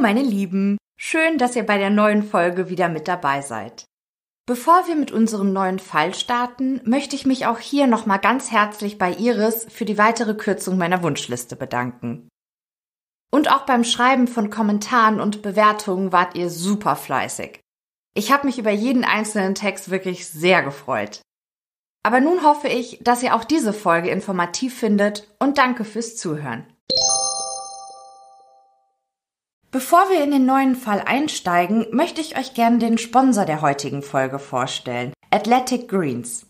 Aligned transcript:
meine 0.00 0.22
Lieben, 0.22 0.78
schön, 0.98 1.38
dass 1.38 1.56
ihr 1.56 1.66
bei 1.66 1.78
der 1.78 1.90
neuen 1.90 2.22
Folge 2.22 2.68
wieder 2.68 2.88
mit 2.88 3.08
dabei 3.08 3.42
seid. 3.42 3.84
Bevor 4.46 4.86
wir 4.86 4.96
mit 4.96 5.12
unserem 5.12 5.52
neuen 5.52 5.78
Fall 5.78 6.14
starten, 6.14 6.80
möchte 6.84 7.14
ich 7.14 7.26
mich 7.26 7.46
auch 7.46 7.58
hier 7.58 7.86
nochmal 7.86 8.18
ganz 8.18 8.50
herzlich 8.50 8.96
bei 8.96 9.12
Iris 9.12 9.66
für 9.68 9.84
die 9.84 9.98
weitere 9.98 10.34
Kürzung 10.34 10.78
meiner 10.78 11.02
Wunschliste 11.02 11.54
bedanken. 11.54 12.28
Und 13.30 13.52
auch 13.52 13.66
beim 13.66 13.84
Schreiben 13.84 14.26
von 14.26 14.48
Kommentaren 14.48 15.20
und 15.20 15.42
Bewertungen 15.42 16.12
wart 16.12 16.34
ihr 16.34 16.48
super 16.48 16.96
fleißig. 16.96 17.60
Ich 18.14 18.32
habe 18.32 18.46
mich 18.46 18.58
über 18.58 18.70
jeden 18.70 19.04
einzelnen 19.04 19.54
Text 19.54 19.90
wirklich 19.90 20.26
sehr 20.28 20.62
gefreut. 20.62 21.20
Aber 22.02 22.20
nun 22.20 22.42
hoffe 22.42 22.68
ich, 22.68 23.00
dass 23.02 23.22
ihr 23.22 23.34
auch 23.34 23.44
diese 23.44 23.74
Folge 23.74 24.08
informativ 24.08 24.78
findet 24.78 25.28
und 25.38 25.58
danke 25.58 25.84
fürs 25.84 26.16
Zuhören. 26.16 26.66
Bevor 29.70 30.08
wir 30.08 30.24
in 30.24 30.30
den 30.30 30.46
neuen 30.46 30.74
Fall 30.74 31.02
einsteigen, 31.04 31.86
möchte 31.90 32.22
ich 32.22 32.38
euch 32.38 32.54
gerne 32.54 32.78
den 32.78 32.96
Sponsor 32.96 33.44
der 33.44 33.60
heutigen 33.60 34.02
Folge 34.02 34.38
vorstellen, 34.38 35.12
Athletic 35.30 35.88
Greens. 35.88 36.46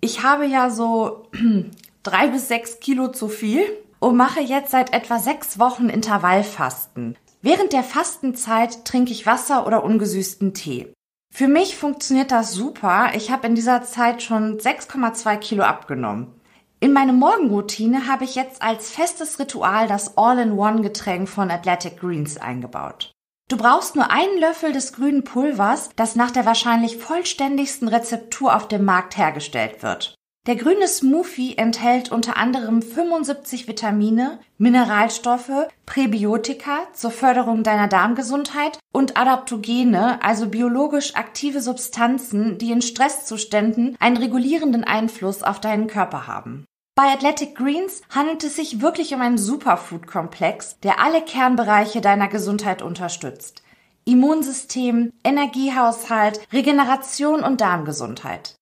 Ich 0.00 0.24
habe 0.24 0.44
ja 0.44 0.70
so 0.70 1.28
drei 2.02 2.26
bis 2.26 2.48
sechs 2.48 2.80
Kilo 2.80 3.08
zu 3.08 3.28
viel 3.28 3.62
und 4.00 4.16
mache 4.16 4.40
jetzt 4.40 4.72
seit 4.72 4.92
etwa 4.92 5.20
sechs 5.20 5.60
Wochen 5.60 5.88
Intervallfasten. 5.88 7.16
Während 7.42 7.72
der 7.72 7.84
Fastenzeit 7.84 8.84
trinke 8.84 9.12
ich 9.12 9.24
Wasser 9.24 9.64
oder 9.64 9.84
ungesüßten 9.84 10.52
Tee. 10.52 10.92
Für 11.32 11.46
mich 11.46 11.76
funktioniert 11.76 12.32
das 12.32 12.52
super. 12.52 13.12
Ich 13.14 13.30
habe 13.30 13.46
in 13.46 13.54
dieser 13.54 13.84
Zeit 13.84 14.20
schon 14.20 14.58
6,2 14.58 15.36
Kilo 15.36 15.62
abgenommen. 15.62 16.32
In 16.78 16.92
meine 16.92 17.14
Morgenroutine 17.14 18.06
habe 18.06 18.24
ich 18.24 18.34
jetzt 18.34 18.60
als 18.60 18.90
festes 18.90 19.38
Ritual 19.38 19.88
das 19.88 20.18
All-in-One-Getränk 20.18 21.28
von 21.28 21.50
Athletic 21.50 22.00
Greens 22.00 22.36
eingebaut. 22.36 23.12
Du 23.48 23.56
brauchst 23.56 23.94
nur 23.94 24.10
einen 24.10 24.38
Löffel 24.40 24.72
des 24.72 24.92
grünen 24.92 25.22
Pulvers, 25.22 25.90
das 25.94 26.16
nach 26.16 26.32
der 26.32 26.44
wahrscheinlich 26.44 26.96
vollständigsten 26.96 27.88
Rezeptur 27.88 28.54
auf 28.54 28.66
dem 28.66 28.84
Markt 28.84 29.16
hergestellt 29.16 29.82
wird. 29.82 30.15
Der 30.46 30.54
grüne 30.54 30.86
Smoothie 30.86 31.58
enthält 31.58 32.12
unter 32.12 32.36
anderem 32.36 32.80
75 32.80 33.66
Vitamine, 33.66 34.38
Mineralstoffe, 34.58 35.66
Präbiotika 35.86 36.86
zur 36.92 37.10
Förderung 37.10 37.64
deiner 37.64 37.88
Darmgesundheit 37.88 38.78
und 38.92 39.16
Adaptogene, 39.16 40.22
also 40.22 40.46
biologisch 40.46 41.16
aktive 41.16 41.60
Substanzen, 41.60 42.58
die 42.58 42.70
in 42.70 42.80
Stresszuständen 42.80 43.96
einen 43.98 44.18
regulierenden 44.18 44.84
Einfluss 44.84 45.42
auf 45.42 45.60
deinen 45.60 45.88
Körper 45.88 46.28
haben. 46.28 46.64
Bei 46.94 47.12
Athletic 47.12 47.56
Greens 47.56 48.02
handelt 48.08 48.44
es 48.44 48.54
sich 48.54 48.80
wirklich 48.80 49.12
um 49.14 49.22
einen 49.22 49.38
Superfood-Komplex, 49.38 50.78
der 50.78 51.00
alle 51.00 51.22
Kernbereiche 51.22 52.00
deiner 52.00 52.28
Gesundheit 52.28 52.82
unterstützt. 52.82 53.64
Immunsystem, 54.04 55.12
Energiehaushalt, 55.24 56.40
Regeneration 56.52 57.42
und 57.42 57.60
Darmgesundheit. 57.60 58.55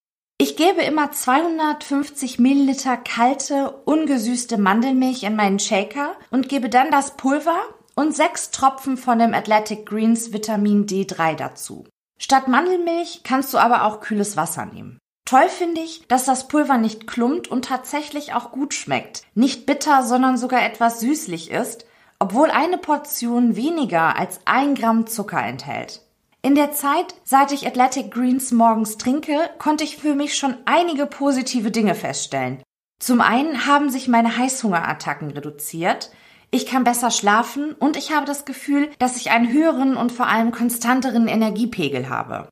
Ich 0.44 0.56
gebe 0.56 0.82
immer 0.82 1.10
250 1.10 2.38
Milliliter 2.38 2.98
kalte, 2.98 3.70
ungesüßte 3.86 4.58
Mandelmilch 4.58 5.22
in 5.22 5.36
meinen 5.36 5.58
Shaker 5.58 6.16
und 6.30 6.50
gebe 6.50 6.68
dann 6.68 6.90
das 6.90 7.16
Pulver 7.16 7.56
und 7.94 8.14
sechs 8.14 8.50
Tropfen 8.50 8.98
von 8.98 9.18
dem 9.18 9.32
Athletic 9.32 9.86
Greens 9.86 10.34
Vitamin 10.34 10.84
D3 10.84 11.34
dazu. 11.34 11.86
Statt 12.18 12.46
Mandelmilch 12.46 13.22
kannst 13.24 13.54
du 13.54 13.58
aber 13.58 13.86
auch 13.86 14.00
kühles 14.00 14.36
Wasser 14.36 14.66
nehmen. 14.66 14.98
Toll 15.24 15.48
finde 15.48 15.80
ich, 15.80 16.06
dass 16.08 16.26
das 16.26 16.46
Pulver 16.46 16.76
nicht 16.76 17.06
klumpt 17.06 17.48
und 17.48 17.64
tatsächlich 17.64 18.34
auch 18.34 18.52
gut 18.52 18.74
schmeckt. 18.74 19.22
Nicht 19.34 19.64
bitter, 19.64 20.02
sondern 20.02 20.36
sogar 20.36 20.62
etwas 20.62 21.00
süßlich 21.00 21.50
ist, 21.50 21.86
obwohl 22.18 22.50
eine 22.50 22.76
Portion 22.76 23.56
weniger 23.56 24.18
als 24.18 24.40
ein 24.44 24.74
Gramm 24.74 25.06
Zucker 25.06 25.42
enthält. 25.42 26.03
In 26.44 26.54
der 26.54 26.72
Zeit, 26.72 27.14
seit 27.24 27.52
ich 27.52 27.66
Athletic 27.66 28.10
Greens 28.10 28.52
morgens 28.52 28.98
trinke, 28.98 29.48
konnte 29.58 29.82
ich 29.82 29.96
für 29.96 30.14
mich 30.14 30.36
schon 30.36 30.58
einige 30.66 31.06
positive 31.06 31.70
Dinge 31.70 31.94
feststellen. 31.94 32.62
Zum 33.00 33.22
einen 33.22 33.66
haben 33.66 33.88
sich 33.88 34.08
meine 34.08 34.36
Heißhungerattacken 34.36 35.30
reduziert, 35.30 36.10
ich 36.50 36.66
kann 36.66 36.84
besser 36.84 37.10
schlafen 37.10 37.72
und 37.72 37.96
ich 37.96 38.12
habe 38.12 38.26
das 38.26 38.44
Gefühl, 38.44 38.90
dass 38.98 39.16
ich 39.16 39.30
einen 39.30 39.50
höheren 39.54 39.96
und 39.96 40.12
vor 40.12 40.26
allem 40.26 40.52
konstanteren 40.52 41.28
Energiepegel 41.28 42.10
habe. 42.10 42.50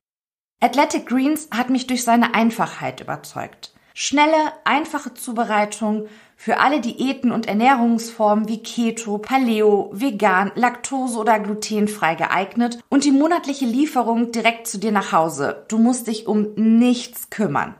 Athletic 0.59 1.05
Greens 1.05 1.49
hat 1.51 1.69
mich 1.69 1.85
durch 1.85 2.03
seine 2.03 2.33
Einfachheit 2.33 2.99
überzeugt. 2.99 3.75
Schnelle, 3.93 4.53
einfache 4.63 5.13
Zubereitung, 5.13 6.07
für 6.43 6.59
alle 6.59 6.81
Diäten 6.81 7.31
und 7.31 7.47
Ernährungsformen 7.47 8.49
wie 8.49 8.61
Keto, 8.61 9.17
Paleo, 9.17 9.89
Vegan, 9.93 10.51
Laktose 10.55 11.17
oder 11.17 11.39
glutenfrei 11.39 12.15
geeignet 12.15 12.79
und 12.89 13.05
die 13.05 13.13
monatliche 13.13 13.65
Lieferung 13.65 14.33
direkt 14.33 14.67
zu 14.67 14.77
dir 14.77 14.91
nach 14.91 15.13
Hause. 15.13 15.63
Du 15.69 15.77
musst 15.77 16.07
dich 16.07 16.27
um 16.27 16.53
nichts 16.55 17.29
kümmern. 17.29 17.75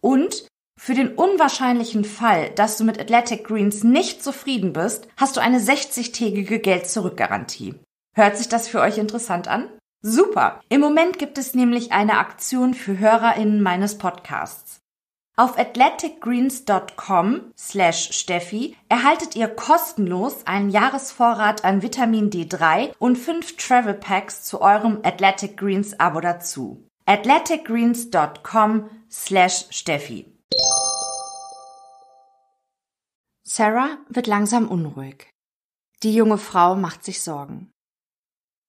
Und 0.00 0.46
für 0.80 0.94
den 0.94 1.16
unwahrscheinlichen 1.16 2.06
Fall, 2.06 2.48
dass 2.54 2.78
du 2.78 2.84
mit 2.84 2.98
Athletic 2.98 3.44
Greens 3.46 3.84
nicht 3.84 4.24
zufrieden 4.24 4.72
bist, 4.72 5.06
hast 5.18 5.36
du 5.36 5.42
eine 5.42 5.58
60-tägige 5.58 6.60
Geld-Zurück-Garantie. 6.60 7.74
Hört 8.16 8.38
sich 8.38 8.48
das 8.48 8.68
für 8.68 8.80
euch 8.80 8.96
interessant 8.96 9.48
an? 9.48 9.68
Super! 10.00 10.62
Im 10.70 10.80
Moment 10.80 11.18
gibt 11.18 11.36
es 11.36 11.54
nämlich 11.54 11.92
eine 11.92 12.16
Aktion 12.16 12.72
für 12.72 12.98
HörerInnen 12.98 13.60
meines 13.60 13.98
Podcasts. 13.98 14.67
Auf 15.38 15.56
athleticgreens.com 15.56 17.52
slash 17.56 18.10
Steffi 18.10 18.76
erhaltet 18.88 19.36
ihr 19.36 19.46
kostenlos 19.46 20.44
einen 20.48 20.68
Jahresvorrat 20.68 21.64
an 21.64 21.80
Vitamin 21.80 22.28
D3 22.28 22.92
und 22.98 23.14
fünf 23.14 23.56
Travel 23.56 23.94
Packs 23.94 24.42
zu 24.42 24.60
eurem 24.60 24.98
Athletic 25.04 25.56
Greens 25.56 26.00
Abo 26.00 26.20
dazu. 26.20 26.84
athleticgreens.com 27.06 28.90
slash 29.08 29.66
Steffi. 29.70 30.26
Sarah 33.44 33.98
wird 34.08 34.26
langsam 34.26 34.66
unruhig. 34.66 35.30
Die 36.02 36.16
junge 36.16 36.38
Frau 36.38 36.74
macht 36.74 37.04
sich 37.04 37.22
Sorgen. 37.22 37.70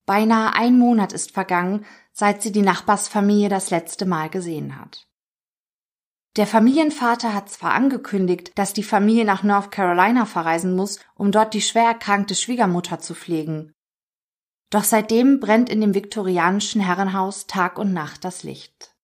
Beinahe 0.05 0.53
ein 0.53 0.77
Monat 0.77 1.13
ist 1.13 1.31
vergangen, 1.31 1.83
seit 2.11 2.43
sie 2.43 2.51
die 2.51 2.61
Nachbarsfamilie 2.61 3.49
das 3.49 3.71
letzte 3.71 4.05
Mal 4.05 4.29
gesehen 4.29 4.79
hat. 4.79 5.08
Der 6.39 6.47
Familienvater 6.47 7.33
hat 7.33 7.49
zwar 7.49 7.73
angekündigt, 7.73 8.53
dass 8.55 8.71
die 8.71 8.81
Familie 8.81 9.25
nach 9.25 9.43
North 9.43 9.71
Carolina 9.71 10.25
verreisen 10.25 10.73
muss, 10.73 10.97
um 11.15 11.33
dort 11.33 11.53
die 11.53 11.61
schwer 11.61 11.83
erkrankte 11.83 12.33
Schwiegermutter 12.33 12.99
zu 12.99 13.13
pflegen. 13.13 13.73
Doch 14.69 14.85
seitdem 14.85 15.41
brennt 15.41 15.69
in 15.69 15.81
dem 15.81 15.93
viktorianischen 15.93 16.79
Herrenhaus 16.79 17.45
Tag 17.47 17.77
und 17.77 17.91
Nacht 17.91 18.23
das 18.23 18.43
Licht. 18.43 18.95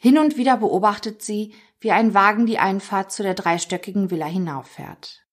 Hin 0.00 0.18
und 0.18 0.36
wieder 0.36 0.56
beobachtet 0.56 1.22
sie, 1.22 1.54
wie 1.78 1.92
ein 1.92 2.12
Wagen 2.12 2.46
die 2.46 2.58
Einfahrt 2.58 3.12
zu 3.12 3.22
der 3.22 3.34
dreistöckigen 3.34 4.10
Villa 4.10 4.26
hinauffährt. 4.26 5.24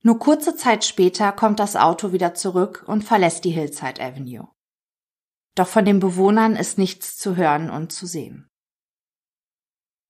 Nur 0.00 0.18
kurze 0.18 0.56
Zeit 0.56 0.86
später 0.86 1.32
kommt 1.32 1.60
das 1.60 1.76
Auto 1.76 2.12
wieder 2.12 2.32
zurück 2.32 2.82
und 2.86 3.04
verlässt 3.04 3.44
die 3.44 3.50
Hillside 3.50 4.02
Avenue. 4.02 4.48
Doch 5.54 5.68
von 5.68 5.84
den 5.84 6.00
Bewohnern 6.00 6.56
ist 6.56 6.78
nichts 6.78 7.18
zu 7.18 7.36
hören 7.36 7.68
und 7.68 7.92
zu 7.92 8.06
sehen. 8.06 8.48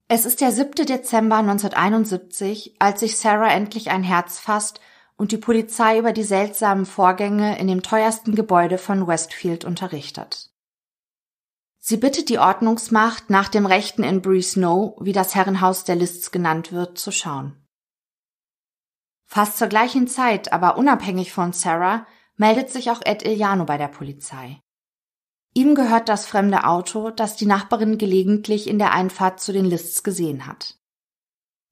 Es 0.09 0.25
ist 0.25 0.41
der 0.41 0.53
7. 0.53 0.87
Dezember 0.87 1.39
1971, 1.39 2.77
als 2.79 3.01
sich 3.01 3.19
Sarah 3.19 3.51
endlich 3.51 3.91
ein 3.91 4.05
Herz 4.05 4.39
fasst 4.39 4.81
und 5.17 5.33
die 5.33 5.37
Polizei 5.37 5.99
über 5.99 6.13
die 6.13 6.23
seltsamen 6.23 6.87
Vorgänge 6.87 7.59
in 7.59 7.67
dem 7.67 7.83
teuersten 7.83 8.37
Gebäude 8.37 8.79
von 8.79 9.09
Westfield 9.09 9.65
unterrichtet. 9.65 10.53
Sie 11.79 11.97
bittet 11.97 12.29
die 12.29 12.39
Ordnungsmacht, 12.39 13.31
nach 13.31 13.49
dem 13.49 13.67
Rechten 13.67 14.05
in 14.05 14.23
Bree 14.23 14.43
Snow, 14.43 14.97
wie 15.01 15.13
das 15.13 15.35
Herrenhaus 15.35 15.83
der 15.83 15.97
Lists 15.97 16.31
genannt 16.31 16.71
wird, 16.71 16.99
zu 16.99 17.11
schauen. 17.11 17.67
Fast 19.25 19.59
zur 19.59 19.67
gleichen 19.67 20.07
Zeit, 20.07 20.53
aber 20.53 20.79
unabhängig 20.79 21.33
von 21.33 21.53
Sarah, 21.53 22.07
meldet 22.37 22.71
sich 22.71 22.93
auch 22.93 23.01
Ed 23.05 23.25
Iliano 23.25 23.65
bei 23.65 23.77
der 23.77 23.89
Polizei. 23.89 24.61
Ihm 25.57 25.75
gehört 25.75 26.11
das 26.11 26.27
fremde 26.27 26.65
Auto, 26.65 27.09
das 27.09 27.35
die 27.35 27.47
Nachbarin 27.47 27.97
gelegentlich 27.97 28.69
in 28.69 28.79
der 28.79 28.93
Einfahrt 28.93 29.41
zu 29.41 29.55
den 29.55 29.65
Lists 29.65 30.03
gesehen 30.03 30.47
hat. 30.47 30.77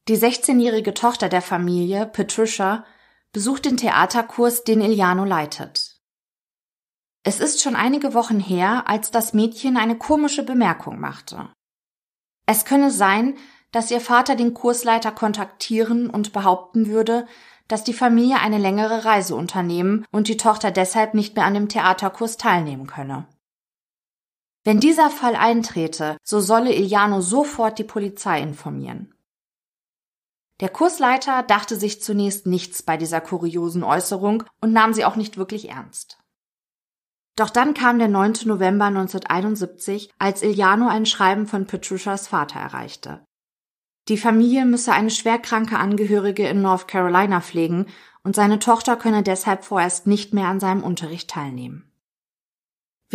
Die 0.09 0.17
16-jährige 0.17 0.95
Tochter 0.95 1.29
der 1.29 1.43
Familie, 1.43 2.07
Patricia, 2.07 2.87
besucht 3.35 3.67
den 3.67 3.77
Theaterkurs, 3.77 4.65
den 4.65 4.81
Iliano 4.81 5.27
leitet. 5.27 6.01
Es 7.25 7.41
ist 7.41 7.61
schon 7.61 7.77
einige 7.77 8.15
Wochen 8.15 8.41
her, 8.41 8.89
als 8.89 9.11
das 9.11 9.35
Mädchen 9.35 9.77
eine 9.77 9.99
komische 9.99 10.45
Bemerkung 10.45 10.99
machte. 10.99 11.51
Es 12.47 12.65
könne 12.65 12.91
sein, 12.91 13.37
dass 13.71 13.91
ihr 13.91 14.01
Vater 14.01 14.35
den 14.35 14.55
Kursleiter 14.55 15.13
kontaktieren 15.13 16.09
und 16.09 16.33
behaupten 16.33 16.87
würde, 16.87 17.27
dass 17.69 17.85
die 17.85 17.93
Familie 17.93 18.41
eine 18.41 18.59
längere 18.59 19.05
Reise 19.05 19.37
unternehmen 19.37 20.07
und 20.11 20.29
die 20.29 20.39
Tochter 20.39 20.71
deshalb 20.71 21.13
nicht 21.13 21.37
mehr 21.37 21.45
an 21.45 21.53
dem 21.53 21.69
Theaterkurs 21.69 22.39
teilnehmen 22.39 22.87
könne. 22.87 23.27
Wenn 24.65 24.81
dieser 24.81 25.11
Fall 25.11 25.37
eintrete, 25.37 26.17
so 26.23 26.41
solle 26.41 26.75
Iliano 26.75 27.21
sofort 27.21 27.79
die 27.79 27.85
Polizei 27.85 28.41
informieren. 28.41 29.15
Der 30.61 30.71
Kursleiter 30.71 31.43
dachte 31.43 31.77
sich 31.77 32.01
zunächst 32.01 32.47
nichts 32.47 32.83
bei 32.83 32.97
dieser 32.97 33.21
kuriosen 33.21 33.83
Äußerung 33.83 34.45
und 34.61 34.73
nahm 34.73 34.95
sie 34.95 35.05
auch 35.05 35.17
nicht 35.17 35.37
wirklich 35.37 35.69
ernst. 35.69 36.19
Doch 37.37 37.51
dann 37.51 37.75
kam 37.75 37.99
der 37.99 38.09
9. 38.09 38.33
November 38.45 38.87
1971, 38.87 40.11
als 40.19 40.43
Iliano 40.43 40.89
ein 40.89 41.05
Schreiben 41.05 41.47
von 41.47 41.67
Patricias 41.67 42.29
Vater 42.29 42.61
erreichte. 42.61 43.25
Die 44.09 44.17
Familie 44.17 44.65
müsse 44.65 44.93
eine 44.93 45.11
schwerkranke 45.11 45.79
Angehörige 45.79 46.47
in 46.47 46.63
North 46.63 46.89
Carolina 46.89 47.41
pflegen 47.41 47.87
und 48.23 48.37
seine 48.37 48.61
Tochter 48.61 48.97
könne 48.97 49.23
deshalb 49.23 49.65
vorerst 49.65 50.07
nicht 50.07 50.33
mehr 50.33 50.49
an 50.49 50.61
seinem 50.61 50.85
Unterricht 50.85 51.29
teilnehmen. 51.29 51.91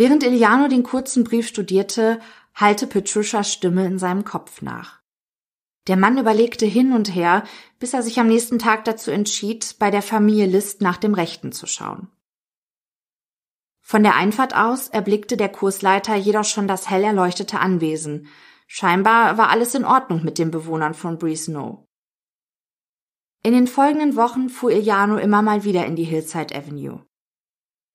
Während 0.00 0.22
Iliano 0.22 0.66
den 0.66 0.82
kurzen 0.82 1.24
Brief 1.24 1.46
studierte, 1.46 2.20
hallte 2.54 2.86
Patricias 2.86 3.52
Stimme 3.52 3.84
in 3.84 3.98
seinem 3.98 4.24
Kopf 4.24 4.62
nach. 4.62 5.02
Der 5.88 5.98
Mann 5.98 6.16
überlegte 6.16 6.64
hin 6.64 6.94
und 6.94 7.14
her, 7.14 7.44
bis 7.78 7.92
er 7.92 8.02
sich 8.02 8.18
am 8.18 8.28
nächsten 8.28 8.58
Tag 8.58 8.86
dazu 8.86 9.10
entschied, 9.10 9.76
bei 9.78 9.90
der 9.90 10.00
Familie 10.00 10.46
List 10.46 10.80
nach 10.80 10.96
dem 10.96 11.12
Rechten 11.12 11.52
zu 11.52 11.66
schauen. 11.66 12.08
Von 13.82 14.02
der 14.02 14.16
Einfahrt 14.16 14.56
aus 14.56 14.88
erblickte 14.88 15.36
der 15.36 15.50
Kursleiter 15.50 16.16
jedoch 16.16 16.44
schon 16.44 16.66
das 16.66 16.88
hell 16.88 17.04
erleuchtete 17.04 17.60
Anwesen. 17.60 18.26
Scheinbar 18.66 19.36
war 19.36 19.50
alles 19.50 19.74
in 19.74 19.84
Ordnung 19.84 20.24
mit 20.24 20.38
den 20.38 20.50
Bewohnern 20.50 20.94
von 20.94 21.18
Breesno. 21.18 21.86
In 23.42 23.52
den 23.52 23.66
folgenden 23.66 24.16
Wochen 24.16 24.48
fuhr 24.48 24.70
Iliano 24.70 25.18
immer 25.18 25.42
mal 25.42 25.64
wieder 25.64 25.84
in 25.84 25.94
die 25.94 26.04
Hillside 26.04 26.56
Avenue. 26.56 27.04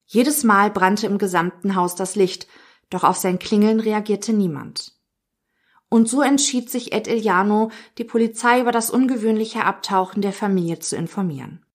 Jedes 0.06 0.44
Mal 0.44 0.70
brannte 0.70 1.08
im 1.08 1.18
gesamten 1.18 1.76
Haus 1.76 1.96
das 1.96 2.16
Licht, 2.16 2.48
doch 2.90 3.04
auf 3.04 3.18
sein 3.18 3.40
Klingeln 3.40 3.80
reagierte 3.80 4.34
niemand. 4.34 4.94
Und 5.90 6.10
so 6.10 6.22
entschied 6.22 6.70
sich 6.70 6.94
Ed 6.94 7.08
Iliano, 7.08 7.72
die 7.98 8.04
Polizei 8.04 8.62
über 8.62 8.72
das 8.72 8.90
ungewöhnliche 8.90 9.64
Abtauchen 9.64 10.22
der 10.22 10.34
Familie 10.34 10.80
zu 10.80 10.96
informieren. 10.96 11.66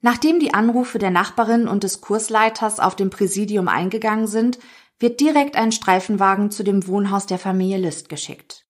Nachdem 0.00 0.38
die 0.38 0.52
Anrufe 0.52 0.98
der 0.98 1.10
Nachbarin 1.10 1.66
und 1.66 1.82
des 1.82 2.00
Kursleiters 2.02 2.78
auf 2.78 2.94
dem 2.94 3.10
Präsidium 3.10 3.68
eingegangen 3.68 4.26
sind, 4.26 4.58
wird 4.98 5.20
direkt 5.20 5.56
ein 5.56 5.72
Streifenwagen 5.72 6.50
zu 6.50 6.62
dem 6.62 6.86
Wohnhaus 6.86 7.26
der 7.26 7.38
Familie 7.38 7.78
List 7.78 8.08
geschickt. 8.08 8.66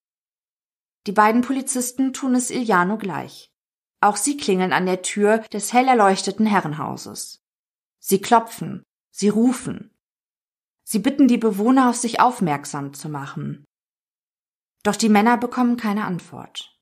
Die 1.07 1.13
beiden 1.13 1.43
Polizisten 1.43 2.13
tun 2.13 2.35
es 2.35 2.51
Iliano 2.51 2.97
gleich. 2.97 3.53
Auch 4.01 4.17
sie 4.17 4.37
klingeln 4.37 4.73
an 4.73 4.87
der 4.87 5.03
Tür 5.03 5.39
des 5.53 5.73
hell 5.73 5.89
erleuchteten 5.89 6.47
Herrenhauses. 6.47 7.44
Sie 8.07 8.21
klopfen, 8.21 8.85
sie 9.11 9.31
rufen. 9.31 9.91
Sie 10.83 10.99
bitten 10.99 11.27
die 11.27 11.39
Bewohner, 11.39 11.89
auf 11.89 11.97
sich 11.97 12.21
aufmerksam 12.21 12.93
zu 12.93 13.09
machen. 13.09 13.65
Doch 14.83 14.95
die 14.95 15.09
Männer 15.09 15.39
bekommen 15.39 15.79
keine 15.79 16.05
Antwort. 16.05 16.79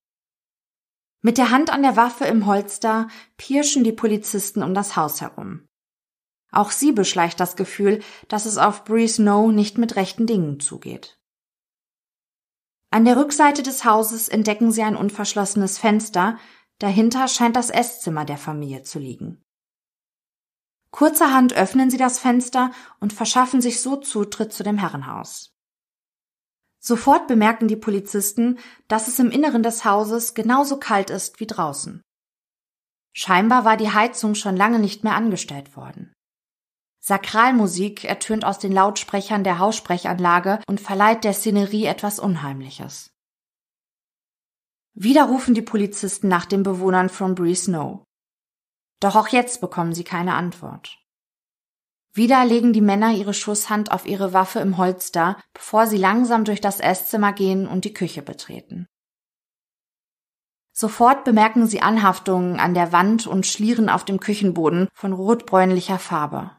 Mit 1.20 1.38
der 1.38 1.50
Hand 1.52 1.70
an 1.70 1.82
der 1.82 1.94
Waffe 1.94 2.24
im 2.24 2.46
Holster 2.46 3.06
pirschen 3.36 3.84
die 3.84 3.92
Polizisten 3.92 4.64
um 4.64 4.74
das 4.74 4.96
Haus 4.96 5.20
herum. 5.20 5.64
Auch 6.50 6.72
sie 6.72 6.90
beschleicht 6.90 7.38
das 7.38 7.54
Gefühl, 7.54 8.02
dass 8.26 8.44
es 8.44 8.58
auf 8.58 8.82
Breeze 8.82 9.22
No 9.22 9.52
nicht 9.52 9.78
mit 9.78 9.94
rechten 9.94 10.26
Dingen 10.26 10.58
zugeht. 10.58 11.20
An 12.90 13.04
der 13.04 13.16
Rückseite 13.16 13.62
des 13.62 13.84
Hauses 13.84 14.28
entdecken 14.28 14.72
sie 14.72 14.82
ein 14.82 14.96
unverschlossenes 14.96 15.78
Fenster, 15.78 16.36
dahinter 16.80 17.28
scheint 17.28 17.54
das 17.54 17.70
Esszimmer 17.70 18.24
der 18.24 18.38
Familie 18.38 18.82
zu 18.82 18.98
liegen. 18.98 19.41
Kurzerhand 20.92 21.54
öffnen 21.54 21.90
sie 21.90 21.96
das 21.96 22.18
Fenster 22.18 22.70
und 23.00 23.12
verschaffen 23.12 23.60
sich 23.60 23.80
so 23.80 23.96
Zutritt 23.96 24.52
zu 24.52 24.62
dem 24.62 24.78
Herrenhaus. 24.78 25.52
Sofort 26.78 27.26
bemerken 27.28 27.66
die 27.66 27.76
Polizisten, 27.76 28.58
dass 28.88 29.08
es 29.08 29.18
im 29.18 29.30
Inneren 29.30 29.62
des 29.62 29.84
Hauses 29.84 30.34
genauso 30.34 30.78
kalt 30.78 31.10
ist 31.10 31.40
wie 31.40 31.46
draußen. 31.46 32.02
Scheinbar 33.14 33.64
war 33.64 33.76
die 33.76 33.90
Heizung 33.90 34.34
schon 34.34 34.56
lange 34.56 34.78
nicht 34.78 35.02
mehr 35.02 35.14
angestellt 35.14 35.76
worden. 35.76 36.12
Sakralmusik 37.00 38.04
ertönt 38.04 38.44
aus 38.44 38.58
den 38.58 38.72
Lautsprechern 38.72 39.44
der 39.44 39.58
Haussprechanlage 39.58 40.60
und 40.66 40.80
verleiht 40.80 41.24
der 41.24 41.32
Szenerie 41.32 41.86
etwas 41.86 42.18
Unheimliches. 42.18 43.10
Wieder 44.94 45.24
rufen 45.24 45.54
die 45.54 45.62
Polizisten 45.62 46.28
nach 46.28 46.44
den 46.44 46.62
Bewohnern 46.62 47.08
von 47.08 47.34
Bree 47.34 47.54
Snow. 47.54 48.04
Doch 49.02 49.16
auch 49.16 49.26
jetzt 49.26 49.60
bekommen 49.60 49.92
sie 49.92 50.04
keine 50.04 50.34
Antwort. 50.34 50.96
Wieder 52.14 52.44
legen 52.44 52.72
die 52.72 52.80
Männer 52.80 53.12
ihre 53.12 53.34
Schusshand 53.34 53.90
auf 53.90 54.06
ihre 54.06 54.32
Waffe 54.32 54.60
im 54.60 54.76
Holster, 54.76 55.40
bevor 55.54 55.88
sie 55.88 55.96
langsam 55.96 56.44
durch 56.44 56.60
das 56.60 56.78
Esszimmer 56.78 57.32
gehen 57.32 57.66
und 57.66 57.84
die 57.84 57.94
Küche 57.94 58.22
betreten. 58.22 58.86
Sofort 60.72 61.24
bemerken 61.24 61.66
sie 61.66 61.82
Anhaftungen 61.82 62.60
an 62.60 62.74
der 62.74 62.92
Wand 62.92 63.26
und 63.26 63.44
Schlieren 63.44 63.88
auf 63.88 64.04
dem 64.04 64.20
Küchenboden 64.20 64.86
von 64.94 65.12
rotbräunlicher 65.12 65.98
Farbe. 65.98 66.52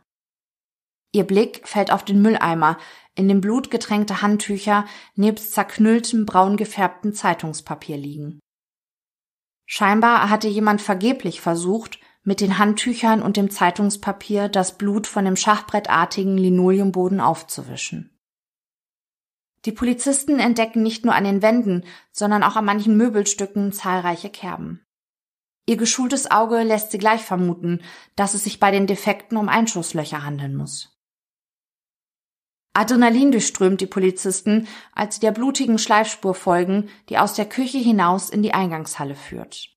Ihr 1.14 1.24
Blick 1.24 1.66
fällt 1.66 1.92
auf 1.92 2.04
den 2.04 2.22
Mülleimer, 2.22 2.78
in 3.16 3.30
dem 3.30 3.40
blutgetränkte 3.40 4.22
Handtücher 4.22 4.86
nebst 5.16 5.54
zerknülltem 5.54 6.26
braun 6.26 6.58
gefärbten 6.58 7.14
Zeitungspapier 7.14 7.96
liegen. 7.96 8.42
Scheinbar 9.66 10.30
hatte 10.30 10.50
jemand 10.50 10.82
vergeblich 10.82 11.40
versucht, 11.40 12.00
mit 12.24 12.42
den 12.42 12.58
Handtüchern 12.58 13.22
und 13.22 13.38
dem 13.38 13.50
Zeitungspapier 13.50 14.50
das 14.50 14.78
Blut 14.78 15.08
von 15.08 15.26
dem 15.26 15.36
schachbrettartigen 15.36 16.38
Linoleumboden 16.38 17.20
aufzuwischen. 17.20 18.10
Die 19.66 19.72
Polizisten 19.72 20.40
entdecken 20.40 20.84
nicht 20.84 21.06
nur 21.06 21.16
an 21.16 21.24
den 21.24 21.42
Wänden, 21.42 21.86
sondern 22.12 22.44
auch 22.44 22.56
an 22.56 22.66
manchen 22.66 22.98
Möbelstücken 22.98 23.72
zahlreiche 23.72 24.30
Kerben. 24.30 24.86
Ihr 25.66 25.78
geschultes 25.78 26.30
Auge 26.30 26.64
lässt 26.64 26.92
sie 26.92 26.98
gleich 26.98 27.22
vermuten, 27.22 27.82
dass 28.18 28.34
es 28.34 28.44
sich 28.44 28.60
bei 28.60 28.72
den 28.72 28.88
Defekten 28.88 29.38
um 29.38 29.48
Einschusslöcher 29.48 30.26
handeln 30.26 30.56
muss. 30.56 30.90
Adrenalin 32.74 33.32
durchströmt 33.32 33.80
die 33.80 33.88
Polizisten, 33.88 34.68
als 34.94 35.16
sie 35.16 35.22
der 35.22 35.32
blutigen 35.32 35.78
Schleifspur 35.78 36.34
folgen, 36.34 36.90
die 37.08 37.18
aus 37.18 37.36
der 37.36 37.46
Küche 37.46 37.78
hinaus 37.78 38.30
in 38.30 38.42
die 38.42 38.54
Eingangshalle 38.54 39.16
führt. 39.16 39.73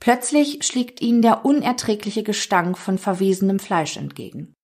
Plötzlich 0.00 0.64
schlägt 0.64 1.00
ihnen 1.00 1.22
der 1.22 1.44
unerträgliche 1.44 2.22
Gestank 2.22 2.78
von 2.78 2.98
verwesenem 2.98 3.58
Fleisch 3.58 3.96
entgegen. 3.96 4.54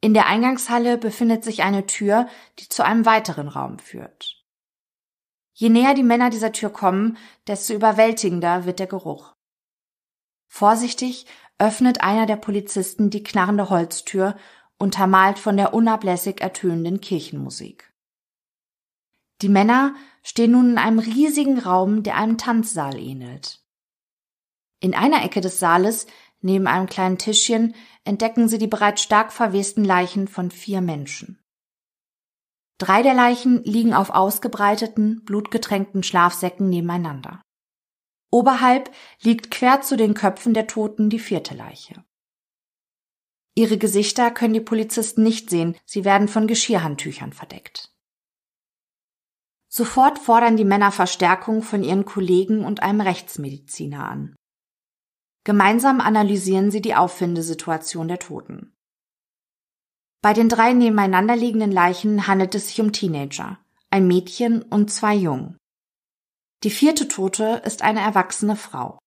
In 0.00 0.14
der 0.14 0.26
Eingangshalle 0.26 0.98
befindet 0.98 1.44
sich 1.44 1.62
eine 1.62 1.86
Tür, 1.86 2.28
die 2.58 2.68
zu 2.68 2.84
einem 2.84 3.06
weiteren 3.06 3.46
Raum 3.46 3.78
führt. 3.78 4.44
Je 5.54 5.68
näher 5.68 5.94
die 5.94 6.02
Männer 6.02 6.28
dieser 6.30 6.50
Tür 6.50 6.70
kommen, 6.70 7.16
desto 7.46 7.72
überwältigender 7.72 8.64
wird 8.64 8.80
der 8.80 8.88
Geruch. 8.88 9.34
Vorsichtig 10.48 11.26
öffnet 11.58 12.00
einer 12.00 12.26
der 12.26 12.36
Polizisten 12.36 13.10
die 13.10 13.22
knarrende 13.22 13.70
Holztür, 13.70 14.36
untermalt 14.76 15.38
von 15.38 15.56
der 15.56 15.72
unablässig 15.72 16.40
ertönenden 16.40 17.00
Kirchenmusik. 17.00 17.92
Die 19.40 19.48
Männer 19.48 19.94
stehen 20.24 20.50
nun 20.50 20.72
in 20.72 20.78
einem 20.78 20.98
riesigen 20.98 21.60
Raum, 21.60 22.02
der 22.02 22.16
einem 22.16 22.38
Tanzsaal 22.38 22.98
ähnelt. 22.98 23.62
In 24.82 24.96
einer 24.96 25.24
Ecke 25.24 25.40
des 25.40 25.60
Saales, 25.60 26.08
neben 26.40 26.66
einem 26.66 26.86
kleinen 26.86 27.16
Tischchen, 27.16 27.76
entdecken 28.02 28.48
sie 28.48 28.58
die 28.58 28.66
bereits 28.66 29.00
stark 29.00 29.32
verwesten 29.32 29.84
Leichen 29.84 30.26
von 30.26 30.50
vier 30.50 30.80
Menschen. 30.80 31.38
Drei 32.78 33.04
der 33.04 33.14
Leichen 33.14 33.62
liegen 33.62 33.94
auf 33.94 34.10
ausgebreiteten, 34.10 35.24
blutgetränkten 35.24 36.02
Schlafsäcken 36.02 36.68
nebeneinander. 36.68 37.40
Oberhalb 38.32 38.90
liegt 39.20 39.52
quer 39.52 39.82
zu 39.82 39.96
den 39.96 40.14
Köpfen 40.14 40.52
der 40.52 40.66
Toten 40.66 41.10
die 41.10 41.20
vierte 41.20 41.54
Leiche. 41.54 42.04
Ihre 43.54 43.78
Gesichter 43.78 44.32
können 44.32 44.54
die 44.54 44.60
Polizisten 44.60 45.22
nicht 45.22 45.48
sehen, 45.48 45.76
sie 45.84 46.04
werden 46.04 46.26
von 46.26 46.48
Geschirrhandtüchern 46.48 47.32
verdeckt. 47.32 47.94
Sofort 49.68 50.18
fordern 50.18 50.56
die 50.56 50.64
Männer 50.64 50.90
Verstärkung 50.90 51.62
von 51.62 51.84
ihren 51.84 52.04
Kollegen 52.04 52.64
und 52.64 52.82
einem 52.82 53.00
Rechtsmediziner 53.00 54.08
an. 54.08 54.34
Gemeinsam 55.44 56.00
analysieren 56.00 56.70
sie 56.70 56.80
die 56.80 56.94
Auffindesituation 56.94 58.06
der 58.06 58.18
Toten. 58.18 58.72
Bei 60.22 60.32
den 60.34 60.48
drei 60.48 60.72
nebeneinander 60.72 61.34
liegenden 61.34 61.72
Leichen 61.72 62.28
handelt 62.28 62.54
es 62.54 62.68
sich 62.68 62.80
um 62.80 62.92
Teenager, 62.92 63.58
ein 63.90 64.06
Mädchen 64.06 64.62
und 64.62 64.92
zwei 64.92 65.14
Jungen. 65.14 65.58
Die 66.62 66.70
vierte 66.70 67.08
Tote 67.08 67.60
ist 67.64 67.82
eine 67.82 68.00
erwachsene 68.00 68.54
Frau. 68.54 69.00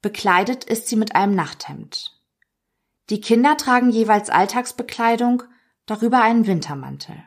Bekleidet 0.00 0.64
ist 0.64 0.88
sie 0.88 0.96
mit 0.96 1.14
einem 1.14 1.34
Nachthemd. 1.34 2.18
Die 3.10 3.20
Kinder 3.20 3.58
tragen 3.58 3.90
jeweils 3.90 4.30
Alltagsbekleidung, 4.30 5.42
darüber 5.84 6.22
einen 6.22 6.46
Wintermantel. 6.46 7.22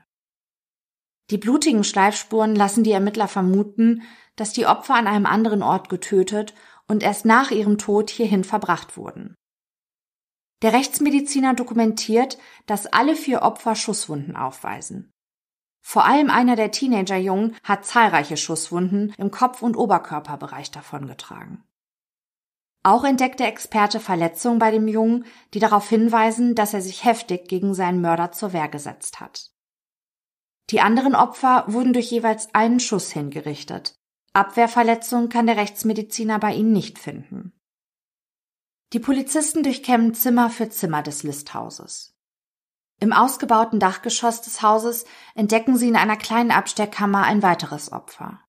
Die 1.29 1.37
blutigen 1.37 1.83
Schleifspuren 1.83 2.55
lassen 2.55 2.83
die 2.83 2.91
Ermittler 2.91 3.27
vermuten, 3.27 4.01
dass 4.35 4.51
die 4.51 4.65
Opfer 4.65 4.95
an 4.95 5.05
einem 5.05 5.27
anderen 5.27 5.61
Ort 5.61 5.89
getötet 5.89 6.55
und 6.89 7.03
erst 7.03 7.23
nach 7.23 7.51
ihrem 7.51 7.77
Tod 7.77 8.09
hierhin 8.09 8.43
verbracht 8.43 8.97
wurden. 8.97 9.35
Der 10.61 10.73
Rechtsmediziner 10.73 11.53
dokumentiert, 11.53 12.37
dass 12.65 12.85
alle 12.85 13.15
vier 13.15 13.43
Opfer 13.43 13.75
Schusswunden 13.75 14.35
aufweisen. 14.35 15.11
Vor 15.81 16.05
allem 16.05 16.29
einer 16.29 16.57
der 16.57 16.71
Teenagerjungen 16.71 17.55
hat 17.63 17.85
zahlreiche 17.85 18.35
Schusswunden 18.35 19.13
im 19.17 19.31
Kopf- 19.31 19.61
und 19.61 19.77
Oberkörperbereich 19.77 20.71
davongetragen. 20.71 21.63
Auch 22.83 23.03
entdeckt 23.03 23.39
der 23.39 23.47
Experte 23.47 23.99
Verletzungen 23.99 24.59
bei 24.59 24.71
dem 24.71 24.87
Jungen, 24.87 25.25
die 25.53 25.59
darauf 25.59 25.87
hinweisen, 25.87 26.55
dass 26.55 26.73
er 26.73 26.81
sich 26.81 27.05
heftig 27.05 27.47
gegen 27.47 27.73
seinen 27.73 28.01
Mörder 28.01 28.31
zur 28.31 28.53
Wehr 28.53 28.67
gesetzt 28.67 29.19
hat. 29.19 29.51
Die 30.69 30.81
anderen 30.81 31.15
Opfer 31.15 31.65
wurden 31.67 31.93
durch 31.93 32.11
jeweils 32.11 32.53
einen 32.53 32.79
Schuss 32.79 33.11
hingerichtet. 33.11 33.98
Abwehrverletzungen 34.33 35.29
kann 35.29 35.47
der 35.47 35.57
Rechtsmediziner 35.57 36.39
bei 36.39 36.53
ihnen 36.53 36.71
nicht 36.71 36.99
finden. 36.99 37.53
Die 38.93 38.99
Polizisten 38.99 39.63
durchkämmen 39.63 40.13
Zimmer 40.13 40.49
für 40.49 40.69
Zimmer 40.69 41.03
des 41.03 41.23
Listhauses. 41.23 42.15
Im 42.99 43.13
ausgebauten 43.13 43.79
Dachgeschoss 43.79 44.41
des 44.41 44.61
Hauses 44.61 45.05
entdecken 45.35 45.77
sie 45.77 45.87
in 45.87 45.95
einer 45.95 46.17
kleinen 46.17 46.51
Abstellkammer 46.51 47.23
ein 47.23 47.41
weiteres 47.41 47.91
Opfer. 47.91 48.43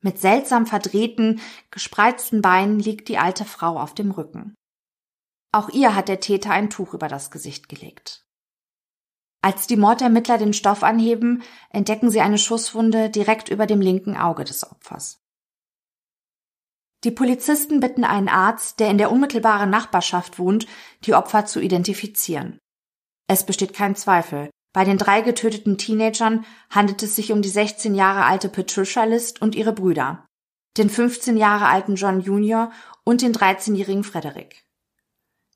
Mit 0.00 0.18
seltsam 0.18 0.66
verdrehten, 0.66 1.40
gespreizten 1.70 2.40
Beinen 2.40 2.78
liegt 2.78 3.08
die 3.08 3.18
alte 3.18 3.44
Frau 3.44 3.78
auf 3.78 3.94
dem 3.94 4.10
Rücken. 4.10 4.54
Auch 5.52 5.68
ihr 5.70 5.94
hat 5.94 6.08
der 6.08 6.20
Täter 6.20 6.50
ein 6.50 6.70
Tuch 6.70 6.94
über 6.94 7.08
das 7.08 7.30
Gesicht 7.30 7.68
gelegt. 7.68 8.27
Als 9.40 9.66
die 9.66 9.76
Mordermittler 9.76 10.36
den 10.36 10.52
Stoff 10.52 10.82
anheben, 10.82 11.42
entdecken 11.70 12.10
sie 12.10 12.20
eine 12.20 12.38
Schusswunde 12.38 13.08
direkt 13.08 13.48
über 13.48 13.66
dem 13.66 13.80
linken 13.80 14.16
Auge 14.16 14.44
des 14.44 14.68
Opfers. 14.68 15.20
Die 17.04 17.12
Polizisten 17.12 17.78
bitten 17.78 18.02
einen 18.02 18.28
Arzt, 18.28 18.80
der 18.80 18.90
in 18.90 18.98
der 18.98 19.12
unmittelbaren 19.12 19.70
Nachbarschaft 19.70 20.40
wohnt, 20.40 20.66
die 21.04 21.14
Opfer 21.14 21.46
zu 21.46 21.60
identifizieren. 21.60 22.58
Es 23.28 23.46
besteht 23.46 23.72
kein 23.72 23.94
Zweifel. 23.94 24.50
Bei 24.72 24.84
den 24.84 24.98
drei 24.98 25.20
getöteten 25.20 25.78
Teenagern 25.78 26.44
handelt 26.70 27.02
es 27.02 27.14
sich 27.14 27.30
um 27.30 27.40
die 27.40 27.48
16 27.48 27.94
Jahre 27.94 28.24
alte 28.24 28.48
Patricia 28.48 29.04
List 29.04 29.40
und 29.40 29.54
ihre 29.54 29.72
Brüder, 29.72 30.26
den 30.76 30.90
15 30.90 31.36
Jahre 31.36 31.68
alten 31.68 31.94
John 31.94 32.20
Jr. 32.20 32.72
und 33.04 33.22
den 33.22 33.32
13-jährigen 33.32 34.04
Frederick. 34.04 34.64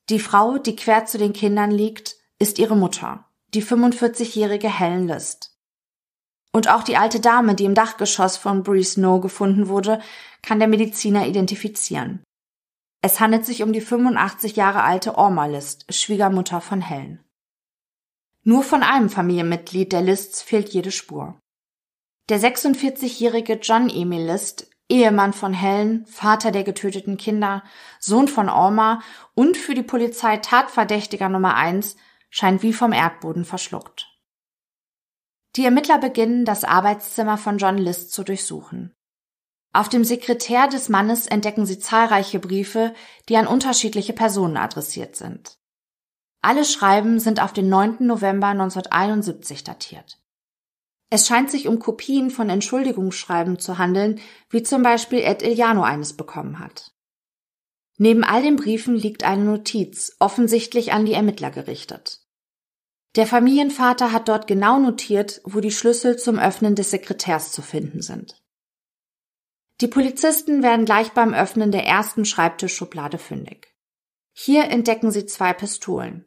Die 0.09 0.21
Frau, 0.21 0.59
die 0.59 0.77
quer 0.77 1.07
zu 1.07 1.19
den 1.19 1.33
Kindern 1.33 1.71
liegt, 1.71 2.17
ist 2.39 2.59
ihre 2.59 2.77
Mutter, 2.77 3.29
die 3.55 3.63
45-jährige 3.63 4.69
Helen 4.69 5.07
List. 5.07 5.57
Und 6.53 6.69
auch 6.69 6.83
die 6.83 6.97
alte 6.97 7.21
Dame, 7.21 7.55
die 7.55 7.65
im 7.65 7.75
Dachgeschoss 7.75 8.37
von 8.37 8.63
Breeze 8.63 8.93
Snow 8.93 9.21
gefunden 9.21 9.69
wurde, 9.69 10.01
kann 10.43 10.59
der 10.59 10.69
Mediziner 10.69 11.27
identifizieren. 11.27 12.23
Es 13.03 13.21
handelt 13.21 13.45
sich 13.45 13.63
um 13.63 13.73
die 13.73 13.81
85 13.81 14.57
Jahre 14.57 14.83
alte 14.83 15.17
Orma 15.17 15.47
List, 15.47 15.93
Schwiegermutter 15.93 16.61
von 16.61 16.81
Helen. 16.81 17.25
Nur 18.45 18.63
von 18.63 18.83
einem 18.83 19.09
Familienmitglied 19.09 19.93
der 19.93 20.03
Lists 20.03 20.43
fehlt 20.43 20.69
jede 20.71 20.91
Spur. 20.91 21.39
Der 22.29 22.39
46-jährige 22.39 23.55
John 23.55 23.89
Emil 23.89 24.27
List, 24.27 24.71
Ehemann 24.89 25.33
von 25.33 25.53
Helen, 25.53 26.07
Vater 26.07 26.51
der 26.51 26.65
getöteten 26.65 27.17
Kinder, 27.17 27.65
Sohn 27.99 28.29
von 28.29 28.49
Orma 28.49 29.03
und 29.35 29.57
für 29.57 29.75
die 29.75 29.83
Polizei 29.83 30.37
Tatverdächtiger 30.37 31.29
Nummer 31.29 31.57
eins, 31.57 31.97
scheint 32.33 32.63
wie 32.63 32.73
vom 32.73 32.93
Erdboden 32.93 33.45
verschluckt. 33.45 34.09
Die 35.55 35.65
Ermittler 35.65 35.99
beginnen, 35.99 36.47
das 36.47 36.65
Arbeitszimmer 36.65 37.37
von 37.37 37.59
John 37.59 37.77
List 37.77 38.13
zu 38.13 38.25
durchsuchen. 38.25 38.97
Auf 39.75 39.91
dem 39.91 40.03
Sekretär 40.03 40.67
des 40.67 40.89
Mannes 40.89 41.27
entdecken 41.27 41.67
sie 41.67 41.79
zahlreiche 41.79 42.39
Briefe, 42.39 42.95
die 43.29 43.37
an 43.37 43.47
unterschiedliche 43.47 44.15
Personen 44.15 44.57
adressiert 44.57 45.15
sind. 45.15 45.59
Alle 46.41 46.65
Schreiben 46.65 47.21
sind 47.21 47.41
auf 47.41 47.53
den 47.53 47.69
9. 47.69 47.99
November 48.01 48.49
1971 48.49 49.63
datiert. 49.63 50.19
Es 51.11 51.27
scheint 51.27 51.51
sich 51.51 51.69
um 51.69 51.79
Kopien 51.79 52.31
von 52.31 52.49
Entschuldigungsschreiben 52.49 53.59
zu 53.59 53.77
handeln, 53.77 54.21
wie 54.49 54.63
zum 54.63 54.83
Beispiel 54.83 55.19
Ed 55.19 55.43
Iliano 55.43 55.83
eines 55.83 56.17
bekommen 56.17 56.59
hat. 56.59 56.93
Neben 57.99 58.25
all 58.25 58.43
den 58.43 58.57
Briefen 58.57 58.97
liegt 58.97 59.23
eine 59.23 59.45
Notiz, 59.45 60.17
offensichtlich 60.19 60.93
an 60.93 61.05
die 61.05 61.13
Ermittler 61.13 61.51
gerichtet. 61.51 62.22
Der 63.17 63.27
Familienvater 63.27 64.13
hat 64.13 64.29
dort 64.29 64.47
genau 64.47 64.79
notiert, 64.79 65.41
wo 65.45 65.61
die 65.61 65.71
Schlüssel 65.71 66.17
zum 66.17 66.39
Öffnen 66.39 66.75
des 66.75 66.91
Sekretärs 66.91 67.53
zu 67.53 67.63
finden 67.63 68.01
sind. 68.01 68.43
Die 69.81 69.89
Polizisten 69.89 70.63
werden 70.63 70.87
gleich 70.87 71.13
beim 71.13 71.35
Öffnen 71.35 71.73
der 71.73 71.87
ersten 71.87 72.25
Schreibtischschublade 72.25 73.19
fündig. 73.19 73.75
Hier 74.33 74.65
entdecken 74.65 75.11
sie 75.11 75.27
zwei 75.27 75.53
Pistolen 75.53 76.25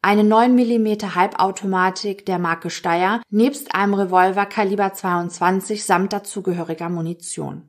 eine 0.00 0.22
9 0.22 0.54
mm 0.54 1.14
Halbautomatik 1.16 2.24
der 2.24 2.38
Marke 2.38 2.70
Steyr 2.70 3.20
nebst 3.30 3.74
einem 3.74 3.94
Revolver 3.94 4.46
Kaliber 4.46 4.92
22 4.92 5.84
samt 5.84 6.12
dazugehöriger 6.12 6.88
Munition. 6.88 7.67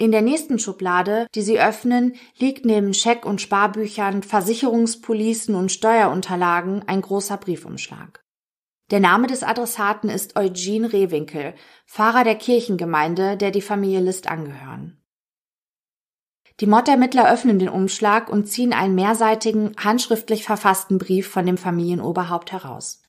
In 0.00 0.12
der 0.12 0.22
nächsten 0.22 0.58
Schublade, 0.58 1.26
die 1.34 1.42
sie 1.42 1.60
öffnen, 1.60 2.14
liegt 2.38 2.64
neben 2.64 2.94
Scheck- 2.94 3.26
und 3.26 3.42
Sparbüchern, 3.42 4.22
Versicherungspolicen 4.22 5.54
und 5.54 5.70
Steuerunterlagen 5.70 6.82
ein 6.88 7.02
großer 7.02 7.36
Briefumschlag. 7.36 8.24
Der 8.90 9.00
Name 9.00 9.26
des 9.26 9.42
Adressaten 9.42 10.08
ist 10.08 10.36
Eugene 10.36 10.90
Rehwinkel, 10.90 11.52
Pfarrer 11.86 12.24
der 12.24 12.36
Kirchengemeinde, 12.36 13.36
der 13.36 13.50
die 13.50 13.60
Familie 13.60 14.00
List 14.00 14.26
angehören. 14.26 15.04
Die 16.60 16.66
Morddermittler 16.66 17.30
öffnen 17.30 17.58
den 17.58 17.68
Umschlag 17.68 18.30
und 18.30 18.46
ziehen 18.46 18.72
einen 18.72 18.94
mehrseitigen, 18.94 19.76
handschriftlich 19.76 20.44
verfassten 20.44 20.96
Brief 20.96 21.28
von 21.28 21.44
dem 21.44 21.58
Familienoberhaupt 21.58 22.52
heraus. 22.52 23.02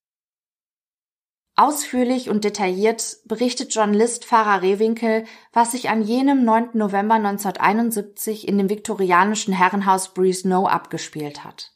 Ausführlich 1.62 2.28
und 2.32 2.44
detailliert 2.44 3.18
berichtet 3.26 3.72
John 3.76 3.94
List 3.94 4.26
Pfarrer 4.26 4.64
Rehwinkel, 4.64 5.26
was 5.54 5.74
sich 5.74 5.90
an 5.90 6.02
jenem 6.02 6.44
9. 6.44 6.70
November 6.74 7.14
1971 7.14 8.48
in 8.48 8.58
dem 8.58 8.68
viktorianischen 8.68 9.54
Herrenhaus 9.54 10.16
Breeze 10.16 10.50
No 10.50 10.66
abgespielt 10.66 11.44
hat. 11.44 11.72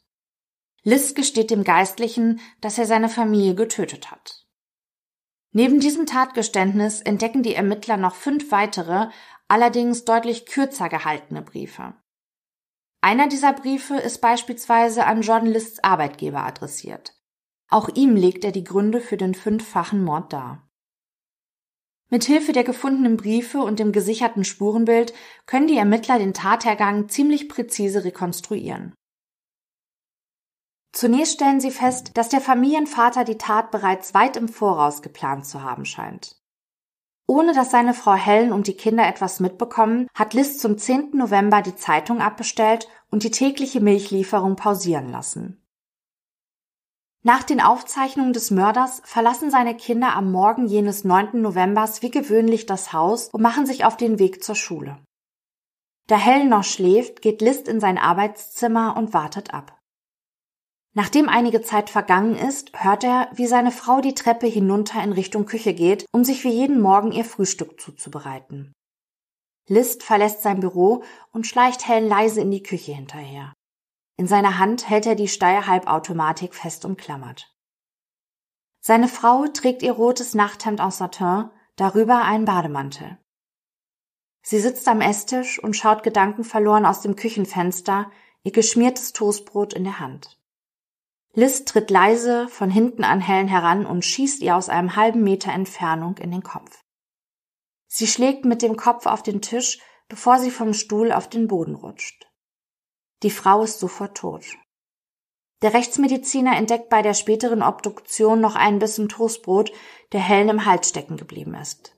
List 0.82 1.16
gesteht 1.16 1.52
dem 1.52 1.64
Geistlichen, 1.64 2.40
dass 2.62 2.80
er 2.80 2.88
seine 2.88 3.10
Familie 3.10 3.54
getötet 3.54 4.10
hat. 4.10 4.48
Neben 5.52 5.80
diesem 5.80 6.08
Tatgeständnis 6.08 7.02
entdecken 7.02 7.44
die 7.44 7.54
Ermittler 7.54 7.98
noch 7.98 8.16
fünf 8.16 8.50
weitere, 8.52 9.10
allerdings 9.48 10.04
deutlich 10.04 10.48
kürzer 10.48 10.90
gehaltene 10.90 11.44
Briefe. 11.44 11.94
Einer 13.02 13.28
dieser 13.28 13.54
Briefe 13.54 13.98
ist 13.98 14.20
beispielsweise 14.20 15.06
an 15.06 15.22
John 15.22 15.46
Lists 15.46 15.84
Arbeitgeber 15.84 16.44
adressiert. 16.44 17.15
Auch 17.70 17.90
ihm 17.90 18.16
legt 18.16 18.46
er 18.46 18.52
die 18.52 18.64
Gründe 18.64 19.02
für 19.02 19.18
den 19.18 19.34
fünffachen 19.34 20.04
Mord 20.04 20.32
dar. 20.34 20.68
Mithilfe 22.10 22.54
der 22.54 22.64
gefundenen 22.64 23.18
Briefe 23.18 23.60
und 23.60 23.80
dem 23.80 23.92
gesicherten 23.92 24.44
Spurenbild 24.44 25.14
können 25.48 25.68
die 25.68 25.78
Ermittler 25.78 26.20
den 26.20 26.34
Tathergang 26.34 27.10
ziemlich 27.10 27.50
präzise 27.50 28.04
rekonstruieren. 28.04 28.94
Zunächst 30.94 31.34
stellen 31.34 31.60
sie 31.60 31.72
fest, 31.72 32.12
dass 32.14 32.30
der 32.30 32.40
Familienvater 32.40 33.26
die 33.26 33.38
Tat 33.38 33.70
bereits 33.72 34.14
weit 34.14 34.38
im 34.38 34.48
Voraus 34.48 35.02
geplant 35.02 35.46
zu 35.46 35.62
haben 35.62 35.84
scheint. 35.84 36.38
Ohne 37.28 37.54
dass 37.54 37.72
seine 37.72 37.94
Frau 37.94 38.14
Helen 38.14 38.54
und 38.54 38.68
die 38.68 38.78
Kinder 38.78 39.06
etwas 39.08 39.40
mitbekommen, 39.40 40.08
hat 40.14 40.34
Liz 40.34 40.60
zum 40.60 40.78
10. 40.78 41.12
November 41.14 41.62
die 41.64 41.76
Zeitung 41.76 42.22
abbestellt 42.22 42.88
und 43.10 43.24
die 43.24 43.32
tägliche 43.32 43.82
Milchlieferung 43.82 44.56
pausieren 44.56 45.10
lassen. 45.10 45.65
Nach 47.26 47.42
den 47.42 47.60
Aufzeichnungen 47.60 48.34
des 48.34 48.52
Mörders 48.52 49.02
verlassen 49.04 49.50
seine 49.50 49.76
Kinder 49.76 50.16
am 50.16 50.32
Morgen 50.32 50.68
jenes 50.68 51.04
9. 51.04 51.42
Novembers 51.42 52.04
wie 52.04 52.12
gewöhnlich 52.12 52.68
das 52.68 52.94
Haus 52.94 53.30
und 53.30 53.42
machen 53.42 53.66
sich 53.66 53.84
auf 53.84 53.98
den 53.98 54.20
Weg 54.20 54.44
zur 54.44 54.54
Schule. 54.54 55.00
Da 56.06 56.18
Helen 56.18 56.50
noch 56.50 56.64
schläft, 56.64 57.24
geht 57.24 57.42
List 57.42 57.68
in 57.68 57.80
sein 57.80 57.98
Arbeitszimmer 57.98 58.96
und 58.96 59.16
wartet 59.16 59.56
ab. 59.56 59.80
Nachdem 60.94 61.28
einige 61.28 61.64
Zeit 61.64 61.90
vergangen 61.90 62.36
ist, 62.36 62.72
hört 62.74 63.04
er, 63.04 63.32
wie 63.34 63.48
seine 63.48 63.72
Frau 63.72 64.02
die 64.02 64.14
Treppe 64.14 64.46
hinunter 64.46 65.04
in 65.04 65.12
Richtung 65.12 65.48
Küche 65.48 65.74
geht, 65.74 66.06
um 66.14 66.24
sich 66.24 66.44
wie 66.44 66.54
jeden 66.54 66.80
Morgen 66.80 67.12
ihr 67.12 67.26
Frühstück 67.26 67.82
zuzubereiten. 67.82 68.72
List 69.68 70.04
verlässt 70.04 70.44
sein 70.44 70.60
Büro 70.60 71.04
und 71.32 71.48
schleicht 71.48 71.88
Helen 71.88 72.08
leise 72.08 72.42
in 72.42 72.52
die 72.52 72.62
Küche 72.62 72.92
hinterher. 72.92 73.52
In 74.18 74.28
seiner 74.28 74.58
Hand 74.58 74.90
hält 74.90 75.06
er 75.06 75.16
die 75.16 75.28
Steyr-Halbautomatik 75.28 76.56
fest 76.56 76.86
umklammert. 76.86 77.54
Seine 78.80 79.08
Frau 79.08 79.48
trägt 79.48 79.82
ihr 79.84 79.92
rotes 79.92 80.36
Nachthemd 80.36 80.80
aus 80.80 81.00
Satin, 81.00 81.50
darüber 81.76 82.22
einen 82.24 82.46
Bademantel. 82.46 83.18
Sie 84.42 84.60
sitzt 84.60 84.88
am 84.88 85.02
Esstisch 85.02 85.62
und 85.62 85.76
schaut 85.76 86.04
gedankenverloren 86.04 86.86
aus 86.86 87.02
dem 87.02 87.16
Küchenfenster, 87.16 88.12
ihr 88.44 88.52
geschmiertes 88.52 89.12
Toastbrot 89.12 89.74
in 89.74 89.84
der 89.84 90.00
Hand. 90.00 90.40
Liz 91.34 91.66
tritt 91.66 91.90
leise 91.90 92.48
von 92.48 92.70
hinten 92.70 93.04
an 93.04 93.20
Helen 93.20 93.48
heran 93.48 93.86
und 93.86 94.06
schießt 94.06 94.42
ihr 94.42 94.56
aus 94.56 94.70
einem 94.70 94.96
halben 94.96 95.24
Meter 95.24 95.52
Entfernung 95.52 96.18
in 96.18 96.32
den 96.32 96.44
Kopf. 96.44 96.84
Sie 97.88 98.08
schlägt 98.08 98.46
mit 98.46 98.62
dem 98.62 98.78
Kopf 98.78 99.06
auf 99.06 99.24
den 99.24 99.42
Tisch, 99.42 99.80
bevor 100.08 100.40
sie 100.40 100.52
vom 100.52 100.74
Stuhl 100.74 101.12
auf 101.12 101.28
den 101.28 101.48
Boden 101.48 101.76
rutscht. 101.76 102.25
Die 103.24 103.30
Frau 103.30 103.64
ist 103.64 103.80
sofort 103.80 104.18
tot. 104.18 104.46
Der 105.62 105.74
Rechtsmediziner 105.74 106.58
entdeckt 106.58 106.90
bei 106.90 107.02
der 107.02 107.14
späteren 107.14 107.64
Obduktion 107.64 108.42
noch 108.42 108.56
einen 108.56 108.80
Bissen 108.80 109.10
Toastbrot, 109.10 109.72
der 110.12 110.20
Helen 110.20 110.50
im 110.50 110.66
Hals 110.66 110.90
stecken 110.90 111.18
geblieben 111.18 111.56
ist. 111.56 111.96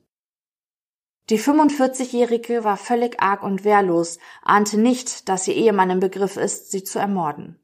Die 1.30 1.40
45-Jährige 1.40 2.64
war 2.64 2.78
völlig 2.78 3.22
arg 3.22 3.44
und 3.44 3.66
wehrlos, 3.66 4.20
ahnte 4.44 4.78
nicht, 4.80 5.28
dass 5.28 5.48
ihr 5.48 5.56
Ehemann 5.56 5.90
im 5.90 6.00
Begriff 6.00 6.38
ist, 6.38 6.72
sie 6.72 6.84
zu 6.84 7.00
ermorden. 7.00 7.60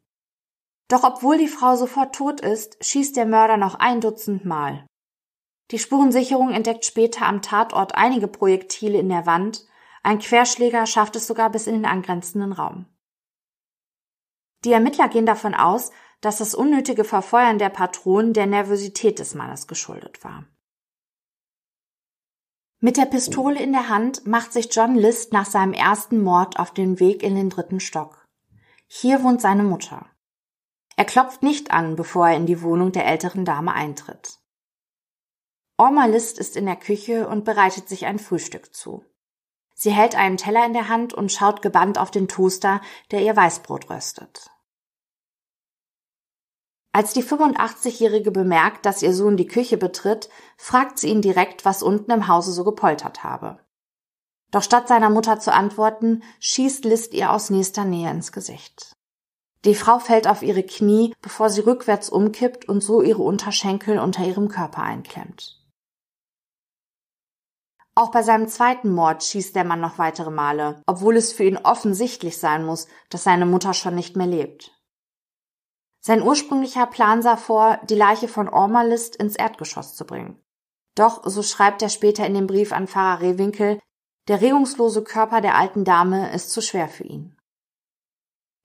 Doch 0.89 1.03
obwohl 1.03 1.37
die 1.37 1.47
Frau 1.47 1.77
sofort 1.77 2.13
tot 2.13 2.41
ist, 2.41 2.83
schießt 2.83 3.15
der 3.15 3.25
Mörder 3.25 3.55
noch 3.55 3.75
ein 3.75 4.01
Dutzend 4.01 4.43
Mal. 4.43 4.85
Die 5.71 5.79
Spurensicherung 5.79 6.51
entdeckt 6.51 6.83
später 6.83 7.25
am 7.25 7.41
Tatort 7.41 7.95
einige 7.95 8.27
Projektile 8.27 8.99
in 8.99 9.07
der 9.07 9.25
Wand, 9.25 9.65
ein 10.03 10.19
Querschläger 10.19 10.85
schafft 10.85 11.15
es 11.15 11.25
sogar 11.27 11.49
bis 11.49 11.65
in 11.65 11.75
den 11.75 11.85
angrenzenden 11.85 12.51
Raum. 12.51 12.85
Die 14.65 14.71
Ermittler 14.71 15.09
gehen 15.09 15.25
davon 15.25 15.53
aus, 15.53 15.91
dass 16.21 16.37
das 16.37 16.55
unnötige 16.55 17.03
Verfeuern 17.03 17.59
der 17.59 17.69
Patronen 17.69 18.33
der 18.33 18.45
Nervosität 18.45 19.19
des 19.19 19.35
Mannes 19.35 19.67
geschuldet 19.67 20.23
war. 20.23 20.45
Mit 22.79 22.97
der 22.97 23.05
Pistole 23.05 23.61
in 23.61 23.71
der 23.71 23.89
Hand 23.89 24.27
macht 24.27 24.51
sich 24.51 24.73
John 24.73 24.95
List 24.95 25.31
nach 25.31 25.45
seinem 25.45 25.73
ersten 25.73 26.21
Mord 26.21 26.59
auf 26.59 26.73
den 26.73 26.99
Weg 26.99 27.23
in 27.23 27.35
den 27.35 27.49
dritten 27.49 27.79
Stock. 27.79 28.27
Hier 28.87 29.23
wohnt 29.23 29.41
seine 29.41 29.63
Mutter. 29.63 30.05
Er 30.95 31.05
klopft 31.05 31.43
nicht 31.43 31.71
an, 31.71 31.95
bevor 31.95 32.29
er 32.29 32.37
in 32.37 32.45
die 32.45 32.61
Wohnung 32.61 32.91
der 32.91 33.05
älteren 33.05 33.45
Dame 33.45 33.73
eintritt. 33.73 34.39
Orma 35.77 36.05
List 36.05 36.37
ist 36.37 36.55
in 36.55 36.65
der 36.65 36.75
Küche 36.75 37.27
und 37.27 37.45
bereitet 37.45 37.89
sich 37.89 38.05
ein 38.05 38.19
Frühstück 38.19 38.75
zu. 38.75 39.03
Sie 39.73 39.91
hält 39.91 40.15
einen 40.15 40.37
Teller 40.37 40.65
in 40.65 40.73
der 40.73 40.87
Hand 40.87 41.13
und 41.13 41.31
schaut 41.31 41.61
gebannt 41.61 41.97
auf 41.97 42.11
den 42.11 42.27
Toaster, 42.27 42.79
der 43.11 43.21
ihr 43.21 43.35
Weißbrot 43.35 43.89
röstet. 43.89 44.51
Als 46.95 47.11
die 47.13 47.23
85-Jährige 47.23 48.29
bemerkt, 48.29 48.85
dass 48.85 49.01
ihr 49.01 49.15
Sohn 49.15 49.35
die 49.35 49.47
Küche 49.47 49.77
betritt, 49.77 50.29
fragt 50.57 50.99
sie 50.99 51.09
ihn 51.09 51.23
direkt, 51.23 51.65
was 51.65 51.81
unten 51.81 52.11
im 52.11 52.27
Hause 52.27 52.51
so 52.51 52.63
gepoltert 52.63 53.23
habe. 53.23 53.57
Doch 54.51 54.61
statt 54.61 54.87
seiner 54.87 55.09
Mutter 55.09 55.39
zu 55.39 55.51
antworten, 55.51 56.21
schießt 56.39 56.85
List 56.85 57.15
ihr 57.15 57.31
aus 57.31 57.49
nächster 57.49 57.83
Nähe 57.83 58.11
ins 58.11 58.31
Gesicht. 58.31 58.95
Die 59.65 59.73
Frau 59.73 59.97
fällt 59.97 60.27
auf 60.27 60.43
ihre 60.43 60.61
Knie, 60.61 61.15
bevor 61.19 61.49
sie 61.49 61.61
rückwärts 61.61 62.09
umkippt 62.09 62.69
und 62.69 62.81
so 62.81 63.01
ihre 63.01 63.23
Unterschenkel 63.23 63.97
unter 63.97 64.23
ihrem 64.23 64.47
Körper 64.47 64.83
einklemmt. 64.83 65.59
Auch 67.95 68.11
bei 68.11 68.21
seinem 68.21 68.47
zweiten 68.47 68.93
Mord 68.93 69.23
schießt 69.23 69.55
der 69.55 69.63
Mann 69.63 69.81
noch 69.81 69.97
weitere 69.97 70.31
Male, 70.31 70.81
obwohl 70.85 71.17
es 71.17 71.31
für 71.31 71.43
ihn 71.43 71.57
offensichtlich 71.57 72.37
sein 72.37 72.65
muss, 72.65 72.87
dass 73.09 73.23
seine 73.23 73.47
Mutter 73.47 73.73
schon 73.73 73.95
nicht 73.95 74.15
mehr 74.15 74.27
lebt. 74.27 74.71
Sein 76.05 76.21
ursprünglicher 76.21 76.85
Plan 76.85 77.21
sah 77.21 77.37
vor, 77.37 77.79
die 77.89 77.95
Leiche 77.95 78.27
von 78.27 78.49
Ormalist 78.49 79.15
ins 79.15 79.37
Erdgeschoss 79.37 79.95
zu 79.95 80.05
bringen. 80.05 80.37
Doch, 80.95 81.21
so 81.23 81.41
schreibt 81.41 81.81
er 81.81 81.87
später 81.87 82.27
in 82.27 82.33
dem 82.33 82.45
Brief 82.45 82.73
an 82.73 82.87
Pfarrer 82.87 83.21
Rehwinkel, 83.21 83.79
der 84.27 84.41
regungslose 84.41 85.01
Körper 85.05 85.39
der 85.39 85.57
alten 85.57 85.85
Dame 85.85 86.33
ist 86.33 86.51
zu 86.51 86.61
schwer 86.61 86.89
für 86.89 87.05
ihn. 87.05 87.37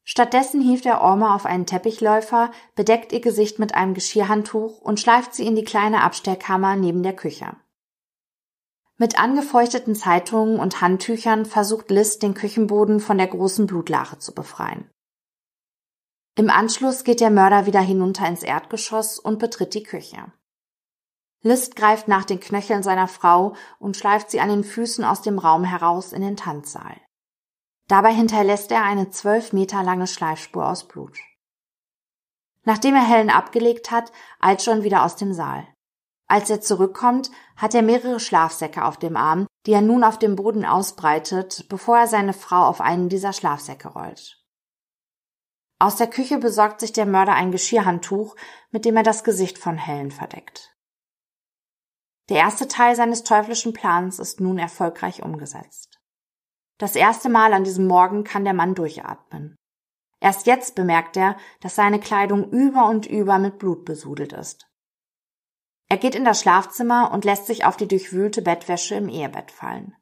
Stattdessen 0.03 0.61
hieft 0.61 0.85
er 0.85 1.01
Orma 1.01 1.35
auf 1.37 1.47
einen 1.47 1.67
Teppichläufer, 1.67 2.51
bedeckt 2.75 3.13
ihr 3.13 3.21
Gesicht 3.21 3.61
mit 3.61 3.73
einem 3.73 3.95
Geschirrhandtuch 3.95 4.81
und 4.81 4.99
schleift 4.99 5.33
sie 5.33 5.47
in 5.47 5.55
die 5.55 5.65
kleine 5.65 6.03
Abstellkammer 6.03 6.75
neben 6.75 7.05
der 7.05 7.15
Küche. 7.15 7.55
Mit 8.97 9.21
angefeuchteten 9.21 9.95
Zeitungen 9.95 10.59
und 10.59 10.81
Handtüchern 10.81 11.47
versucht 11.47 11.91
Liz, 11.91 12.19
den 12.19 12.35
Küchenboden 12.35 12.99
von 12.99 13.17
der 13.17 13.29
großen 13.29 13.69
Blutlache 13.69 14.19
zu 14.19 14.35
befreien. 14.35 14.91
Im 16.39 16.51
Anschluss 16.51 17.03
geht 17.03 17.19
der 17.19 17.31
Mörder 17.31 17.67
wieder 17.67 17.81
hinunter 17.81 18.29
ins 18.29 18.45
Erdgeschoss 18.45 19.19
und 19.19 19.41
betritt 19.41 19.75
die 19.75 19.83
Küche. 19.83 20.31
List 21.43 21.75
greift 21.75 22.07
nach 22.07 22.25
den 22.25 22.39
Knöcheln 22.39 22.85
seiner 22.85 23.09
Frau 23.09 23.57
und 23.81 23.97
schleift 23.97 24.31
sie 24.31 24.39
an 24.39 24.49
den 24.49 24.63
Füßen 24.63 25.05
aus 25.05 25.21
dem 25.21 25.41
Raum 25.41 25.65
heraus 25.65 26.13
in 26.13 26.23
den 26.23 26.37
Tanzsaal. 26.37 26.97
Dabei 27.89 28.15
hinterlässt 28.15 28.71
er 28.71 28.85
eine 28.85 29.11
zwölf 29.11 29.53
Meter 29.53 29.83
lange 29.83 30.07
Schleifspur 30.07 30.65
aus 30.65 30.87
Blut. 30.87 31.19
Nachdem 32.63 32.95
er 32.95 33.05
Helen 33.05 33.31
abgelegt 33.31 33.91
hat, 33.91 34.13
eilt 34.39 34.65
John 34.65 34.85
wieder 34.85 35.05
aus 35.05 35.17
dem 35.17 35.33
Saal. 35.33 35.67
Als 36.29 36.51
er 36.51 36.61
zurückkommt, 36.61 37.33
hat 37.57 37.75
er 37.75 37.83
mehrere 37.83 38.21
Schlafsäcke 38.21 38.85
auf 38.85 38.97
dem 38.97 39.17
Arm, 39.17 39.49
die 39.67 39.73
er 39.73 39.83
nun 39.83 40.05
auf 40.05 40.21
dem 40.21 40.37
Boden 40.37 40.65
ausbreitet, 40.65 41.67
bevor 41.69 41.99
er 41.99 42.07
seine 42.07 42.33
Frau 42.33 42.63
auf 42.63 42.81
einen 42.81 43.09
dieser 43.09 43.33
Schlafsäcke 43.33 43.89
rollt. 43.89 44.38
Aus 45.79 45.97
der 45.97 46.09
Küche 46.09 46.39
besorgt 46.39 46.81
sich 46.81 46.93
der 46.93 47.07
Mörder 47.07 47.35
ein 47.35 47.53
Geschirrhandtuch, 47.53 48.35
mit 48.71 48.85
dem 48.85 48.97
er 48.97 49.05
das 49.05 49.23
Gesicht 49.23 49.59
von 49.59 49.79
Helen 49.79 50.11
verdeckt. 50.11 50.75
Der 52.29 52.39
erste 52.39 52.69
Teil 52.69 52.97
seines 52.97 53.23
teuflischen 53.23 53.73
Plans 53.73 54.19
ist 54.19 54.41
nun 54.41 54.59
erfolgreich 54.59 55.23
umgesetzt. 55.23 56.01
Das 56.79 56.95
erste 56.95 57.29
Mal 57.29 57.53
an 57.53 57.65
diesem 57.65 57.87
Morgen 57.87 58.25
kann 58.25 58.45
der 58.45 58.55
Mann 58.55 58.75
durchatmen. 58.75 59.57
Erst 60.21 60.47
jetzt 60.47 60.75
bemerkt 60.75 61.17
er, 61.17 61.37
dass 61.61 61.77
seine 61.77 62.01
Kleidung 62.01 62.51
über 62.51 62.89
und 62.89 63.07
über 63.07 63.39
mit 63.39 63.59
Blut 63.59 63.85
besudelt 63.85 64.33
ist. 64.33 64.67
Er 65.89 65.97
geht 65.97 66.15
in 66.15 66.25
das 66.25 66.41
Schlafzimmer 66.41 67.13
und 67.13 67.25
lässt 67.25 67.47
sich 67.47 67.65
auf 67.65 67.77
die 67.77 67.89
durchwühlte 67.89 68.43
Bettwäsche 68.43 68.97
im 68.97 69.09
Ehebett 69.09 69.51
fallen. 69.51 69.97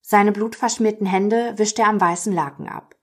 Seine 0.00 0.32
blutverschmierten 0.32 1.06
Hände 1.06 1.56
wischt 1.58 1.78
er 1.78 1.88
am 1.88 2.00
weißen 2.00 2.32
Laken 2.32 2.68
ab. 2.68 2.96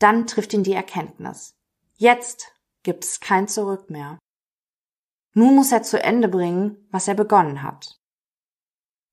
Dann 0.00 0.26
trifft 0.26 0.52
ihn 0.52 0.64
die 0.64 0.72
Erkenntnis. 0.72 1.54
Jetzt 1.96 2.52
gibt 2.82 3.04
es 3.04 3.20
kein 3.20 3.46
Zurück 3.46 3.90
mehr. 3.90 4.18
Nun 5.34 5.54
muss 5.54 5.70
er 5.70 5.82
zu 5.82 6.02
Ende 6.02 6.26
bringen, 6.26 6.88
was 6.90 7.06
er 7.06 7.14
begonnen 7.14 7.62
hat. 7.62 8.00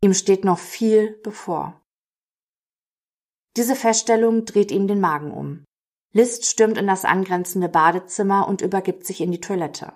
Ihm 0.02 0.14
steht 0.14 0.46
noch 0.46 0.58
viel 0.58 1.20
bevor. 1.24 1.82
Diese 3.56 3.76
Feststellung 3.76 4.46
dreht 4.46 4.72
ihm 4.72 4.88
den 4.88 5.02
Magen 5.02 5.32
um. 5.32 5.66
List 6.14 6.46
stürmt 6.46 6.78
in 6.78 6.88
das 6.88 7.06
angrenzende 7.06 7.70
Badezimmer 7.70 8.48
und 8.48 8.62
übergibt 8.62 9.06
sich 9.06 9.22
in 9.22 9.32
die 9.32 9.42
Toilette. 9.42 9.94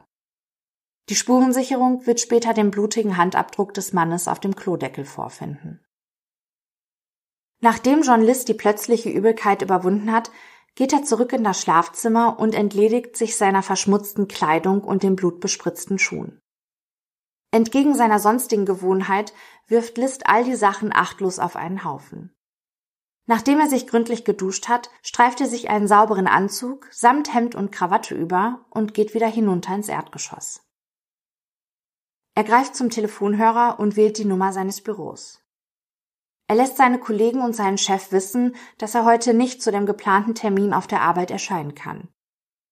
Die 1.10 1.16
Spurensicherung 1.16 2.06
wird 2.06 2.20
später 2.20 2.54
den 2.54 2.72
blutigen 2.72 3.18
Handabdruck 3.18 3.74
des 3.74 3.94
Mannes 3.94 4.28
auf 4.28 4.40
dem 4.40 4.56
Klodeckel 4.56 5.06
vorfinden. 5.06 5.84
Nachdem 7.62 8.02
John 8.02 8.22
List 8.22 8.50
die 8.50 8.56
plötzliche 8.56 9.10
Übelkeit 9.10 9.62
überwunden 9.62 10.12
hat, 10.12 10.32
geht 10.76 10.94
er 10.94 11.04
zurück 11.04 11.34
in 11.34 11.44
das 11.44 11.62
Schlafzimmer 11.62 12.40
und 12.40 12.56
entledigt 12.56 13.18
sich 13.18 13.36
seiner 13.36 13.64
verschmutzten 13.64 14.28
Kleidung 14.28 14.82
und 14.82 15.04
den 15.04 15.16
blutbespritzten 15.16 16.00
Schuhen. 16.00 16.40
Entgegen 17.52 17.96
seiner 17.96 18.20
sonstigen 18.20 18.66
Gewohnheit 18.66 19.34
wirft 19.68 19.98
List 19.98 20.28
all 20.28 20.46
die 20.46 20.56
Sachen 20.56 20.94
achtlos 20.94 21.38
auf 21.38 21.58
einen 21.58 21.84
Haufen. 21.84 22.34
Nachdem 23.28 23.60
er 23.60 23.70
sich 23.70 23.88
gründlich 23.88 24.26
geduscht 24.26 24.68
hat, 24.68 24.90
streift 25.04 25.42
er 25.42 25.48
sich 25.48 25.70
einen 25.70 25.88
sauberen 25.88 26.28
Anzug 26.28 26.88
samt 26.92 27.34
Hemd 27.34 27.56
und 27.56 27.72
Krawatte 27.72 28.16
über 28.16 28.66
und 28.70 28.94
geht 28.94 29.14
wieder 29.14 29.28
hinunter 29.28 29.76
ins 29.76 29.90
Erdgeschoss. 29.90 30.62
Er 32.34 32.44
greift 32.44 32.76
zum 32.76 32.90
Telefonhörer 32.90 33.80
und 33.80 33.98
wählt 33.98 34.18
die 34.18 34.26
Nummer 34.26 34.54
seines 34.54 34.82
Büros. 34.82 35.41
Er 36.52 36.58
lässt 36.58 36.76
seine 36.76 37.00
Kollegen 37.00 37.40
und 37.40 37.56
seinen 37.56 37.78
Chef 37.78 38.12
wissen, 38.12 38.58
dass 38.78 38.94
er 38.94 39.06
heute 39.06 39.34
nicht 39.34 39.64
zu 39.64 39.72
dem 39.72 39.86
geplanten 39.86 40.36
Termin 40.36 40.74
auf 40.74 40.86
der 40.86 41.02
Arbeit 41.02 41.32
erscheinen 41.32 41.76
kann. 41.76 42.10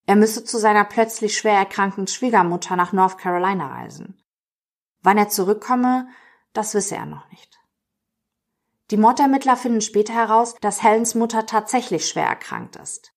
Er 0.06 0.18
müsse 0.18 0.44
zu 0.44 0.58
seiner 0.58 0.84
plötzlich 0.84 1.38
schwer 1.38 1.54
erkrankten 1.54 2.06
Schwiegermutter 2.06 2.76
nach 2.76 2.92
North 2.92 3.18
Carolina 3.18 3.68
reisen. 3.68 4.22
Wann 5.02 5.18
er 5.18 5.30
zurückkomme, 5.30 6.10
das 6.52 6.74
wisse 6.74 6.98
er 6.98 7.06
noch 7.06 7.30
nicht. 7.32 7.58
Die 8.92 8.98
Mordermittler 8.98 9.56
finden 9.56 9.80
später 9.80 10.12
heraus, 10.12 10.56
dass 10.60 10.84
Helens 10.84 11.16
Mutter 11.16 11.46
tatsächlich 11.46 12.06
schwer 12.06 12.28
erkrankt 12.28 12.76
ist. 12.76 13.14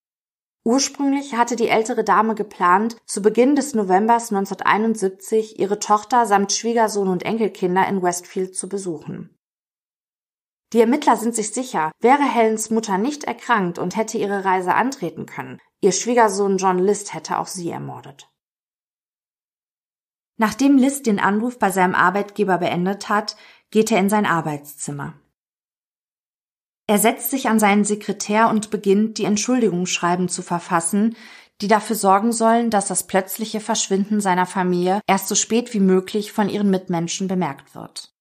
Ursprünglich 0.63 1.35
hatte 1.35 1.57
die 1.57 1.71
ältere 1.71 2.05
Dame 2.05 2.37
geplant, 2.37 2.99
zu 3.05 3.21
Beginn 3.21 3.57
des 3.57 3.75
Novembers 3.75 4.31
1971 4.31 5.59
ihre 5.59 5.81
Tochter 5.81 6.25
samt 6.25 6.53
Schwiegersohn 6.53 7.09
und 7.09 7.25
Enkelkinder 7.25 7.89
in 7.89 8.01
Westfield 8.01 8.55
zu 8.55 8.69
besuchen. 8.69 9.37
Die 10.73 10.81
Ermittler 10.81 11.17
sind 11.17 11.35
sich 11.35 11.53
sicher, 11.53 11.93
wäre 12.01 12.23
Helens 12.23 12.71
Mutter 12.71 12.97
nicht 12.97 13.25
erkrankt 13.25 13.79
und 13.79 13.97
hätte 13.97 14.17
ihre 14.17 14.45
Reise 14.45 14.75
antreten 14.75 15.27
können, 15.27 15.59
ihr 15.83 15.93
Schwiegersohn 15.93 16.57
John 16.57 16.79
List 16.79 17.13
hätte 17.13 17.39
auch 17.39 17.47
sie 17.47 17.71
ermordet. 17.71 18.31
Nachdem 20.39 20.79
List 20.79 21.07
den 21.07 21.21
Anruf 21.21 21.59
bei 21.59 21.71
seinem 21.71 21.95
Arbeitgeber 21.95 22.59
beendet 22.59 23.09
hat, 23.09 23.37
geht 23.71 23.93
er 23.93 23.99
in 23.99 24.09
sein 24.09 24.27
Arbeitszimmer. 24.27 25.15
Er 26.89 26.99
setzt 26.99 27.31
sich 27.31 27.49
an 27.49 27.59
seinen 27.59 27.85
Sekretär 27.85 28.49
und 28.49 28.71
beginnt, 28.71 29.19
die 29.19 29.25
Entschuldigungsschreiben 29.25 30.29
zu 30.29 30.43
verfassen, 30.43 31.17
die 31.61 31.69
dafür 31.69 31.97
sorgen 31.97 32.33
sollen, 32.33 32.71
dass 32.71 32.89
das 32.89 33.07
plötzliche 33.07 33.61
Verschwinden 33.61 34.21
seiner 34.21 34.47
Familie 34.47 35.01
erst 35.07 35.29
so 35.29 35.35
spät 35.35 35.73
wie 35.75 35.81
möglich 35.81 36.33
von 36.33 36.49
ihren 36.49 36.71
Mitmenschen 36.71 37.29
bemerkt 37.29 37.75
wird. 37.75 38.12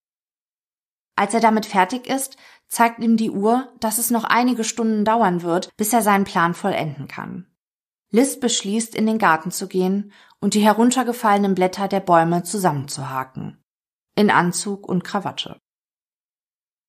Als 1.15 1.33
er 1.33 1.39
damit 1.39 1.65
fertig 1.65 2.07
ist, 2.07 2.37
zeigt 2.67 2.99
ihm 2.99 3.17
die 3.17 3.31
Uhr, 3.31 3.71
dass 3.79 3.97
es 3.97 4.11
noch 4.11 4.23
einige 4.23 4.63
Stunden 4.63 5.05
dauern 5.05 5.41
wird, 5.43 5.69
bis 5.77 5.93
er 5.93 6.01
seinen 6.01 6.23
Plan 6.23 6.53
vollenden 6.53 7.07
kann. 7.07 7.47
Liz 8.11 8.39
beschließt, 8.39 8.95
in 8.95 9.05
den 9.05 9.17
Garten 9.17 9.51
zu 9.51 9.67
gehen 9.67 10.11
und 10.39 10.53
die 10.53 10.61
heruntergefallenen 10.61 11.55
Blätter 11.55 11.87
der 11.87 12.01
Bäume 12.01 12.43
zusammenzuhaken. 12.43 13.63
In 14.15 14.29
Anzug 14.29 14.87
und 14.87 15.03
Krawatte. 15.03 15.57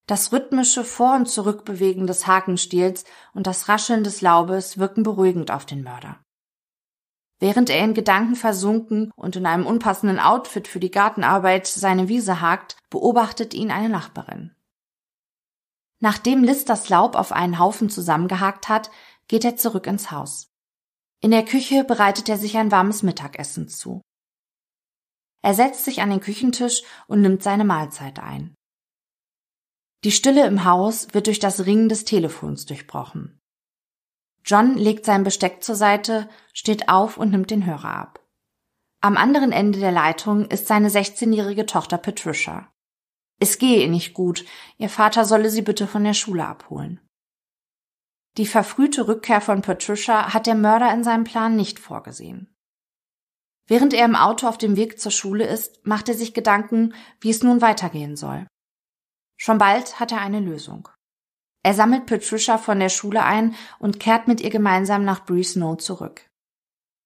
Das 0.06 0.32
rhythmische 0.32 0.82
Vor- 0.82 1.14
und 1.14 1.28
Zurückbewegen 1.28 2.08
des 2.08 2.26
Hakenstiels 2.26 3.04
und 3.34 3.46
das 3.46 3.68
Rascheln 3.68 4.02
des 4.02 4.20
Laubes 4.20 4.78
wirken 4.78 5.04
beruhigend 5.04 5.52
auf 5.52 5.64
den 5.64 5.84
Mörder. 5.84 6.18
Während 7.42 7.70
er 7.70 7.84
in 7.84 7.92
Gedanken 7.92 8.36
versunken 8.36 9.10
und 9.16 9.34
in 9.34 9.46
einem 9.46 9.66
unpassenden 9.66 10.20
Outfit 10.20 10.68
für 10.68 10.78
die 10.78 10.92
Gartenarbeit 10.92 11.66
seine 11.66 12.06
Wiese 12.06 12.40
hakt, 12.40 12.76
beobachtet 12.88 13.52
ihn 13.52 13.72
eine 13.72 13.88
Nachbarin. 13.88 14.54
Nachdem 15.98 16.44
Liz 16.44 16.64
das 16.64 16.88
Laub 16.88 17.16
auf 17.16 17.32
einen 17.32 17.58
Haufen 17.58 17.90
zusammengehakt 17.90 18.68
hat, 18.68 18.92
geht 19.26 19.44
er 19.44 19.56
zurück 19.56 19.88
ins 19.88 20.12
Haus. 20.12 20.52
In 21.18 21.32
der 21.32 21.44
Küche 21.44 21.82
bereitet 21.82 22.28
er 22.28 22.38
sich 22.38 22.56
ein 22.58 22.70
warmes 22.70 23.02
Mittagessen 23.02 23.66
zu. 23.66 24.02
Er 25.42 25.54
setzt 25.54 25.84
sich 25.84 26.00
an 26.00 26.10
den 26.10 26.20
Küchentisch 26.20 26.84
und 27.08 27.22
nimmt 27.22 27.42
seine 27.42 27.64
Mahlzeit 27.64 28.20
ein. 28.20 28.54
Die 30.04 30.12
Stille 30.12 30.46
im 30.46 30.64
Haus 30.64 31.12
wird 31.12 31.26
durch 31.26 31.40
das 31.40 31.66
Ringen 31.66 31.88
des 31.88 32.04
Telefons 32.04 32.66
durchbrochen. 32.66 33.41
John 34.44 34.76
legt 34.76 35.04
sein 35.04 35.24
Besteck 35.24 35.62
zur 35.62 35.74
Seite, 35.74 36.28
steht 36.52 36.88
auf 36.88 37.16
und 37.16 37.30
nimmt 37.30 37.50
den 37.50 37.66
Hörer 37.66 37.94
ab. 37.94 38.20
Am 39.00 39.16
anderen 39.16 39.52
Ende 39.52 39.80
der 39.80 39.92
Leitung 39.92 40.46
ist 40.46 40.66
seine 40.66 40.88
16-jährige 40.88 41.66
Tochter 41.66 41.98
Patricia. 41.98 42.72
Es 43.40 43.58
gehe 43.58 43.82
ihr 43.82 43.88
nicht 43.88 44.14
gut, 44.14 44.44
ihr 44.78 44.88
Vater 44.88 45.24
solle 45.24 45.50
sie 45.50 45.62
bitte 45.62 45.86
von 45.86 46.04
der 46.04 46.14
Schule 46.14 46.46
abholen. 46.46 47.00
Die 48.36 48.46
verfrühte 48.46 49.08
Rückkehr 49.08 49.40
von 49.40 49.62
Patricia 49.62 50.32
hat 50.32 50.46
der 50.46 50.54
Mörder 50.54 50.92
in 50.94 51.04
seinem 51.04 51.24
Plan 51.24 51.56
nicht 51.56 51.78
vorgesehen. 51.78 52.54
Während 53.66 53.94
er 53.94 54.04
im 54.04 54.16
Auto 54.16 54.46
auf 54.46 54.58
dem 54.58 54.76
Weg 54.76 55.00
zur 55.00 55.12
Schule 55.12 55.46
ist, 55.46 55.86
macht 55.86 56.08
er 56.08 56.14
sich 56.14 56.34
Gedanken, 56.34 56.94
wie 57.20 57.30
es 57.30 57.42
nun 57.42 57.60
weitergehen 57.60 58.16
soll. 58.16 58.46
Schon 59.36 59.58
bald 59.58 59.98
hat 59.98 60.12
er 60.12 60.20
eine 60.20 60.40
Lösung. 60.40 60.88
Er 61.62 61.74
sammelt 61.74 62.06
Patricia 62.06 62.58
von 62.58 62.80
der 62.80 62.88
Schule 62.88 63.22
ein 63.22 63.54
und 63.78 64.00
kehrt 64.00 64.26
mit 64.28 64.40
ihr 64.40 64.50
gemeinsam 64.50 65.04
nach 65.04 65.24
Breeze 65.24 65.52
Snow 65.52 65.76
zurück. 65.76 66.28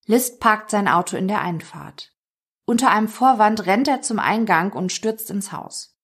List 0.06 0.40
parkt 0.40 0.70
sein 0.70 0.88
Auto 0.88 1.16
in 1.16 1.28
der 1.28 1.40
Einfahrt. 1.40 2.14
Unter 2.64 2.90
einem 2.90 3.08
Vorwand 3.08 3.66
rennt 3.66 3.88
er 3.88 4.02
zum 4.02 4.18
Eingang 4.18 4.72
und 4.72 4.92
stürzt 4.92 5.30
ins 5.30 5.52
Haus. 5.52 5.96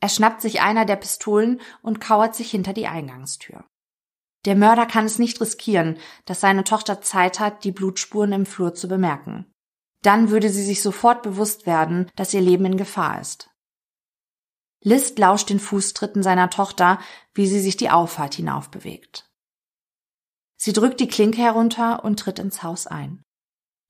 Er 0.00 0.08
schnappt 0.08 0.42
sich 0.42 0.60
einer 0.60 0.84
der 0.84 0.96
Pistolen 0.96 1.60
und 1.82 2.00
kauert 2.00 2.34
sich 2.34 2.50
hinter 2.50 2.72
die 2.72 2.86
Eingangstür. 2.86 3.64
Der 4.44 4.56
Mörder 4.56 4.84
kann 4.84 5.06
es 5.06 5.18
nicht 5.18 5.40
riskieren, 5.40 5.96
dass 6.26 6.40
seine 6.40 6.64
Tochter 6.64 7.00
Zeit 7.00 7.40
hat, 7.40 7.64
die 7.64 7.72
Blutspuren 7.72 8.32
im 8.32 8.44
Flur 8.44 8.74
zu 8.74 8.88
bemerken. 8.88 9.50
Dann 10.02 10.28
würde 10.28 10.50
sie 10.50 10.62
sich 10.62 10.82
sofort 10.82 11.22
bewusst 11.22 11.64
werden, 11.64 12.10
dass 12.16 12.34
ihr 12.34 12.42
Leben 12.42 12.66
in 12.66 12.76
Gefahr 12.76 13.20
ist. 13.20 13.50
List 14.84 15.18
lauscht 15.18 15.48
den 15.48 15.58
Fußtritten 15.58 16.22
seiner 16.22 16.50
Tochter, 16.50 17.00
wie 17.32 17.46
sie 17.46 17.60
sich 17.60 17.76
die 17.76 17.90
Auffahrt 17.90 18.34
hinauf 18.34 18.70
bewegt. 18.70 19.30
Sie 20.56 20.74
drückt 20.74 21.00
die 21.00 21.08
Klinke 21.08 21.38
herunter 21.38 22.04
und 22.04 22.20
tritt 22.20 22.38
ins 22.38 22.62
Haus 22.62 22.86
ein. 22.86 23.22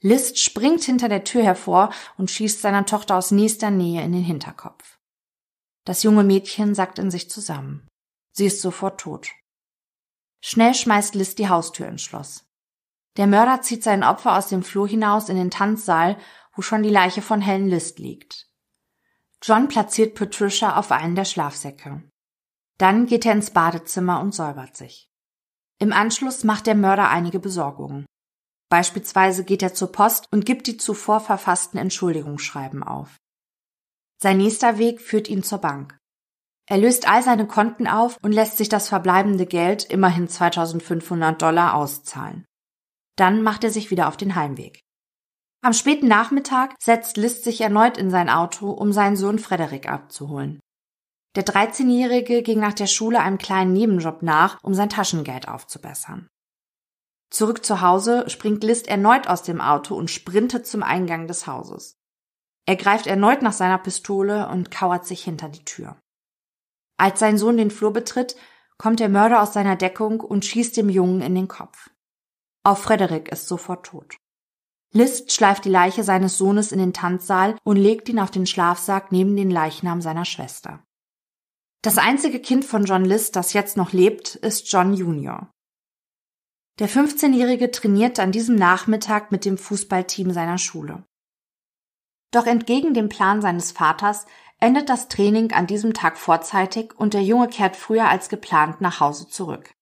List 0.00 0.38
springt 0.38 0.84
hinter 0.84 1.08
der 1.08 1.24
Tür 1.24 1.42
hervor 1.42 1.92
und 2.16 2.30
schießt 2.30 2.60
seiner 2.60 2.86
Tochter 2.86 3.16
aus 3.16 3.32
nächster 3.32 3.70
Nähe 3.70 4.02
in 4.02 4.12
den 4.12 4.22
Hinterkopf. 4.22 4.98
Das 5.84 6.02
junge 6.04 6.24
Mädchen 6.24 6.74
sackt 6.74 6.98
in 6.98 7.10
sich 7.10 7.28
zusammen. 7.28 7.86
Sie 8.32 8.46
ist 8.46 8.60
sofort 8.60 9.00
tot. 9.00 9.30
Schnell 10.42 10.74
schmeißt 10.74 11.14
Liz 11.14 11.34
die 11.34 11.48
Haustür 11.48 11.88
ins 11.88 12.02
Schloss. 12.02 12.44
Der 13.16 13.26
Mörder 13.26 13.62
zieht 13.62 13.82
sein 13.82 14.04
Opfer 14.04 14.36
aus 14.36 14.48
dem 14.48 14.62
Flur 14.62 14.86
hinaus 14.88 15.28
in 15.28 15.36
den 15.36 15.50
Tanzsaal, 15.50 16.18
wo 16.54 16.62
schon 16.62 16.82
die 16.82 16.90
Leiche 16.90 17.22
von 17.22 17.40
Helen 17.40 17.68
List 17.68 17.98
liegt. 17.98 18.43
John 19.46 19.68
platziert 19.68 20.14
Patricia 20.14 20.78
auf 20.78 20.90
einen 20.90 21.16
der 21.16 21.26
Schlafsäcke. 21.26 22.02
Dann 22.78 23.04
geht 23.04 23.26
er 23.26 23.32
ins 23.32 23.50
Badezimmer 23.50 24.20
und 24.20 24.34
säubert 24.34 24.74
sich. 24.74 25.10
Im 25.78 25.92
Anschluss 25.92 26.44
macht 26.44 26.66
der 26.66 26.74
Mörder 26.74 27.10
einige 27.10 27.40
Besorgungen. 27.40 28.06
Beispielsweise 28.70 29.44
geht 29.44 29.62
er 29.62 29.74
zur 29.74 29.92
Post 29.92 30.28
und 30.32 30.46
gibt 30.46 30.66
die 30.66 30.78
zuvor 30.78 31.20
verfassten 31.20 31.78
Entschuldigungsschreiben 31.78 32.82
auf. 32.82 33.18
Sein 34.22 34.38
nächster 34.38 34.78
Weg 34.78 35.02
führt 35.02 35.28
ihn 35.28 35.42
zur 35.42 35.58
Bank. 35.58 35.98
Er 36.66 36.78
löst 36.78 37.06
all 37.06 37.22
seine 37.22 37.46
Konten 37.46 37.86
auf 37.86 38.16
und 38.22 38.32
lässt 38.32 38.56
sich 38.56 38.70
das 38.70 38.88
verbleibende 38.88 39.44
Geld, 39.44 39.84
immerhin 39.84 40.26
2500 40.26 41.42
Dollar, 41.42 41.74
auszahlen. 41.74 42.46
Dann 43.16 43.42
macht 43.42 43.62
er 43.62 43.70
sich 43.70 43.90
wieder 43.90 44.08
auf 44.08 44.16
den 44.16 44.36
Heimweg. 44.36 44.80
Am 45.64 45.72
späten 45.72 46.08
Nachmittag 46.08 46.74
setzt 46.78 47.16
List 47.16 47.42
sich 47.42 47.62
erneut 47.62 47.96
in 47.96 48.10
sein 48.10 48.28
Auto, 48.28 48.70
um 48.70 48.92
seinen 48.92 49.16
Sohn 49.16 49.38
Frederik 49.38 49.88
abzuholen. 49.88 50.60
Der 51.36 51.46
13-Jährige 51.46 52.42
ging 52.42 52.60
nach 52.60 52.74
der 52.74 52.86
Schule 52.86 53.20
einem 53.20 53.38
kleinen 53.38 53.72
Nebenjob 53.72 54.20
nach, 54.20 54.58
um 54.62 54.74
sein 54.74 54.90
Taschengeld 54.90 55.48
aufzubessern. 55.48 56.28
Zurück 57.30 57.64
zu 57.64 57.80
Hause 57.80 58.28
springt 58.28 58.62
List 58.62 58.88
erneut 58.88 59.26
aus 59.26 59.42
dem 59.42 59.62
Auto 59.62 59.94
und 59.94 60.10
sprintet 60.10 60.66
zum 60.66 60.82
Eingang 60.82 61.28
des 61.28 61.46
Hauses. 61.46 61.96
Er 62.66 62.76
greift 62.76 63.06
erneut 63.06 63.40
nach 63.40 63.54
seiner 63.54 63.78
Pistole 63.78 64.46
und 64.50 64.70
kauert 64.70 65.06
sich 65.06 65.24
hinter 65.24 65.48
die 65.48 65.64
Tür. 65.64 65.98
Als 66.98 67.20
sein 67.20 67.38
Sohn 67.38 67.56
den 67.56 67.70
Flur 67.70 67.94
betritt, 67.94 68.36
kommt 68.76 69.00
der 69.00 69.08
Mörder 69.08 69.40
aus 69.40 69.54
seiner 69.54 69.76
Deckung 69.76 70.20
und 70.20 70.44
schießt 70.44 70.76
dem 70.76 70.90
Jungen 70.90 71.22
in 71.22 71.34
den 71.34 71.48
Kopf. 71.48 71.88
Auch 72.64 72.76
Frederik 72.76 73.30
ist 73.30 73.48
sofort 73.48 73.86
tot. 73.86 74.18
List 74.96 75.32
schleift 75.32 75.64
die 75.64 75.70
Leiche 75.70 76.04
seines 76.04 76.38
Sohnes 76.38 76.70
in 76.70 76.78
den 76.78 76.92
Tanzsaal 76.92 77.56
und 77.64 77.76
legt 77.76 78.08
ihn 78.08 78.20
auf 78.20 78.30
den 78.30 78.46
Schlafsack 78.46 79.10
neben 79.10 79.36
den 79.36 79.50
Leichnam 79.50 80.00
seiner 80.00 80.24
Schwester. 80.24 80.84
Das 81.82 81.98
einzige 81.98 82.38
Kind 82.38 82.64
von 82.64 82.84
John 82.84 83.04
List, 83.04 83.34
das 83.34 83.52
jetzt 83.52 83.76
noch 83.76 83.92
lebt, 83.92 84.36
ist 84.36 84.70
John 84.70 84.94
Jr. 84.94 85.50
Der 86.78 86.88
15-Jährige 86.88 87.72
trainiert 87.72 88.20
an 88.20 88.30
diesem 88.30 88.54
Nachmittag 88.54 89.32
mit 89.32 89.44
dem 89.44 89.58
Fußballteam 89.58 90.30
seiner 90.30 90.58
Schule. 90.58 91.04
Doch 92.30 92.46
entgegen 92.46 92.94
dem 92.94 93.08
Plan 93.08 93.42
seines 93.42 93.72
Vaters 93.72 94.26
endet 94.60 94.88
das 94.88 95.08
Training 95.08 95.52
an 95.52 95.66
diesem 95.66 95.92
Tag 95.92 96.18
vorzeitig 96.18 96.94
und 96.96 97.14
der 97.14 97.22
Junge 97.22 97.48
kehrt 97.48 97.76
früher 97.76 98.08
als 98.08 98.28
geplant 98.28 98.80
nach 98.80 99.00
Hause 99.00 99.28
zurück. 99.28 99.74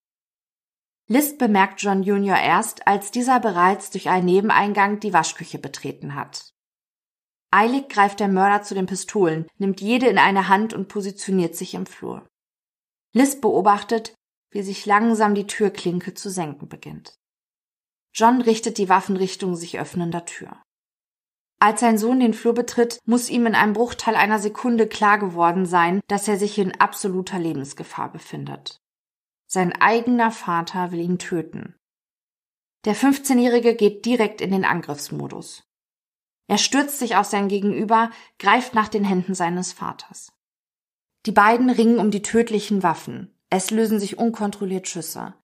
List 1.13 1.37
bemerkt 1.37 1.83
John 1.83 2.03
Jr. 2.03 2.39
erst, 2.39 2.87
als 2.87 3.11
dieser 3.11 3.39
bereits 3.39 3.91
durch 3.91 4.09
einen 4.09 4.25
Nebeneingang 4.25 4.99
die 4.99 5.13
Waschküche 5.13 5.59
betreten 5.59 6.15
hat. 6.15 6.55
Eilig 7.51 7.91
greift 7.91 8.19
der 8.19 8.29
Mörder 8.29 8.63
zu 8.63 8.75
den 8.75 8.87
Pistolen, 8.87 9.47
nimmt 9.59 9.83
jede 9.83 10.07
in 10.07 10.17
eine 10.17 10.49
Hand 10.49 10.73
und 10.73 10.89
positioniert 10.89 11.55
sich 11.55 11.75
im 11.75 11.85
Flur. 11.85 12.27
List 13.13 13.43
beobachtet, 13.43 14.15
wie 14.53 14.63
sich 14.63 14.87
langsam 14.87 15.35
die 15.35 15.47
Türklinke 15.47 16.15
zu 16.15 16.31
senken 16.31 16.71
beginnt. 16.71 17.15
John 18.15 18.41
richtet 18.41 18.79
die 18.79 18.89
Waffen 18.89 19.19
Richtung 19.19 19.55
sich 19.55 19.79
öffnender 19.79 20.25
Tür. 20.25 20.63
Als 21.59 21.81
sein 21.81 21.99
Sohn 21.99 22.21
den 22.21 22.33
Flur 22.33 22.55
betritt, 22.55 22.99
muss 23.05 23.29
ihm 23.29 23.45
in 23.45 23.55
einem 23.55 23.75
Bruchteil 23.75 24.15
einer 24.15 24.39
Sekunde 24.39 24.87
klar 24.87 25.19
geworden 25.19 25.67
sein, 25.67 26.01
dass 26.09 26.27
er 26.27 26.39
sich 26.39 26.59
in 26.59 26.81
absoluter 26.81 27.39
Lebensgefahr 27.39 28.11
befindet. 28.11 28.82
Sein 29.55 29.75
eigener 29.83 30.31
Vater 30.31 30.93
will 30.93 31.01
ihn 31.01 31.19
töten. 31.19 31.75
Der 32.87 32.97
15-Jährige 32.97 33.75
geht 33.75 34.07
direkt 34.07 34.41
in 34.41 34.51
den 34.51 34.65
Angriffsmodus. 34.65 35.63
Er 36.49 36.57
stürzt 36.57 36.99
sich 36.99 37.17
auf 37.17 37.27
sein 37.27 37.49
Gegenüber, 37.49 38.11
greift 38.39 38.73
nach 38.73 38.89
den 38.89 39.05
Händen 39.05 39.35
seines 39.35 39.75
Vaters. 39.75 40.33
Die 41.27 41.33
beiden 41.33 41.69
ringen 41.69 41.99
um 41.99 42.11
die 42.11 42.23
tödlichen 42.23 42.83
Waffen. 42.83 43.39
Es 43.51 43.71
lösen 43.71 44.01
sich 44.01 44.17
unkontrolliert 44.17 44.89
Schüsse. 44.89 45.35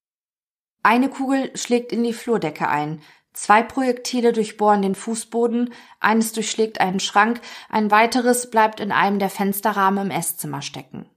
Eine 0.81 1.11
Kugel 1.11 1.55
schlägt 1.55 1.91
in 1.91 2.03
die 2.03 2.13
Flurdecke 2.13 2.67
ein, 2.67 3.03
Zwei 3.33 3.61
Projektile 3.61 4.33
durchbohren 4.33 4.81
den 4.81 4.95
Fußboden, 4.95 5.71
eines 5.99 6.33
durchschlägt 6.33 6.81
einen 6.81 6.99
Schrank, 6.99 7.41
ein 7.69 7.91
weiteres 7.91 8.49
bleibt 8.49 8.79
in 8.79 8.91
einem 8.91 9.19
der 9.19 9.29
Fensterrahmen 9.29 10.07
im 10.07 10.11
Esszimmer 10.11 10.63
stecken. 10.63 11.07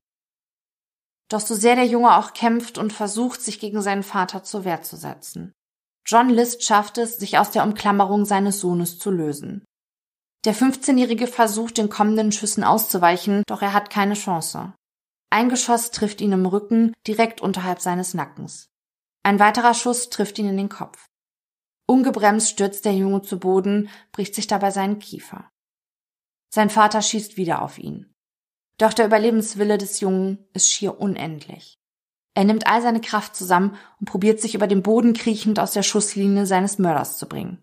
Doch 1.33 1.41
so 1.41 1.55
sehr 1.55 1.77
der 1.77 1.87
Junge 1.87 2.19
auch 2.19 2.35
kämpft 2.35 2.77
und 2.77 2.93
versucht, 2.93 3.41
sich 3.41 3.59
gegen 3.59 3.81
seinen 3.81 4.03
Vater 4.03 4.45
zur 4.45 4.67
Wehr 4.67 4.83
zu 4.83 4.97
setzen. 4.97 5.55
John 6.05 6.29
List 6.29 6.63
schafft 6.63 6.99
es, 6.99 7.17
sich 7.17 7.39
aus 7.39 7.51
der 7.51 7.65
Umklammerung 7.65 8.27
seines 8.27 8.61
Sohnes 8.61 8.99
zu 8.99 9.11
lösen. 9.11 9.65
Der 10.45 10.55
15-Jährige 10.55 11.27
versucht, 11.27 11.79
den 11.79 11.89
kommenden 11.89 12.33
Schüssen 12.33 12.65
auszuweichen, 12.65 13.45
doch 13.47 13.63
er 13.63 13.73
hat 13.73 13.89
keine 13.89 14.13
Chance. 14.13 14.75
Ein 15.31 15.49
Geschoss 15.49 15.91
trifft 15.91 16.21
ihn 16.21 16.33
im 16.33 16.45
Rücken, 16.45 16.93
direkt 17.07 17.41
unterhalb 17.41 17.81
seines 17.81 18.13
Nackens. 18.13 18.67
Ein 19.23 19.39
weiterer 19.39 19.73
Schuss 19.73 20.11
trifft 20.11 20.39
ihn 20.39 20.49
in 20.49 20.59
den 20.59 20.69
Kopf. 20.69 21.07
Ungebremst 21.87 22.51
stürzt 22.51 22.85
der 22.85 22.93
Junge 22.93 23.23
zu 23.23 23.39
Boden, 23.39 23.89
bricht 24.11 24.35
sich 24.35 24.49
dabei 24.49 24.71
seinen 24.71 24.99
Kiefer. 24.99 25.49
Sein 26.53 26.69
Vater 26.69 27.01
schießt 27.01 27.39
wieder 27.39 27.63
auf 27.63 27.79
ihn. 27.79 28.12
Doch 28.79 28.93
der 28.93 29.07
Überlebenswille 29.07 29.79
des 29.79 30.01
Jungen 30.01 30.39
ist 30.53 30.71
schier 30.71 31.01
unendlich. 31.01 31.79
Er 32.35 32.45
nimmt 32.45 32.67
all 32.67 32.81
seine 32.81 33.01
Kraft 33.01 33.37
zusammen 33.37 33.77
und 34.01 34.07
probiert 34.07 34.41
sich 34.41 34.55
über 34.55 34.67
den 34.67 34.83
Boden 34.83 35.13
kriechend 35.13 35.59
aus 35.59 35.73
der 35.73 35.83
Schusslinie 35.83 36.47
seines 36.47 36.79
Mörders 36.79 37.19
zu 37.19 37.29
bringen. 37.29 37.63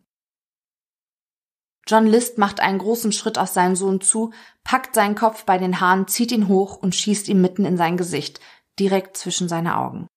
John 1.87 2.05
List 2.05 2.37
macht 2.37 2.59
einen 2.59 2.77
großen 2.77 3.11
Schritt 3.11 3.39
auf 3.39 3.49
seinen 3.49 3.75
Sohn 3.75 3.99
zu, 3.99 4.31
packt 4.63 4.93
seinen 4.93 5.15
Kopf 5.15 5.45
bei 5.45 5.57
den 5.57 5.81
Haaren, 5.81 6.07
zieht 6.07 6.31
ihn 6.31 6.47
hoch 6.47 6.77
und 6.77 6.93
schießt 6.93 7.27
ihm 7.29 7.41
mitten 7.41 7.65
in 7.65 7.77
sein 7.77 7.97
Gesicht, 7.97 8.39
direkt 8.77 9.17
zwischen 9.17 9.49
seine 9.49 9.77
Augen. 9.77 10.07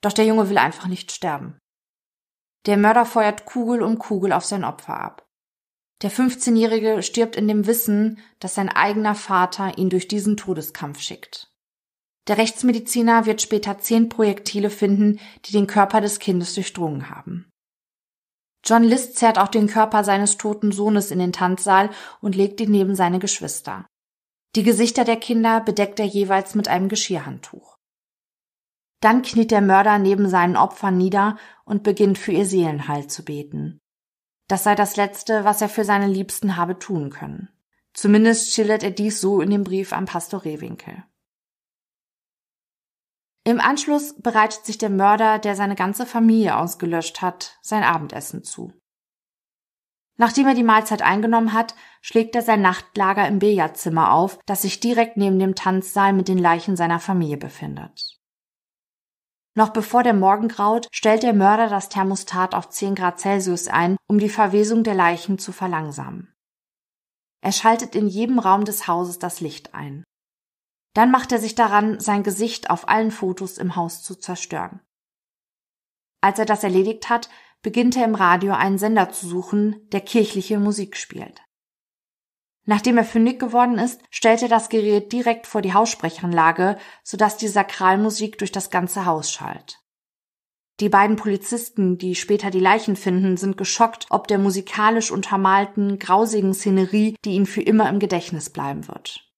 Doch 0.00 0.14
der 0.14 0.24
Junge 0.24 0.48
will 0.48 0.56
einfach 0.56 0.86
nicht 0.86 1.12
sterben. 1.12 1.58
Der 2.64 2.78
Mörder 2.78 3.04
feuert 3.04 3.44
Kugel 3.44 3.82
um 3.82 3.98
Kugel 3.98 4.32
auf 4.32 4.46
sein 4.46 4.64
Opfer 4.64 4.98
ab. 4.98 5.21
Der 6.02 6.10
15-Jährige 6.10 7.02
stirbt 7.02 7.36
in 7.36 7.46
dem 7.46 7.66
Wissen, 7.66 8.18
dass 8.40 8.56
sein 8.56 8.68
eigener 8.68 9.14
Vater 9.14 9.78
ihn 9.78 9.88
durch 9.88 10.08
diesen 10.08 10.36
Todeskampf 10.36 11.00
schickt. 11.00 11.52
Der 12.28 12.38
Rechtsmediziner 12.38 13.26
wird 13.26 13.40
später 13.40 13.78
zehn 13.78 14.08
Projektile 14.08 14.70
finden, 14.70 15.20
die 15.44 15.52
den 15.52 15.66
Körper 15.66 16.00
des 16.00 16.18
Kindes 16.18 16.54
durchdrungen 16.54 17.10
haben. 17.10 17.48
John 18.64 18.84
List 18.84 19.16
zerrt 19.16 19.38
auch 19.38 19.48
den 19.48 19.66
Körper 19.66 20.04
seines 20.04 20.38
toten 20.38 20.70
Sohnes 20.70 21.10
in 21.10 21.18
den 21.18 21.32
Tanzsaal 21.32 21.90
und 22.20 22.36
legt 22.36 22.60
ihn 22.60 22.70
neben 22.70 22.94
seine 22.94 23.18
Geschwister. 23.18 23.86
Die 24.54 24.62
Gesichter 24.62 25.04
der 25.04 25.16
Kinder 25.16 25.60
bedeckt 25.60 25.98
er 25.98 26.06
jeweils 26.06 26.54
mit 26.54 26.68
einem 26.68 26.88
Geschirrhandtuch. 26.88 27.76
Dann 29.00 29.22
kniet 29.22 29.50
der 29.50 29.62
Mörder 29.62 29.98
neben 29.98 30.28
seinen 30.28 30.56
Opfern 30.56 30.96
nieder 30.96 31.36
und 31.64 31.82
beginnt 31.82 32.18
für 32.18 32.30
ihr 32.30 32.46
Seelenheil 32.46 33.08
zu 33.08 33.24
beten. 33.24 33.81
Das 34.52 34.64
sei 34.64 34.74
das 34.74 34.96
Letzte, 34.96 35.44
was 35.44 35.62
er 35.62 35.70
für 35.70 35.82
seine 35.82 36.08
Liebsten 36.08 36.58
habe 36.58 36.78
tun 36.78 37.08
können. 37.08 37.48
Zumindest 37.94 38.52
schildert 38.52 38.82
er 38.82 38.90
dies 38.90 39.18
so 39.18 39.40
in 39.40 39.48
dem 39.48 39.64
Brief 39.64 39.94
an 39.94 40.04
Pastor 40.04 40.44
Rehwinkel. 40.44 41.04
Im 43.44 43.60
Anschluss 43.60 44.14
bereitet 44.20 44.66
sich 44.66 44.76
der 44.76 44.90
Mörder, 44.90 45.38
der 45.38 45.56
seine 45.56 45.74
ganze 45.74 46.04
Familie 46.04 46.58
ausgelöscht 46.58 47.22
hat, 47.22 47.56
sein 47.62 47.82
Abendessen 47.82 48.44
zu. 48.44 48.74
Nachdem 50.18 50.46
er 50.46 50.54
die 50.54 50.62
Mahlzeit 50.62 51.00
eingenommen 51.00 51.54
hat, 51.54 51.74
schlägt 52.02 52.36
er 52.36 52.42
sein 52.42 52.60
Nachtlager 52.60 53.26
im 53.26 53.38
Billardzimmer 53.38 54.12
auf, 54.12 54.38
das 54.44 54.60
sich 54.60 54.80
direkt 54.80 55.16
neben 55.16 55.38
dem 55.38 55.54
Tanzsaal 55.54 56.12
mit 56.12 56.28
den 56.28 56.36
Leichen 56.36 56.76
seiner 56.76 57.00
Familie 57.00 57.38
befindet. 57.38 58.11
Noch 59.54 59.70
bevor 59.70 60.02
der 60.02 60.14
Morgen 60.14 60.48
graut, 60.48 60.88
stellt 60.92 61.22
der 61.22 61.34
Mörder 61.34 61.68
das 61.68 61.90
Thermostat 61.90 62.54
auf 62.54 62.70
10 62.70 62.94
Grad 62.94 63.20
Celsius 63.20 63.68
ein, 63.68 63.96
um 64.08 64.18
die 64.18 64.30
Verwesung 64.30 64.82
der 64.82 64.94
Leichen 64.94 65.38
zu 65.38 65.52
verlangsamen. 65.52 66.34
Er 67.42 67.52
schaltet 67.52 67.94
in 67.94 68.06
jedem 68.06 68.38
Raum 68.38 68.64
des 68.64 68.86
Hauses 68.86 69.18
das 69.18 69.40
Licht 69.40 69.74
ein. 69.74 70.04
Dann 70.94 71.10
macht 71.10 71.32
er 71.32 71.38
sich 71.38 71.54
daran, 71.54 72.00
sein 72.00 72.22
Gesicht 72.22 72.70
auf 72.70 72.88
allen 72.88 73.10
Fotos 73.10 73.58
im 73.58 73.76
Haus 73.76 74.02
zu 74.02 74.14
zerstören. 74.14 74.80
Als 76.22 76.38
er 76.38 76.46
das 76.46 76.64
erledigt 76.64 77.10
hat, 77.10 77.28
beginnt 77.62 77.96
er 77.96 78.04
im 78.04 78.14
Radio 78.14 78.54
einen 78.54 78.78
Sender 78.78 79.10
zu 79.10 79.26
suchen, 79.26 79.88
der 79.90 80.00
kirchliche 80.00 80.58
Musik 80.58 80.96
spielt. 80.96 81.42
Nachdem 82.64 82.96
er 82.96 83.04
fündig 83.04 83.40
geworden 83.40 83.78
ist, 83.78 84.00
stellt 84.10 84.42
er 84.42 84.48
das 84.48 84.68
Gerät 84.68 85.12
direkt 85.12 85.46
vor 85.46 85.62
die 85.62 85.74
Haussprechanlage, 85.74 86.78
sodass 87.02 87.36
die 87.36 87.48
Sakralmusik 87.48 88.38
durch 88.38 88.52
das 88.52 88.70
ganze 88.70 89.04
Haus 89.04 89.32
schallt. 89.32 89.80
Die 90.80 90.88
beiden 90.88 91.16
Polizisten, 91.16 91.98
die 91.98 92.14
später 92.14 92.50
die 92.50 92.60
Leichen 92.60 92.96
finden, 92.96 93.36
sind 93.36 93.56
geschockt, 93.56 94.06
ob 94.10 94.26
der 94.26 94.38
musikalisch 94.38 95.10
untermalten, 95.10 95.98
grausigen 95.98 96.54
Szenerie, 96.54 97.16
die 97.24 97.34
ihnen 97.34 97.46
für 97.46 97.62
immer 97.62 97.88
im 97.88 97.98
Gedächtnis 97.98 98.50
bleiben 98.50 98.88
wird. 98.88 99.28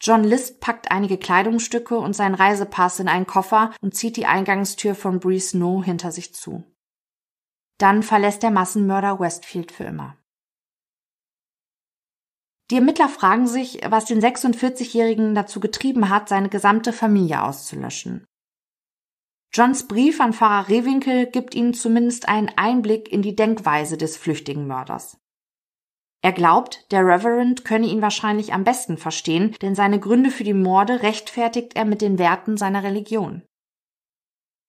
John 0.00 0.22
List 0.22 0.60
packt 0.60 0.90
einige 0.90 1.16
Kleidungsstücke 1.16 1.96
und 1.96 2.14
seinen 2.14 2.34
Reisepass 2.34 3.00
in 3.00 3.08
einen 3.08 3.26
Koffer 3.26 3.72
und 3.80 3.94
zieht 3.94 4.16
die 4.16 4.26
Eingangstür 4.26 4.94
von 4.94 5.18
Breeze 5.18 5.56
No 5.56 5.82
hinter 5.82 6.12
sich 6.12 6.34
zu. 6.34 6.64
Dann 7.78 8.02
verlässt 8.02 8.42
der 8.42 8.50
Massenmörder 8.50 9.18
Westfield 9.18 9.72
für 9.72 9.84
immer. 9.84 10.16
Die 12.70 12.76
Ermittler 12.76 13.08
fragen 13.08 13.46
sich, 13.46 13.80
was 13.88 14.06
den 14.06 14.20
46-Jährigen 14.20 15.34
dazu 15.34 15.60
getrieben 15.60 16.08
hat, 16.08 16.28
seine 16.28 16.48
gesamte 16.48 16.92
Familie 16.92 17.42
auszulöschen. 17.42 18.26
Johns 19.52 19.86
Brief 19.86 20.20
an 20.20 20.32
Pfarrer 20.32 20.68
Rehwinkel 20.68 21.26
gibt 21.26 21.54
ihnen 21.54 21.74
zumindest 21.74 22.28
einen 22.28 22.50
Einblick 22.56 23.12
in 23.12 23.22
die 23.22 23.36
Denkweise 23.36 23.96
des 23.96 24.16
flüchtigen 24.16 24.66
Mörders. 24.66 25.18
Er 26.22 26.32
glaubt, 26.32 26.90
der 26.90 27.06
Reverend 27.06 27.66
könne 27.66 27.86
ihn 27.86 28.00
wahrscheinlich 28.00 28.54
am 28.54 28.64
besten 28.64 28.96
verstehen, 28.96 29.54
denn 29.60 29.74
seine 29.74 30.00
Gründe 30.00 30.30
für 30.30 30.42
die 30.42 30.54
Morde 30.54 31.02
rechtfertigt 31.02 31.76
er 31.76 31.84
mit 31.84 32.00
den 32.00 32.18
Werten 32.18 32.56
seiner 32.56 32.82
Religion. 32.82 33.42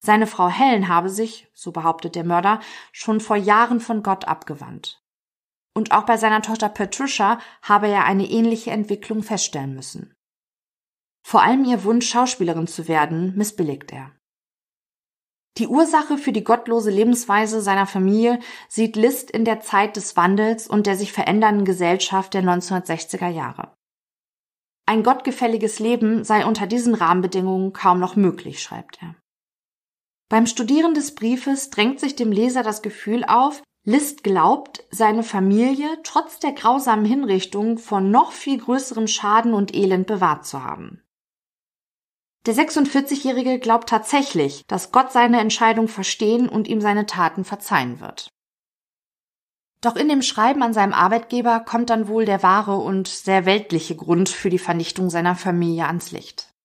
Seine 0.03 0.27
Frau 0.27 0.49
Helen 0.49 0.89
habe 0.89 1.09
sich, 1.09 1.47
so 1.53 1.71
behauptet 1.71 2.15
der 2.15 2.25
Mörder, 2.25 2.59
schon 2.91 3.21
vor 3.21 3.37
Jahren 3.37 3.79
von 3.79 4.03
Gott 4.03 4.27
abgewandt. 4.27 5.01
Und 5.75 5.91
auch 5.91 6.05
bei 6.05 6.17
seiner 6.17 6.41
Tochter 6.41 6.69
Patricia 6.69 7.39
habe 7.61 7.87
er 7.87 8.05
eine 8.05 8.29
ähnliche 8.29 8.71
Entwicklung 8.71 9.23
feststellen 9.23 9.75
müssen. 9.75 10.13
Vor 11.27 11.41
allem 11.41 11.65
ihr 11.65 11.83
Wunsch, 11.83 12.09
Schauspielerin 12.09 12.67
zu 12.67 12.87
werden, 12.87 13.35
missbilligt 13.35 13.91
er. 13.91 14.11
Die 15.57 15.67
Ursache 15.67 16.17
für 16.17 16.31
die 16.31 16.43
gottlose 16.43 16.91
Lebensweise 16.91 17.61
seiner 17.61 17.87
Familie 17.87 18.39
sieht 18.67 18.95
List 18.95 19.31
in 19.31 19.45
der 19.45 19.61
Zeit 19.61 19.95
des 19.95 20.15
Wandels 20.17 20.67
und 20.67 20.85
der 20.85 20.97
sich 20.97 21.13
verändernden 21.13 21.65
Gesellschaft 21.65 22.33
der 22.33 22.43
1960er 22.43 23.29
Jahre. 23.29 23.73
Ein 24.85 25.01
gottgefälliges 25.01 25.79
Leben 25.79 26.23
sei 26.23 26.45
unter 26.45 26.67
diesen 26.67 26.93
Rahmenbedingungen 26.93 27.73
kaum 27.73 27.99
noch 27.99 28.15
möglich, 28.15 28.61
schreibt 28.61 29.01
er. 29.01 29.15
Beim 30.29 30.45
Studieren 30.45 30.93
des 30.93 31.15
Briefes 31.15 31.69
drängt 31.69 31.99
sich 31.99 32.15
dem 32.15 32.31
Leser 32.31 32.61
das 32.61 32.81
Gefühl 32.81 33.23
auf, 33.23 33.63
List 33.87 34.23
glaubt, 34.23 34.83
seine 34.89 35.21
Familie 35.21 35.99
trotz 36.03 36.39
der 36.39 36.53
grausamen 36.53 37.05
Hinrichtung 37.05 37.77
von 37.77 38.09
noch 38.09 38.31
viel 38.31 38.57
größerem 38.57 39.07
Schaden 39.07 39.53
und 39.53 39.75
Elend 39.75 40.07
bewahrt 40.07 40.47
zu 40.47 40.63
haben. 40.63 41.03
Der 42.47 42.55
46-Jährige 42.55 43.59
glaubt 43.59 43.89
tatsächlich, 43.89 44.65
dass 44.67 44.91
Gott 44.91 45.11
seine 45.11 45.39
Entscheidung 45.39 45.87
verstehen 45.87 46.49
und 46.49 46.67
ihm 46.67 46.81
seine 46.81 47.05
Taten 47.05 47.43
verzeihen 47.43 47.99
wird. 47.99 48.29
Doch 49.81 49.95
in 49.95 50.09
dem 50.09 50.23
Schreiben 50.23 50.63
an 50.63 50.73
seinem 50.73 50.93
Arbeitgeber 50.93 51.59
kommt 51.59 51.91
dann 51.91 52.07
wohl 52.07 52.25
der 52.25 52.41
wahre 52.41 52.77
und 52.77 53.07
sehr 53.07 53.45
weltliche 53.45 53.95
Grund 53.95 54.29
für 54.29 54.49
die 54.49 54.57
Vernichtung 54.57 55.11
seiner 55.11 55.35
Familie 55.35 55.85
ans 55.85 56.11
Licht. 56.11 56.55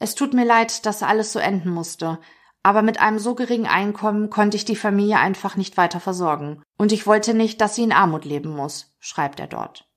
Es 0.00 0.16
tut 0.16 0.34
mir 0.34 0.44
leid, 0.44 0.84
dass 0.84 1.04
alles 1.04 1.32
so 1.32 1.38
enden 1.38 1.70
musste, 1.70 2.18
aber 2.62 2.82
mit 2.82 3.00
einem 3.00 3.18
so 3.18 3.34
geringen 3.34 3.66
Einkommen 3.66 4.30
konnte 4.30 4.56
ich 4.56 4.64
die 4.64 4.76
Familie 4.76 5.18
einfach 5.18 5.56
nicht 5.56 5.76
weiter 5.76 6.00
versorgen, 6.00 6.62
und 6.78 6.92
ich 6.92 7.06
wollte 7.06 7.34
nicht, 7.34 7.60
dass 7.60 7.74
sie 7.74 7.82
in 7.82 7.92
Armut 7.92 8.24
leben 8.24 8.50
muss, 8.50 8.94
schreibt 9.00 9.40
er 9.40 9.48
dort. 9.48 9.88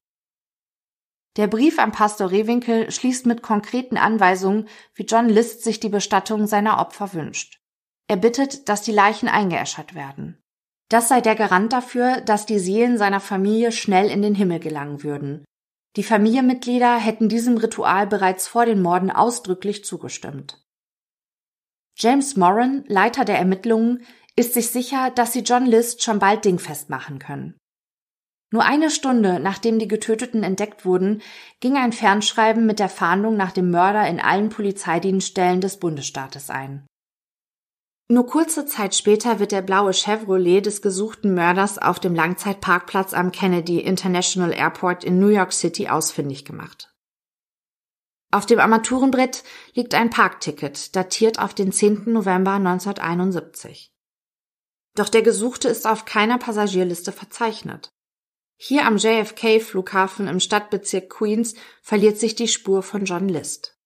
Der 1.37 1.47
Brief 1.47 1.79
an 1.79 1.91
Pastor 1.91 2.31
Rehwinkel 2.31 2.89
schließt 2.89 3.25
mit 3.25 3.41
konkreten 3.41 3.97
Anweisungen, 3.97 4.69
wie 4.93 5.03
John 5.03 5.27
List 5.27 5.63
sich 5.63 5.79
die 5.79 5.89
Bestattung 5.89 6.47
seiner 6.47 6.79
Opfer 6.79 7.13
wünscht. 7.13 7.59
Er 8.07 8.15
bittet, 8.15 8.69
dass 8.69 8.83
die 8.83 8.93
Leichen 8.93 9.27
eingeäschert 9.27 9.95
werden. 9.95 10.41
Das 10.89 11.07
sei 11.09 11.19
der 11.19 11.35
Garant 11.35 11.73
dafür, 11.73 12.21
dass 12.21 12.45
die 12.45 12.59
Seelen 12.59 12.97
seiner 12.97 13.19
Familie 13.19 13.71
schnell 13.71 14.09
in 14.09 14.21
den 14.21 14.35
Himmel 14.35 14.59
gelangen 14.59 15.03
würden. 15.03 15.43
Die 15.95 16.03
Familienmitglieder 16.03 16.97
hätten 16.97 17.29
diesem 17.29 17.57
Ritual 17.57 18.05
bereits 18.05 18.47
vor 18.47 18.65
den 18.65 18.81
Morden 18.81 19.11
ausdrücklich 19.11 19.83
zugestimmt. 19.83 20.64
James 21.97 22.35
Moran, 22.35 22.83
Leiter 22.87 23.23
der 23.25 23.37
Ermittlungen, 23.37 24.05
ist 24.35 24.53
sich 24.53 24.69
sicher, 24.69 25.11
dass 25.11 25.31
sie 25.33 25.41
John 25.41 25.65
List 25.65 26.03
schon 26.03 26.19
bald 26.19 26.43
dingfest 26.43 26.89
machen 26.89 27.19
können. 27.19 27.57
Nur 28.51 28.63
eine 28.63 28.89
Stunde 28.89 29.39
nachdem 29.39 29.79
die 29.79 29.87
Getöteten 29.87 30.43
entdeckt 30.43 30.85
wurden, 30.85 31.21
ging 31.61 31.77
ein 31.77 31.93
Fernschreiben 31.93 32.65
mit 32.65 32.79
der 32.79 32.89
Fahndung 32.89 33.37
nach 33.37 33.51
dem 33.51 33.71
Mörder 33.71 34.07
in 34.07 34.19
allen 34.19 34.49
Polizeidienststellen 34.49 35.61
des 35.61 35.77
Bundesstaates 35.77 36.49
ein. 36.49 36.85
Nur 38.07 38.27
kurze 38.27 38.65
Zeit 38.65 38.93
später 38.93 39.39
wird 39.39 39.51
der 39.51 39.63
blaue 39.63 39.91
Chevrolet 39.91 40.61
des 40.61 40.81
gesuchten 40.81 41.33
Mörders 41.33 41.79
auf 41.79 41.99
dem 41.99 42.13
Langzeitparkplatz 42.13 43.13
am 43.13 43.31
Kennedy 43.31 43.79
International 43.79 44.53
Airport 44.53 45.03
in 45.03 45.17
New 45.19 45.29
York 45.29 45.51
City 45.51 45.87
ausfindig 45.87 46.45
gemacht. 46.45 46.94
Auf 48.35 48.45
dem 48.45 48.59
Armaturenbrett 48.59 49.45
liegt 49.75 49.93
ein 49.93 50.09
Parkticket, 50.09 50.93
datiert 50.93 51.39
auf 51.39 51.53
den 51.53 51.71
10. 51.71 52.11
November 52.11 52.51
1971. 52.51 53.93
Doch 54.93 55.07
der 55.07 55.21
Gesuchte 55.21 55.69
ist 55.69 55.87
auf 55.87 56.03
keiner 56.03 56.37
Passagierliste 56.37 57.13
verzeichnet. 57.13 57.93
Hier 58.57 58.87
am 58.87 58.97
JFK-Flughafen 58.97 60.27
im 60.27 60.41
Stadtbezirk 60.41 61.09
Queens 61.09 61.55
verliert 61.81 62.19
sich 62.19 62.35
die 62.35 62.49
Spur 62.49 62.83
von 62.83 63.05
John 63.05 63.29
List. 63.29 63.79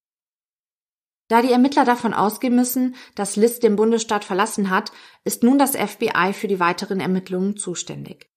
Da 1.28 1.44
die 1.44 1.52
Ermittler 1.52 1.86
davon 1.86 2.16
ausgehen 2.16 2.56
müssen, 2.56 2.96
dass 3.14 3.36
List 3.36 3.62
den 3.62 3.76
Bundesstaat 3.76 4.26
verlassen 4.26 4.72
hat, 4.72 4.92
ist 5.24 5.44
nun 5.44 5.60
das 5.60 5.76
FBI 5.76 6.34
für 6.34 6.48
die 6.48 6.60
weiteren 6.60 7.02
Ermittlungen 7.02 7.56
zuständig. 7.56 8.28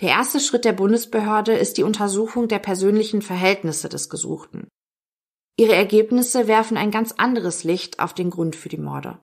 Der 0.00 0.10
erste 0.10 0.38
Schritt 0.38 0.64
der 0.64 0.74
Bundesbehörde 0.74 1.54
ist 1.54 1.76
die 1.76 1.82
Untersuchung 1.82 2.46
der 2.46 2.60
persönlichen 2.60 3.20
Verhältnisse 3.20 3.88
des 3.88 4.08
Gesuchten. 4.08 4.68
Ihre 5.60 5.74
Ergebnisse 5.74 6.48
werfen 6.48 6.78
ein 6.78 6.90
ganz 6.90 7.12
anderes 7.12 7.64
Licht 7.64 8.00
auf 8.00 8.14
den 8.14 8.30
Grund 8.30 8.56
für 8.56 8.70
die 8.70 8.78
Morde. 8.78 9.20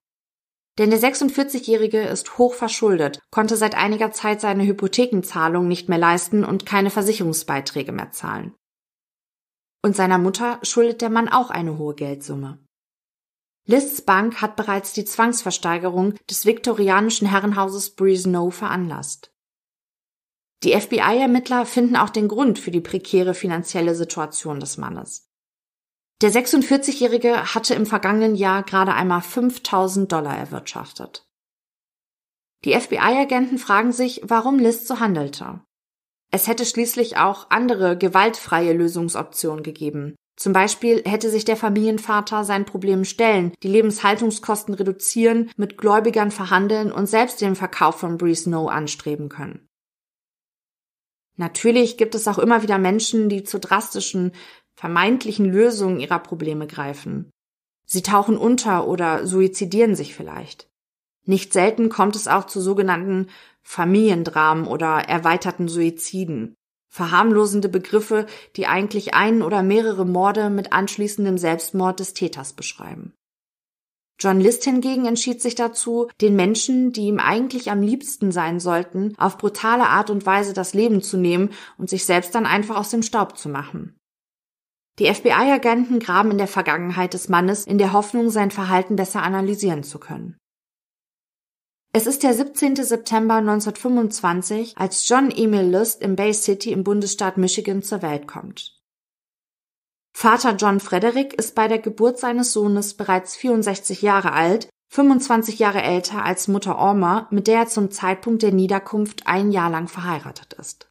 Denn 0.77 0.91
der 0.91 0.99
46-Jährige 0.99 2.01
ist 2.01 2.37
hoch 2.37 2.53
verschuldet, 2.53 3.19
konnte 3.31 3.57
seit 3.57 3.73
einiger 3.73 4.11
Zeit 4.11 4.39
seine 4.39 4.63
Hypothekenzahlung 4.63 5.67
nicht 5.67 5.89
mehr 5.89 5.97
leisten 5.97 6.45
und 6.45 6.67
keine 6.67 6.91
Versicherungsbeiträge 6.91 7.91
mehr 7.91 8.11
zahlen. 8.11 8.53
Und 9.83 9.95
seiner 9.95 10.19
Mutter 10.19 10.59
schuldet 10.61 11.01
der 11.01 11.09
Mann 11.09 11.27
auch 11.27 11.49
eine 11.49 11.79
hohe 11.79 11.95
Geldsumme. 11.95 12.63
Lists 13.65 14.03
Bank 14.03 14.39
hat 14.39 14.55
bereits 14.55 14.93
die 14.93 15.05
Zwangsversteigerung 15.05 16.13
des 16.29 16.45
viktorianischen 16.45 17.27
Herrenhauses 17.27 17.95
Breesnow 17.95 18.51
veranlasst. 18.51 19.31
Die 20.63 20.79
FBI-Ermittler 20.79 21.65
finden 21.65 21.95
auch 21.95 22.11
den 22.11 22.27
Grund 22.27 22.59
für 22.59 22.69
die 22.69 22.81
prekäre 22.81 23.33
finanzielle 23.33 23.95
Situation 23.95 24.59
des 24.59 24.77
Mannes. 24.77 25.26
Der 26.21 26.31
46-Jährige 26.31 27.53
hatte 27.53 27.75
im 27.75 27.85
vergangenen 27.85 28.35
Jahr 28.35 28.63
gerade 28.63 28.93
einmal 28.93 29.21
5000 29.21 30.11
Dollar 30.11 30.35
erwirtschaftet. 30.35 31.27
Die 32.65 32.73
FBI-Agenten 32.73 33.59
fragen 33.59 33.91
sich, 33.91 34.21
warum 34.23 34.57
List 34.57 34.87
so 34.87 34.99
handelte. 34.99 35.61
Es 36.31 36.47
hätte 36.47 36.65
schließlich 36.65 37.17
auch 37.17 37.51
andere 37.51 37.97
gewaltfreie 37.97 38.73
Lösungsoptionen 38.73 39.63
gegeben. 39.63 40.15
Zum 40.35 40.53
Beispiel 40.53 41.03
hätte 41.05 41.29
sich 41.29 41.45
der 41.45 41.55
Familienvater 41.55 42.43
seinen 42.43 42.65
Problemen 42.65 43.05
stellen, 43.05 43.53
die 43.63 43.69
Lebenshaltungskosten 43.69 44.73
reduzieren, 44.73 45.51
mit 45.55 45.77
Gläubigern 45.77 46.31
verhandeln 46.31 46.91
und 46.91 47.07
selbst 47.07 47.41
den 47.41 47.55
Verkauf 47.55 47.99
von 47.99 48.17
Bree 48.17 48.35
Snow 48.35 48.69
anstreben 48.69 49.29
können. 49.29 49.67
Natürlich 51.37 51.97
gibt 51.97 52.15
es 52.15 52.27
auch 52.27 52.39
immer 52.39 52.63
wieder 52.63 52.79
Menschen, 52.79 53.29
die 53.29 53.43
zu 53.43 53.59
drastischen, 53.59 54.31
vermeintlichen 54.77 55.45
Lösungen 55.45 55.99
ihrer 55.99 56.19
Probleme 56.19 56.67
greifen. 56.67 57.31
Sie 57.85 58.03
tauchen 58.03 58.37
unter 58.37 58.87
oder 58.87 59.25
suizidieren 59.25 59.95
sich 59.95 60.13
vielleicht. 60.13 60.69
Nicht 61.25 61.51
selten 61.51 61.89
kommt 61.89 62.15
es 62.15 62.27
auch 62.27 62.45
zu 62.45 62.61
sogenannten 62.61 63.27
Familiendramen 63.63 64.67
oder 64.67 64.99
erweiterten 65.09 65.67
Suiziden. 65.67 66.53
Verharmlosende 66.89 67.69
Begriffe, 67.69 68.27
die 68.55 68.67
eigentlich 68.67 69.13
einen 69.13 69.41
oder 69.41 69.63
mehrere 69.63 70.05
Morde 70.05 70.49
mit 70.49 70.71
anschließendem 70.71 71.37
Selbstmord 71.37 71.99
des 71.99 72.13
Täters 72.13 72.53
beschreiben. 72.53 73.13
John 74.19 74.39
List 74.39 74.63
hingegen 74.63 75.05
entschied 75.05 75.41
sich 75.41 75.55
dazu, 75.55 76.07
den 76.21 76.35
Menschen, 76.35 76.91
die 76.91 77.07
ihm 77.07 77.19
eigentlich 77.19 77.71
am 77.71 77.81
liebsten 77.81 78.31
sein 78.31 78.59
sollten, 78.59 79.15
auf 79.17 79.37
brutale 79.37 79.87
Art 79.87 80.09
und 80.09 80.25
Weise 80.25 80.53
das 80.53 80.73
Leben 80.73 81.01
zu 81.01 81.17
nehmen 81.17 81.49
und 81.77 81.89
sich 81.89 82.05
selbst 82.05 82.33
dann 82.35 82.45
einfach 82.45 82.77
aus 82.77 82.89
dem 82.89 83.03
Staub 83.03 83.37
zu 83.37 83.49
machen. 83.49 83.96
Die 84.99 85.13
FBI-Agenten 85.13 85.99
graben 85.99 86.31
in 86.31 86.37
der 86.39 86.47
Vergangenheit 86.47 87.13
des 87.13 87.29
Mannes 87.29 87.65
in 87.65 87.77
der 87.77 87.93
Hoffnung, 87.93 88.29
sein 88.29 88.49
Verhalten 88.49 88.95
besser 88.95 89.21
analysieren 89.21 89.83
zu 89.83 89.99
können. 89.99 90.37
Es 91.93 92.07
ist 92.07 92.23
der 92.23 92.33
17. 92.33 92.75
September 92.75 93.35
1925, 93.35 94.77
als 94.77 95.07
John 95.07 95.31
Emil 95.31 95.69
Lust 95.69 96.01
im 96.01 96.15
Bay 96.15 96.33
City 96.33 96.71
im 96.71 96.83
Bundesstaat 96.83 97.37
Michigan 97.37 97.81
zur 97.81 98.01
Welt 98.01 98.27
kommt. 98.27 98.77
Vater 100.15 100.55
John 100.55 100.79
Frederick 100.79 101.33
ist 101.35 101.53
bei 101.53 101.67
der 101.67 101.79
Geburt 101.79 102.17
seines 102.19 102.51
Sohnes 102.51 102.95
bereits 102.95 103.35
64 103.35 104.01
Jahre 104.01 104.33
alt, 104.33 104.67
25 104.89 105.59
Jahre 105.59 105.83
älter 105.83 106.23
als 106.23 106.47
Mutter 106.47 106.77
Orma, 106.77 107.27
mit 107.29 107.47
der 107.47 107.59
er 107.59 107.67
zum 107.67 107.91
Zeitpunkt 107.91 108.41
der 108.41 108.51
Niederkunft 108.51 109.27
ein 109.27 109.51
Jahr 109.51 109.69
lang 109.69 109.87
verheiratet 109.87 110.53
ist. 110.53 110.89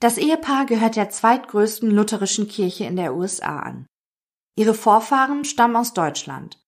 Das 0.00 0.18
Ehepaar 0.18 0.66
gehört 0.66 0.96
der 0.96 1.10
zweitgrößten 1.10 1.90
lutherischen 1.90 2.48
Kirche 2.48 2.84
in 2.84 2.96
der 2.96 3.14
USA 3.14 3.60
an. 3.60 3.86
Ihre 4.56 4.74
Vorfahren 4.74 5.44
stammen 5.44 5.76
aus 5.76 5.94
Deutschland. 5.94 6.58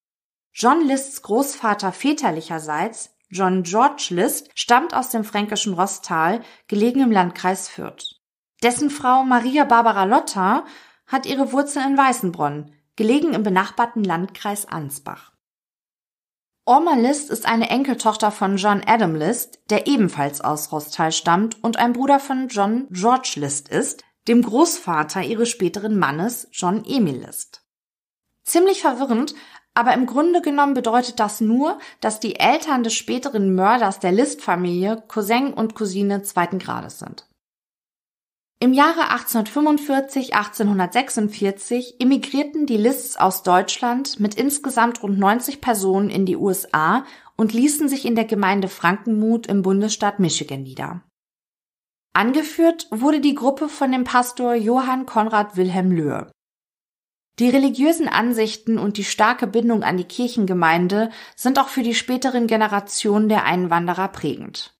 John 0.52 0.86
Lists 0.86 1.22
Großvater 1.22 1.92
väterlicherseits, 1.92 3.10
John 3.28 3.62
George 3.62 4.08
List, 4.10 4.50
stammt 4.54 4.94
aus 4.94 5.10
dem 5.10 5.24
fränkischen 5.24 5.74
Rosstal, 5.74 6.42
gelegen 6.66 7.00
im 7.00 7.12
Landkreis 7.12 7.68
Fürth. 7.68 8.16
Dessen 8.62 8.88
Frau 8.88 9.24
Maria 9.24 9.64
Barbara 9.64 10.04
Lotta 10.04 10.64
hat 11.06 11.26
ihre 11.26 11.52
Wurzeln 11.52 11.92
in 11.92 11.98
Weißenbronn, 11.98 12.72
gelegen 12.96 13.34
im 13.34 13.42
benachbarten 13.42 14.02
Landkreis 14.02 14.66
Ansbach. 14.66 15.35
Orma 16.68 16.94
List 16.94 17.30
ist 17.30 17.46
eine 17.46 17.70
Enkeltochter 17.70 18.32
von 18.32 18.56
John 18.56 18.82
Adam 18.84 19.14
List, 19.14 19.60
der 19.70 19.86
ebenfalls 19.86 20.40
aus 20.40 20.72
Rostal 20.72 21.12
stammt 21.12 21.62
und 21.62 21.76
ein 21.76 21.92
Bruder 21.92 22.18
von 22.18 22.48
John 22.48 22.88
George 22.90 23.34
List 23.36 23.68
ist, 23.68 24.02
dem 24.26 24.42
Großvater 24.42 25.22
ihres 25.22 25.48
späteren 25.48 25.96
Mannes 25.96 26.48
John 26.50 26.84
Emil 26.84 27.24
List. 27.24 27.62
Ziemlich 28.42 28.80
verwirrend, 28.80 29.36
aber 29.74 29.94
im 29.94 30.06
Grunde 30.06 30.42
genommen 30.42 30.74
bedeutet 30.74 31.20
das 31.20 31.40
nur, 31.40 31.78
dass 32.00 32.18
die 32.18 32.34
Eltern 32.34 32.82
des 32.82 32.94
späteren 32.94 33.54
Mörders 33.54 34.00
der 34.00 34.10
List-Familie 34.10 35.04
Cousin 35.06 35.54
und 35.54 35.76
Cousine 35.76 36.22
zweiten 36.22 36.58
Grades 36.58 36.98
sind. 36.98 37.25
Im 38.58 38.72
Jahre 38.72 39.10
1845, 39.10 40.34
1846 40.34 42.00
emigrierten 42.00 42.64
die 42.64 42.78
Lists 42.78 43.18
aus 43.18 43.42
Deutschland 43.42 44.18
mit 44.18 44.34
insgesamt 44.34 45.02
rund 45.02 45.18
90 45.18 45.60
Personen 45.60 46.08
in 46.08 46.24
die 46.24 46.36
USA 46.36 47.04
und 47.36 47.52
ließen 47.52 47.90
sich 47.90 48.06
in 48.06 48.14
der 48.14 48.24
Gemeinde 48.24 48.68
Frankenmuth 48.68 49.46
im 49.46 49.60
Bundesstaat 49.60 50.20
Michigan 50.20 50.62
nieder. 50.62 51.02
Angeführt 52.14 52.88
wurde 52.90 53.20
die 53.20 53.34
Gruppe 53.34 53.68
von 53.68 53.92
dem 53.92 54.04
Pastor 54.04 54.54
Johann 54.54 55.04
Konrad 55.04 55.58
Wilhelm 55.58 55.92
Löhe. 55.92 56.30
Die 57.38 57.50
religiösen 57.50 58.08
Ansichten 58.08 58.78
und 58.78 58.96
die 58.96 59.04
starke 59.04 59.46
Bindung 59.46 59.82
an 59.82 59.98
die 59.98 60.04
Kirchengemeinde 60.04 61.10
sind 61.34 61.58
auch 61.58 61.68
für 61.68 61.82
die 61.82 61.94
späteren 61.94 62.46
Generationen 62.46 63.28
der 63.28 63.44
Einwanderer 63.44 64.08
prägend. 64.08 64.75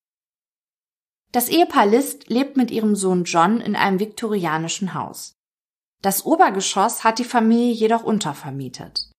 Das 1.33 1.49
Ehepaar 1.49 1.87
List 1.87 2.29
lebt 2.29 2.57
mit 2.57 2.71
ihrem 2.71 2.97
Sohn 2.97 3.25
John 3.25 3.61
in 3.61 3.77
einem 3.77 3.99
viktorianischen 3.99 4.95
Haus. 4.95 5.35
Das 6.03 6.25
Obergeschoss 6.25 7.05
hat 7.05 7.19
die 7.19 7.25
Familie 7.25 7.73
jedoch 7.73 8.05
untervermietet. 8.05 9.11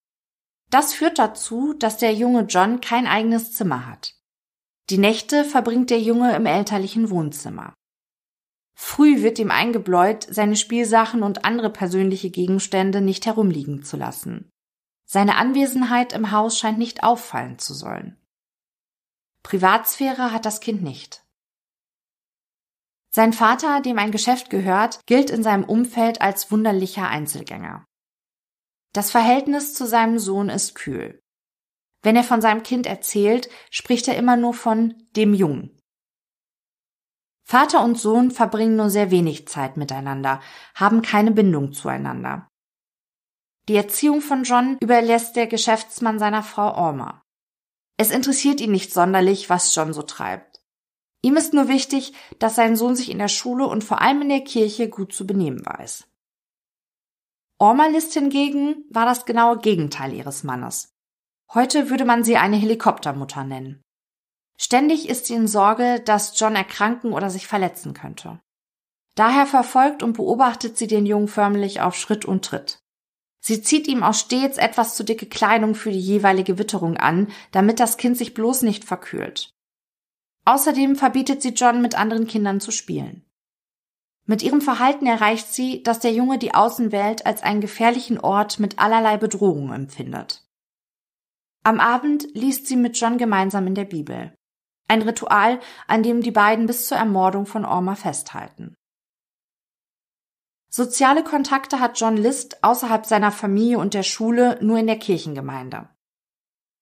Das 0.69 0.93
führt 0.93 1.19
dazu, 1.19 1.73
dass 1.73 1.97
der 1.97 2.13
junge 2.13 2.41
John 2.41 2.81
kein 2.81 3.07
eigenes 3.07 3.53
Zimmer 3.53 3.85
hat. 3.85 4.13
Die 4.89 4.97
Nächte 4.97 5.43
verbringt 5.43 5.89
der 5.89 5.99
Junge 5.99 6.35
im 6.35 6.45
elterlichen 6.45 7.09
Wohnzimmer. 7.09 7.73
Früh 8.79 9.23
wird 9.23 9.39
ihm 9.39 9.51
eingebläut, 9.51 10.27
seine 10.29 10.55
Spielsachen 10.55 11.23
und 11.23 11.45
andere 11.45 11.71
persönliche 11.71 12.29
Gegenstände 12.29 13.01
nicht 13.01 13.25
herumliegen 13.25 13.83
zu 13.83 13.97
lassen. 13.97 14.49
Seine 15.05 15.37
Anwesenheit 15.37 16.13
im 16.13 16.31
Haus 16.31 16.59
scheint 16.59 16.77
nicht 16.77 17.03
auffallen 17.03 17.57
zu 17.59 17.73
sollen. 17.73 18.17
Privatsphäre 19.41 20.31
hat 20.31 20.45
das 20.45 20.59
Kind 20.59 20.83
nicht. 20.83 21.23
Sein 23.17 23.33
Vater, 23.33 23.81
dem 23.81 23.97
ein 23.97 24.11
Geschäft 24.11 24.51
gehört, 24.51 24.99
gilt 25.07 25.31
in 25.31 25.41
seinem 25.41 25.63
Umfeld 25.63 26.21
als 26.21 26.51
wunderlicher 26.51 27.07
Einzelgänger. 27.07 27.83
Das 28.93 29.09
Verhältnis 29.09 29.73
zu 29.73 29.87
seinem 29.87 30.19
Sohn 30.19 30.49
ist 30.49 30.75
kühl. 30.75 31.19
Wenn 32.03 32.15
er 32.15 32.23
von 32.23 32.41
seinem 32.41 32.61
Kind 32.61 32.85
erzählt, 32.85 33.49
spricht 33.71 34.07
er 34.07 34.17
immer 34.17 34.37
nur 34.37 34.53
von 34.53 34.93
dem 35.15 35.33
Jungen. 35.33 35.81
Vater 37.43 37.83
und 37.83 37.97
Sohn 37.97 38.29
verbringen 38.29 38.75
nur 38.75 38.91
sehr 38.91 39.09
wenig 39.09 39.47
Zeit 39.47 39.77
miteinander, 39.77 40.39
haben 40.75 41.01
keine 41.01 41.31
Bindung 41.31 41.73
zueinander. 41.73 42.47
Die 43.67 43.77
Erziehung 43.77 44.21
von 44.21 44.43
John 44.43 44.77
überlässt 44.79 45.35
der 45.35 45.47
Geschäftsmann 45.47 46.19
seiner 46.19 46.43
Frau 46.43 46.71
Orma. 46.75 47.23
Es 47.99 48.11
interessiert 48.11 48.61
ihn 48.61 48.73
nicht 48.73 48.93
sonderlich, 48.93 49.49
was 49.49 49.73
John 49.73 49.91
so 49.91 50.03
treibt. 50.03 50.46
Ihm 51.21 51.35
ist 51.35 51.53
nur 51.53 51.67
wichtig, 51.67 52.13
dass 52.39 52.55
sein 52.55 52.75
Sohn 52.75 52.95
sich 52.95 53.09
in 53.09 53.17
der 53.17 53.27
Schule 53.27 53.67
und 53.67 53.83
vor 53.83 54.01
allem 54.01 54.21
in 54.21 54.29
der 54.29 54.43
Kirche 54.43 54.89
gut 54.89 55.13
zu 55.13 55.25
benehmen 55.25 55.65
weiß. 55.65 56.07
Orma 57.59 57.87
List 57.87 58.13
hingegen 58.13 58.85
war 58.89 59.05
das 59.05 59.25
genaue 59.25 59.57
Gegenteil 59.57 60.13
ihres 60.13 60.43
Mannes. 60.43 60.93
Heute 61.53 61.89
würde 61.89 62.05
man 62.05 62.23
sie 62.23 62.37
eine 62.37 62.57
Helikoptermutter 62.57 63.43
nennen. 63.43 63.81
Ständig 64.59 65.09
ist 65.09 65.25
sie 65.25 65.33
in 65.33 65.47
Sorge, 65.47 66.01
dass 66.01 66.39
John 66.39 66.55
erkranken 66.55 67.13
oder 67.13 67.29
sich 67.29 67.47
verletzen 67.47 67.93
könnte. 67.93 68.39
Daher 69.15 69.47
verfolgt 69.47 70.03
und 70.03 70.13
beobachtet 70.13 70.77
sie 70.77 70.87
den 70.87 71.07
Jungen 71.07 71.27
förmlich 71.27 71.81
auf 71.81 71.95
Schritt 71.95 72.25
und 72.25 72.45
Tritt. 72.45 72.79
Sie 73.39 73.61
zieht 73.61 73.87
ihm 73.87 74.03
auch 74.03 74.13
stets 74.13 74.57
etwas 74.57 74.95
zu 74.95 75.03
dicke 75.03 75.25
Kleidung 75.25 75.73
für 75.73 75.91
die 75.91 75.99
jeweilige 75.99 76.59
Witterung 76.59 76.97
an, 76.97 77.31
damit 77.51 77.79
das 77.79 77.97
Kind 77.97 78.17
sich 78.17 78.33
bloß 78.33 78.61
nicht 78.63 78.83
verkühlt. 78.83 79.56
Außerdem 80.47 80.95
verbietet 80.95 81.41
sie 81.41 81.49
John 81.49 81.81
mit 81.81 81.99
anderen 81.99 82.25
Kindern 82.25 82.61
zu 82.61 82.71
spielen. 82.71 83.25
Mit 84.25 84.41
ihrem 84.41 84.61
Verhalten 84.61 85.05
erreicht 85.05 85.53
sie, 85.53 85.83
dass 85.83 85.99
der 85.99 86.13
Junge 86.13 86.37
die 86.37 86.53
Außenwelt 86.53 87.25
als 87.25 87.43
einen 87.43 87.59
gefährlichen 87.59 88.17
Ort 88.17 88.57
mit 88.57 88.79
allerlei 88.79 89.17
Bedrohungen 89.17 89.73
empfindet. 89.73 90.47
Am 91.63 91.81
Abend 91.81 92.33
liest 92.33 92.67
sie 92.67 92.77
mit 92.77 92.97
John 92.97 93.17
gemeinsam 93.17 93.67
in 93.67 93.75
der 93.75 93.83
Bibel. 93.83 94.33
Ein 94.87 95.01
Ritual, 95.01 95.59
an 95.85 96.01
dem 96.01 96.21
die 96.21 96.31
beiden 96.31 96.65
bis 96.65 96.87
zur 96.87 96.97
Ermordung 96.97 97.45
von 97.45 97.65
Orma 97.65 97.95
festhalten. 97.95 98.73
Soziale 100.69 101.25
Kontakte 101.25 101.81
hat 101.81 101.99
John 101.99 102.15
List 102.15 102.63
außerhalb 102.63 103.05
seiner 103.05 103.33
Familie 103.33 103.79
und 103.79 103.93
der 103.93 104.03
Schule 104.03 104.57
nur 104.61 104.77
in 104.77 104.87
der 104.87 104.97
Kirchengemeinde. 104.97 105.89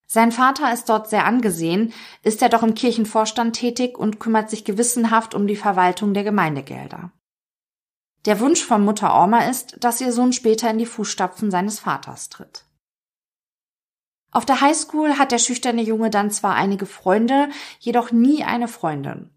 Sein 0.08 0.32
Vater 0.32 0.72
ist 0.72 0.90
dort 0.90 1.10
sehr 1.10 1.26
angesehen, 1.26 1.94
ist 2.22 2.42
er 2.42 2.50
doch 2.50 2.64
im 2.64 2.76
Kirchenvorstand 2.76 3.56
tätig 3.56 3.98
und 3.98 4.20
kümmert 4.20 4.50
sich 4.50 4.64
gewissenhaft 4.64 5.34
um 5.34 5.48
die 5.48 5.56
Verwaltung 5.56 6.14
der 6.14 6.24
Gemeindegelder. 6.24 7.12
Der 8.26 8.40
Wunsch 8.40 8.64
von 8.64 8.84
Mutter 8.84 9.14
Orma 9.14 9.48
ist, 9.48 9.78
dass 9.84 10.02
ihr 10.02 10.12
Sohn 10.12 10.34
später 10.34 10.70
in 10.70 10.80
die 10.80 10.86
Fußstapfen 10.86 11.52
seines 11.52 11.80
Vaters 11.80 12.30
tritt. 12.30 12.66
Auf 14.32 14.46
der 14.46 14.62
Highschool 14.62 15.18
hat 15.18 15.32
der 15.32 15.38
schüchterne 15.38 15.82
Junge 15.82 16.10
dann 16.10 16.30
zwar 16.30 16.56
einige 16.56 16.86
Freunde, 16.86 17.50
jedoch 17.80 18.12
nie 18.12 18.44
eine 18.44 18.68
Freundin. 18.68 19.30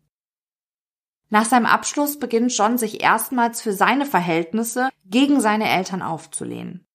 Nach 1.30 1.44
seinem 1.44 1.66
Abschluss 1.66 2.18
beginnt 2.18 2.56
John 2.56 2.78
sich 2.78 3.02
erstmals 3.02 3.60
für 3.60 3.72
seine 3.72 4.06
Verhältnisse 4.06 4.88
gegen 5.04 5.40
seine 5.40 5.68
Eltern 5.68 6.02
aufzulehnen. 6.02 6.87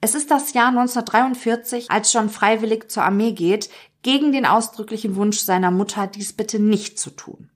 Es 0.00 0.14
ist 0.14 0.30
das 0.30 0.54
Jahr 0.54 0.68
1943, 0.68 1.90
als 1.90 2.12
John 2.12 2.30
freiwillig 2.30 2.90
zur 2.90 3.04
Armee 3.04 3.32
geht, 3.32 3.68
gegen 4.02 4.32
den 4.32 4.46
ausdrücklichen 4.46 5.14
Wunsch 5.16 5.38
seiner 5.38 5.70
Mutter, 5.70 6.06
dies 6.06 6.32
bitte 6.32 6.58
nicht 6.58 6.98
zu 6.98 7.10
tun. 7.10 7.50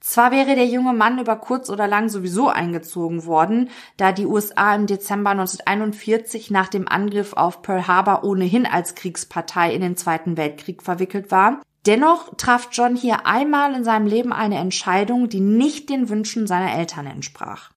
Zwar 0.00 0.32
wäre 0.32 0.54
der 0.54 0.66
junge 0.66 0.92
Mann 0.92 1.18
über 1.18 1.36
kurz 1.36 1.70
oder 1.70 1.86
lang 1.88 2.10
sowieso 2.10 2.48
eingezogen 2.48 3.24
worden, 3.24 3.70
da 3.96 4.12
die 4.12 4.26
USA 4.26 4.74
im 4.74 4.86
Dezember 4.86 5.30
1941 5.30 6.50
nach 6.50 6.68
dem 6.68 6.88
Angriff 6.88 7.32
auf 7.32 7.62
Pearl 7.62 7.86
Harbor 7.86 8.22
ohnehin 8.22 8.66
als 8.66 8.96
Kriegspartei 8.96 9.72
in 9.72 9.80
den 9.80 9.96
Zweiten 9.96 10.36
Weltkrieg 10.36 10.82
verwickelt 10.82 11.30
war, 11.30 11.62
dennoch 11.86 12.34
traf 12.36 12.68
John 12.72 12.96
hier 12.96 13.24
einmal 13.24 13.74
in 13.74 13.84
seinem 13.84 14.06
Leben 14.06 14.32
eine 14.32 14.58
Entscheidung, 14.58 15.30
die 15.30 15.40
nicht 15.40 15.88
den 15.88 16.10
Wünschen 16.10 16.46
seiner 16.46 16.74
Eltern 16.74 17.06
entsprach. 17.06 17.73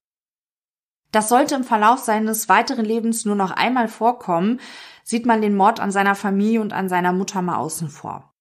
Das 1.10 1.28
sollte 1.28 1.54
im 1.54 1.64
Verlauf 1.64 2.00
seines 2.00 2.48
weiteren 2.48 2.84
Lebens 2.84 3.24
nur 3.24 3.36
noch 3.36 3.50
einmal 3.50 3.88
vorkommen, 3.88 4.60
sieht 5.04 5.24
man 5.24 5.40
den 5.40 5.56
Mord 5.56 5.80
an 5.80 5.90
seiner 5.90 6.14
Familie 6.14 6.60
und 6.60 6.72
an 6.72 6.88
seiner 6.88 7.12
Mutter 7.12 7.40
mal 7.40 7.56
außen 7.56 7.88
vor. 7.88 8.34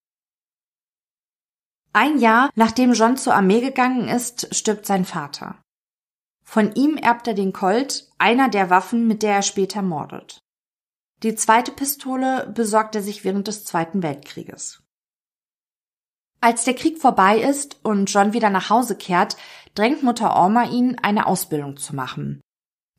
Ein 1.93 2.19
Jahr 2.19 2.49
nachdem 2.55 2.93
John 2.93 3.17
zur 3.17 3.33
Armee 3.33 3.61
gegangen 3.61 4.07
ist, 4.09 4.53
stirbt 4.53 4.85
sein 4.85 5.05
Vater. 5.05 5.55
Von 6.43 6.73
ihm 6.75 6.95
erbt 6.95 7.27
er 7.27 7.33
den 7.33 7.53
Colt, 7.53 8.09
einer 8.17 8.49
der 8.49 8.69
Waffen, 8.69 9.07
mit 9.07 9.23
der 9.23 9.35
er 9.35 9.41
später 9.41 9.81
mordet. 9.81 10.39
Die 11.23 11.35
zweite 11.35 11.71
Pistole 11.71 12.51
besorgt 12.53 12.95
er 12.95 13.01
sich 13.01 13.23
während 13.23 13.47
des 13.47 13.65
Zweiten 13.65 14.03
Weltkrieges. 14.03 14.83
Als 16.39 16.63
der 16.63 16.75
Krieg 16.75 16.99
vorbei 16.99 17.39
ist 17.39 17.79
und 17.83 18.05
John 18.05 18.33
wieder 18.33 18.49
nach 18.49 18.69
Hause 18.69 18.95
kehrt, 18.95 19.35
drängt 19.73 20.03
Mutter 20.03 20.35
Orma 20.35 20.65
ihn, 20.65 20.97
eine 21.01 21.25
Ausbildung 21.25 21.77
zu 21.77 21.95
machen. 21.95 22.41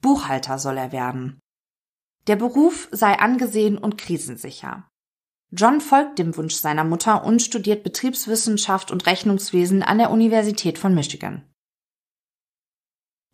Buchhalter 0.01 0.59
soll 0.59 0.79
er 0.79 0.93
werden. 0.93 1.41
Der 2.27 2.37
Beruf 2.37 2.89
sei 2.93 3.19
angesehen 3.19 3.79
und 3.79 3.99
krisensicher. 3.99 4.89
John 5.51 5.81
folgt 5.81 6.19
dem 6.19 6.37
Wunsch 6.37 6.57
seiner 6.57 6.85
Mutter 6.85 7.25
und 7.25 7.41
studiert 7.41 7.83
Betriebswissenschaft 7.83 8.91
und 8.91 9.07
Rechnungswesen 9.07 9.83
an 9.83 9.99
der 9.99 10.11
Universität 10.11 10.79
von 10.79 10.95
Michigan. 10.95 11.49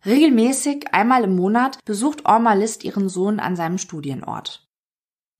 Regelmäßig 0.05 0.93
einmal 0.93 1.23
im 1.23 1.35
Monat 1.35 1.83
besucht 1.83 2.25
Orma 2.25 2.53
List 2.53 2.83
ihren 2.83 3.09
Sohn 3.09 3.39
an 3.39 3.55
seinem 3.55 3.77
Studienort. 3.77 4.65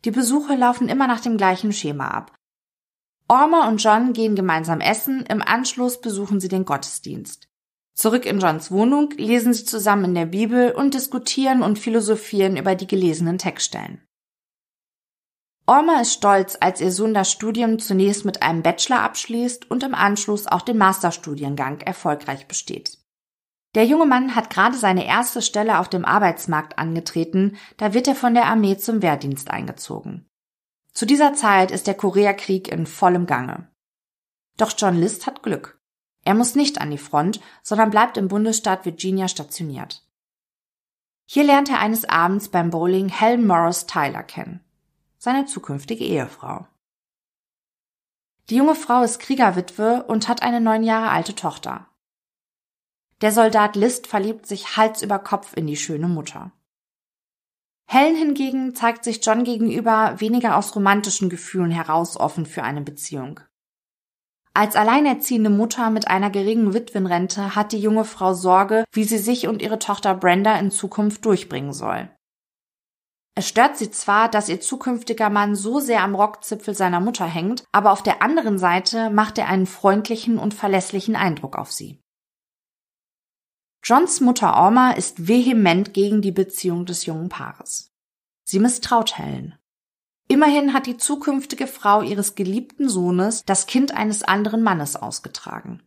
Die 0.03 0.11
Besuche 0.11 0.55
laufen 0.55 0.89
immer 0.89 1.07
nach 1.07 1.21
dem 1.21 1.37
gleichen 1.37 1.71
Schema 1.71 2.09
ab. 2.09 2.35
Orma 3.27 3.67
und 3.67 3.77
John 3.77 4.13
gehen 4.13 4.35
gemeinsam 4.35 4.81
essen, 4.81 5.25
im 5.27 5.41
Anschluss 5.41 6.01
besuchen 6.01 6.39
sie 6.39 6.47
den 6.47 6.65
Gottesdienst. 6.65 7.44
Zurück 7.95 8.25
in 8.25 8.39
Johns 8.39 8.71
Wohnung 8.71 9.11
lesen 9.11 9.53
sie 9.53 9.63
zusammen 9.63 10.05
in 10.05 10.15
der 10.15 10.25
Bibel 10.25 10.71
und 10.73 10.93
diskutieren 10.93 11.63
und 11.63 11.79
philosophieren 11.79 12.57
über 12.57 12.75
die 12.75 12.87
gelesenen 12.87 13.37
Textstellen. 13.37 14.05
Orma 15.65 16.01
ist 16.01 16.13
stolz, 16.13 16.57
als 16.59 16.81
ihr 16.81 16.91
Sohn 16.91 17.13
das 17.13 17.31
Studium 17.31 17.79
zunächst 17.79 18.25
mit 18.25 18.43
einem 18.43 18.61
Bachelor 18.61 18.99
abschließt 18.99 19.71
und 19.71 19.81
im 19.81 19.95
Anschluss 19.95 20.45
auch 20.45 20.61
den 20.61 20.77
Masterstudiengang 20.77 21.81
erfolgreich 21.81 22.47
besteht. 22.47 22.99
Der 23.73 23.85
junge 23.85 24.05
Mann 24.05 24.35
hat 24.35 24.49
gerade 24.49 24.77
seine 24.77 25.07
erste 25.07 25.41
Stelle 25.41 25.79
auf 25.79 25.89
dem 25.89 26.05
Arbeitsmarkt 26.05 26.77
angetreten, 26.77 27.57
da 27.77 27.93
wird 27.93 28.07
er 28.07 28.15
von 28.15 28.33
der 28.33 28.45
Armee 28.45 28.77
zum 28.77 29.01
Wehrdienst 29.01 29.49
eingezogen. 29.49 30.27
Zu 30.93 31.05
dieser 31.05 31.33
Zeit 31.33 31.71
ist 31.71 31.87
der 31.87 31.95
Koreakrieg 31.95 32.67
in 32.67 32.85
vollem 32.85 33.25
Gange. 33.25 33.69
Doch 34.57 34.73
John 34.77 34.95
List 34.95 35.27
hat 35.27 35.43
Glück. 35.43 35.74
Er 36.25 36.33
muss 36.33 36.55
nicht 36.55 36.81
an 36.81 36.91
die 36.91 36.97
Front, 36.97 37.39
sondern 37.63 37.91
bleibt 37.91 38.17
im 38.17 38.27
Bundesstaat 38.27 38.83
Virginia 38.83 39.27
stationiert. 39.27 40.03
Hier 41.27 41.43
lernt 41.43 41.69
er 41.69 41.79
eines 41.79 42.03
Abends 42.03 42.49
beim 42.49 42.71
Bowling 42.71 43.09
Helen 43.09 43.47
Morris 43.47 43.85
Tyler 43.85 44.23
kennen, 44.23 44.59
seine 45.17 45.45
zukünftige 45.45 46.03
Ehefrau. 46.03 46.67
Die 48.49 48.57
junge 48.57 48.75
Frau 48.75 49.01
ist 49.01 49.19
Kriegerwitwe 49.19 50.03
und 50.03 50.27
hat 50.27 50.43
eine 50.43 50.61
neun 50.61 50.83
Jahre 50.83 51.09
alte 51.09 51.35
Tochter. 51.35 51.87
Der 53.21 53.31
Soldat 53.31 53.75
List 53.75 54.07
verliebt 54.07 54.45
sich 54.45 54.77
Hals 54.77 55.01
über 55.01 55.19
Kopf 55.19 55.55
in 55.55 55.67
die 55.67 55.77
schöne 55.77 56.07
Mutter. 56.07 56.51
Helen 57.87 58.15
hingegen 58.15 58.75
zeigt 58.75 59.03
sich 59.03 59.23
John 59.23 59.43
gegenüber 59.43 60.19
weniger 60.19 60.57
aus 60.57 60.75
romantischen 60.75 61.29
Gefühlen 61.29 61.71
heraus 61.71 62.17
offen 62.17 62.45
für 62.45 62.63
eine 62.63 62.81
Beziehung. 62.81 63.39
Als 64.57 64.77
alleinerziehende 64.77 65.49
Mutter 65.49 65.89
mit 65.89 66.07
einer 66.07 66.29
geringen 66.29 66.73
Witwenrente 66.73 67.55
hat 67.55 67.73
die 67.73 67.79
junge 67.79 68.05
Frau 68.05 68.33
Sorge, 68.33 68.85
wie 68.93 69.03
sie 69.03 69.17
sich 69.17 69.47
und 69.47 69.61
ihre 69.61 69.79
Tochter 69.79 70.15
Brenda 70.15 70.57
in 70.57 70.71
Zukunft 70.71 71.25
durchbringen 71.25 71.73
soll. 71.73 72.09
Es 73.37 73.49
stört 73.49 73.75
sie 73.75 73.91
zwar, 73.91 74.29
dass 74.29 74.47
ihr 74.47 74.61
zukünftiger 74.61 75.29
Mann 75.29 75.57
so 75.57 75.81
sehr 75.81 76.03
am 76.03 76.15
Rockzipfel 76.15 76.73
seiner 76.73 77.01
Mutter 77.01 77.25
hängt, 77.25 77.65
aber 77.73 77.91
auf 77.91 78.01
der 78.01 78.21
anderen 78.21 78.57
Seite 78.57 79.09
macht 79.09 79.37
er 79.37 79.49
einen 79.49 79.65
freundlichen 79.65 80.39
und 80.39 80.53
verlässlichen 80.53 81.17
Eindruck 81.17 81.57
auf 81.57 81.73
sie. 81.73 81.99
Johns 83.83 84.21
Mutter 84.21 84.55
Orma 84.55 84.91
ist 84.91 85.27
vehement 85.27 85.93
gegen 85.93 86.21
die 86.21 86.31
Beziehung 86.31 86.85
des 86.85 87.05
jungen 87.05 87.27
Paares. 87.27 87.91
Sie 88.45 88.59
misstraut 88.59 89.17
Helen. 89.17 89.59
Immerhin 90.27 90.73
hat 90.73 90.87
die 90.87 90.97
zukünftige 90.97 91.67
Frau 91.67 92.01
ihres 92.01 92.35
geliebten 92.35 92.89
Sohnes 92.89 93.43
das 93.45 93.67
Kind 93.67 93.93
eines 93.93 94.23
anderen 94.23 94.63
Mannes 94.63 94.95
ausgetragen. 94.95 95.83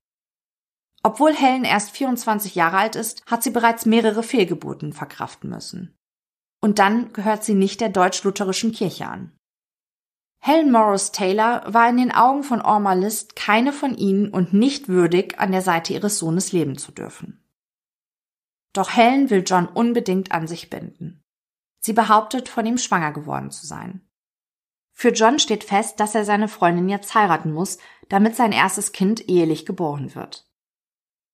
Obwohl 1.02 1.34
Helen 1.34 1.64
erst 1.64 1.90
24 1.90 2.54
Jahre 2.54 2.78
alt 2.78 2.96
ist, 2.96 3.24
hat 3.26 3.42
sie 3.42 3.50
bereits 3.50 3.86
mehrere 3.86 4.22
Fehlgeburten 4.22 4.92
verkraften 4.92 5.50
müssen. 5.50 5.96
Und 6.60 6.78
dann 6.78 7.12
gehört 7.12 7.44
sie 7.44 7.54
nicht 7.54 7.80
der 7.80 7.88
deutsch-lutherischen 7.88 8.72
Kirche 8.72 9.06
an. 9.06 9.32
Helen 10.40 10.70
Morris 10.70 11.10
Taylor 11.12 11.62
war 11.66 11.88
in 11.88 11.96
den 11.96 12.12
Augen 12.12 12.42
von 12.42 12.60
Orma 12.60 12.92
List 12.92 13.36
keine 13.36 13.72
von 13.72 13.96
ihnen 13.96 14.28
und 14.28 14.52
nicht 14.52 14.88
würdig, 14.88 15.38
an 15.38 15.50
der 15.52 15.62
Seite 15.62 15.92
ihres 15.92 16.18
Sohnes 16.18 16.52
leben 16.52 16.78
zu 16.78 16.92
dürfen. 16.92 17.44
Doch 18.72 18.94
Helen 18.94 19.30
will 19.30 19.42
John 19.44 19.66
unbedingt 19.66 20.30
an 20.32 20.46
sich 20.46 20.70
binden. 20.70 21.22
Sie 21.80 21.92
behauptet, 21.92 22.48
von 22.48 22.66
ihm 22.66 22.78
schwanger 22.78 23.12
geworden 23.12 23.50
zu 23.50 23.66
sein. 23.66 24.07
Für 25.00 25.10
John 25.10 25.38
steht 25.38 25.62
fest, 25.62 26.00
dass 26.00 26.16
er 26.16 26.24
seine 26.24 26.48
Freundin 26.48 26.88
jetzt 26.88 27.14
heiraten 27.14 27.52
muss, 27.52 27.78
damit 28.08 28.34
sein 28.34 28.50
erstes 28.50 28.90
Kind 28.90 29.28
ehelich 29.28 29.64
geboren 29.64 30.16
wird. 30.16 30.44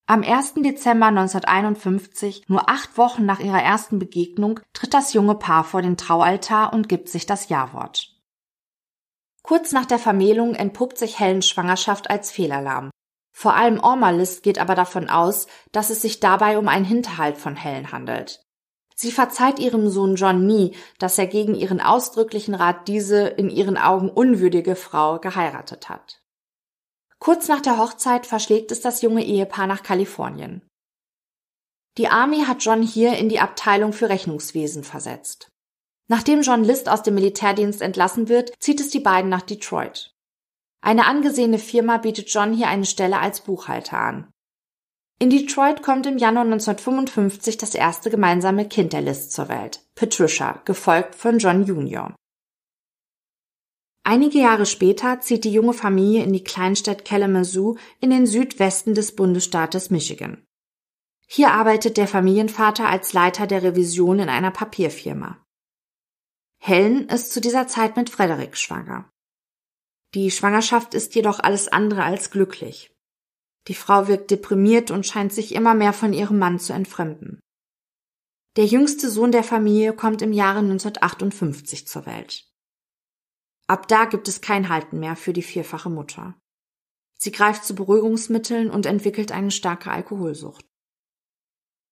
Am 0.05 0.21
1. 0.21 0.53
Dezember 0.57 1.07
1951, 1.07 2.43
nur 2.47 2.69
acht 2.69 2.95
Wochen 2.99 3.25
nach 3.25 3.39
ihrer 3.39 3.63
ersten 3.63 3.97
Begegnung, 3.97 4.59
tritt 4.73 4.93
das 4.93 5.13
junge 5.13 5.33
Paar 5.33 5.63
vor 5.63 5.81
den 5.81 5.97
Traualtar 5.97 6.73
und 6.73 6.87
gibt 6.87 7.09
sich 7.09 7.25
das 7.25 7.49
Ja-Wort. 7.49 8.15
Kurz 9.41 9.71
nach 9.71 9.87
der 9.87 9.97
Vermählung 9.97 10.53
entpuppt 10.53 10.99
sich 10.99 11.19
Helens 11.19 11.49
Schwangerschaft 11.49 12.11
als 12.11 12.29
Fehlalarm. 12.31 12.91
Vor 13.31 13.55
allem 13.55 13.79
Ormalist 13.79 14.43
geht 14.43 14.59
aber 14.59 14.75
davon 14.75 15.09
aus, 15.09 15.47
dass 15.71 15.89
es 15.89 16.03
sich 16.03 16.19
dabei 16.19 16.59
um 16.59 16.67
einen 16.67 16.85
Hinterhalt 16.85 17.39
von 17.39 17.55
Helen 17.55 17.91
handelt. 17.91 18.44
Sie 18.97 19.11
verzeiht 19.11 19.59
ihrem 19.59 19.89
Sohn 19.89 20.15
John 20.15 20.47
nie, 20.47 20.73
dass 20.99 21.17
er 21.17 21.27
gegen 21.27 21.53
ihren 21.53 21.81
ausdrücklichen 21.81 22.55
Rat 22.55 22.87
diese 22.87 23.27
in 23.27 23.49
ihren 23.49 23.77
Augen 23.77 24.09
unwürdige 24.09 24.75
Frau 24.75 25.19
geheiratet 25.19 25.89
hat. 25.89 26.21
Kurz 27.19 27.47
nach 27.49 27.61
der 27.61 27.77
Hochzeit 27.77 28.25
verschlägt 28.25 28.71
es 28.71 28.81
das 28.81 29.01
junge 29.01 29.23
Ehepaar 29.23 29.67
nach 29.67 29.83
Kalifornien. 29.83 30.61
Die 31.97 32.07
Army 32.07 32.43
hat 32.45 32.63
John 32.63 32.81
hier 32.81 33.17
in 33.17 33.29
die 33.29 33.39
Abteilung 33.39 33.93
für 33.93 34.09
Rechnungswesen 34.09 34.83
versetzt. 34.83 35.49
Nachdem 36.07 36.41
John 36.41 36.63
List 36.63 36.87
aus 36.87 37.03
dem 37.03 37.15
Militärdienst 37.15 37.81
entlassen 37.81 38.29
wird, 38.29 38.53
zieht 38.59 38.79
es 38.79 38.89
die 38.89 38.99
beiden 38.99 39.29
nach 39.29 39.41
Detroit. 39.41 40.13
Eine 40.81 41.07
angesehene 41.07 41.57
Firma 41.57 41.97
bietet 41.97 42.29
John 42.29 42.53
hier 42.53 42.67
eine 42.67 42.85
Stelle 42.85 43.19
als 43.19 43.41
Buchhalter 43.41 43.97
an. 43.97 44.31
In 45.17 45.29
Detroit 45.29 45.81
kommt 45.81 46.05
im 46.07 46.17
Januar 46.17 46.43
1955 46.43 47.57
das 47.57 47.73
erste 47.73 48.09
gemeinsame 48.09 48.67
Kind 48.67 48.91
der 48.91 49.01
List 49.01 49.31
zur 49.31 49.47
Welt, 49.47 49.81
Patricia, 49.95 50.61
gefolgt 50.65 51.15
von 51.15 51.39
John 51.39 51.63
Jr. 51.65 52.13
Einige 54.03 54.39
Jahre 54.39 54.65
später 54.65 55.21
zieht 55.21 55.45
die 55.45 55.53
junge 55.53 55.73
Familie 55.73 56.23
in 56.23 56.33
die 56.33 56.43
Kleinstadt 56.43 57.05
Kalamazoo 57.05 57.77
in 58.01 58.09
den 58.09 58.27
Südwesten 58.27 58.93
des 58.93 59.15
Bundesstaates 59.15 59.89
Michigan. 59.89 60.45
Hier 61.27 61.51
arbeitet 61.51 61.97
der 61.97 62.07
Familienvater 62.07 62.87
als 62.87 63.13
Leiter 63.13 63.47
der 63.47 63.63
Revision 63.63 64.19
in 64.19 64.29
einer 64.29 64.51
Papierfirma. 64.51 65.43
Helen 66.59 67.07
ist 67.07 67.31
zu 67.31 67.39
dieser 67.39 67.67
Zeit 67.67 67.95
mit 67.95 68.09
Frederik 68.09 68.57
schwanger. 68.57 69.09
Die 70.13 70.29
Schwangerschaft 70.29 70.93
ist 70.93 71.15
jedoch 71.15 71.39
alles 71.39 71.67
andere 71.67 72.03
als 72.03 72.31
glücklich. 72.31 72.94
Die 73.67 73.75
Frau 73.75 74.07
wirkt 74.07 74.31
deprimiert 74.31 74.91
und 74.91 75.05
scheint 75.05 75.33
sich 75.33 75.55
immer 75.55 75.73
mehr 75.73 75.93
von 75.93 76.13
ihrem 76.13 76.37
Mann 76.37 76.59
zu 76.59 76.73
entfremden. 76.73 77.39
Der 78.57 78.65
jüngste 78.65 79.09
Sohn 79.09 79.31
der 79.31 79.43
Familie 79.43 79.93
kommt 79.93 80.21
im 80.21 80.31
Jahre 80.31 80.59
1958 80.59 81.87
zur 81.87 82.05
Welt. 82.05 82.47
Ab 83.67 83.87
da 83.87 84.05
gibt 84.05 84.27
es 84.27 84.41
kein 84.41 84.69
Halten 84.69 84.99
mehr 84.99 85.15
für 85.15 85.33
die 85.33 85.41
vierfache 85.41 85.89
Mutter. 85.89 86.35
Sie 87.17 87.31
greift 87.31 87.65
zu 87.65 87.75
Beruhigungsmitteln 87.75 88.69
und 88.69 88.85
entwickelt 88.85 89.31
eine 89.31 89.51
starke 89.51 89.89
Alkoholsucht. 89.91 90.65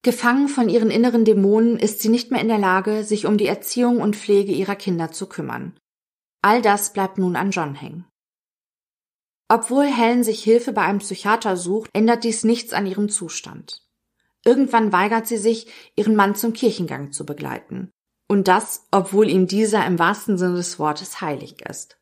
Gefangen 0.04 0.50
von 0.50 0.70
ihren 0.70 0.92
inneren 0.92 1.26
Dämonen 1.26 1.80
ist 1.80 2.02
sie 2.02 2.10
nicht 2.10 2.30
mehr 2.30 2.42
in 2.42 2.50
der 2.50 2.58
Lage, 2.58 3.04
sich 3.04 3.26
um 3.26 3.38
die 3.38 3.48
Erziehung 3.48 4.02
und 4.02 4.16
Pflege 4.16 4.52
ihrer 4.52 4.76
Kinder 4.76 5.12
zu 5.12 5.28
kümmern. 5.28 5.78
All 6.42 6.62
das 6.62 6.92
bleibt 6.94 7.18
nun 7.18 7.38
an 7.38 7.52
John 7.52 7.74
hängen. 7.74 8.06
Obwohl 9.48 9.86
Helen 9.86 10.24
sich 10.24 10.44
Hilfe 10.44 10.74
bei 10.74 10.84
einem 10.84 11.00
Psychiater 11.00 11.58
sucht, 11.58 11.90
ändert 11.94 12.24
dies 12.24 12.44
nichts 12.44 12.74
an 12.74 12.86
ihrem 12.86 13.10
Zustand. 13.10 13.84
Irgendwann 14.46 14.92
weigert 14.92 15.28
sie 15.28 15.38
sich, 15.38 15.68
ihren 15.96 16.16
Mann 16.16 16.36
zum 16.36 16.54
Kirchengang 16.54 17.12
zu 17.12 17.26
begleiten. 17.26 17.92
Und 18.28 18.48
das, 18.48 18.88
obwohl 18.92 19.30
ihm 19.30 19.48
dieser 19.48 19.86
im 19.86 20.00
wahrsten 20.00 20.38
Sinne 20.38 20.56
des 20.56 20.80
Wortes 20.80 21.22
heilig 21.22 21.62
ist. 21.68 21.98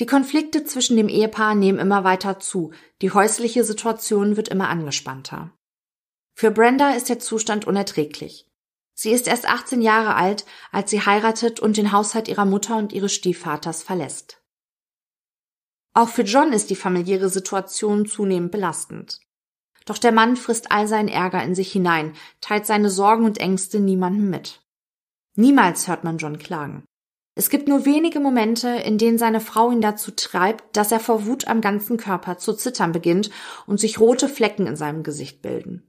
Die 0.00 0.06
Konflikte 0.06 0.64
zwischen 0.64 0.96
dem 0.96 1.08
Ehepaar 1.08 1.54
nehmen 1.54 1.78
immer 1.78 2.04
weiter 2.04 2.40
zu, 2.40 2.72
die 3.02 3.10
häusliche 3.10 3.64
Situation 3.64 4.36
wird 4.36 4.48
immer 4.48 4.68
angespannter. 4.68 5.52
Für 6.34 6.50
Brenda 6.50 6.94
ist 6.94 7.08
der 7.08 7.18
Zustand 7.18 7.66
unerträglich. 7.66 8.50
Sie 8.94 9.10
ist 9.10 9.26
erst 9.26 9.48
18 9.48 9.82
Jahre 9.82 10.14
alt, 10.14 10.44
als 10.70 10.90
sie 10.90 11.00
heiratet 11.00 11.60
und 11.60 11.76
den 11.76 11.92
Haushalt 11.92 12.28
ihrer 12.28 12.44
Mutter 12.44 12.76
und 12.76 12.92
ihres 12.92 13.12
Stiefvaters 13.12 13.82
verlässt. 13.82 14.41
Auch 15.94 16.08
für 16.08 16.22
John 16.22 16.52
ist 16.52 16.70
die 16.70 16.76
familiäre 16.76 17.28
Situation 17.28 18.06
zunehmend 18.06 18.50
belastend. 18.50 19.20
Doch 19.84 19.98
der 19.98 20.12
Mann 20.12 20.36
frisst 20.36 20.70
all 20.70 20.86
seinen 20.88 21.08
Ärger 21.08 21.42
in 21.42 21.54
sich 21.54 21.72
hinein, 21.72 22.14
teilt 22.40 22.66
seine 22.66 22.88
Sorgen 22.88 23.24
und 23.24 23.38
Ängste 23.38 23.80
niemandem 23.80 24.30
mit. 24.30 24.62
Niemals 25.36 25.88
hört 25.88 26.04
man 26.04 26.18
John 26.18 26.38
klagen. 26.38 26.84
Es 27.34 27.48
gibt 27.48 27.66
nur 27.66 27.86
wenige 27.86 28.20
Momente, 28.20 28.68
in 28.68 28.98
denen 28.98 29.16
seine 29.16 29.40
Frau 29.40 29.70
ihn 29.70 29.80
dazu 29.80 30.10
treibt, 30.10 30.76
dass 30.76 30.92
er 30.92 31.00
vor 31.00 31.26
Wut 31.26 31.48
am 31.48 31.62
ganzen 31.62 31.96
Körper 31.96 32.36
zu 32.36 32.52
zittern 32.52 32.92
beginnt 32.92 33.30
und 33.66 33.80
sich 33.80 33.98
rote 33.98 34.28
Flecken 34.28 34.66
in 34.66 34.76
seinem 34.76 35.02
Gesicht 35.02 35.40
bilden. 35.40 35.88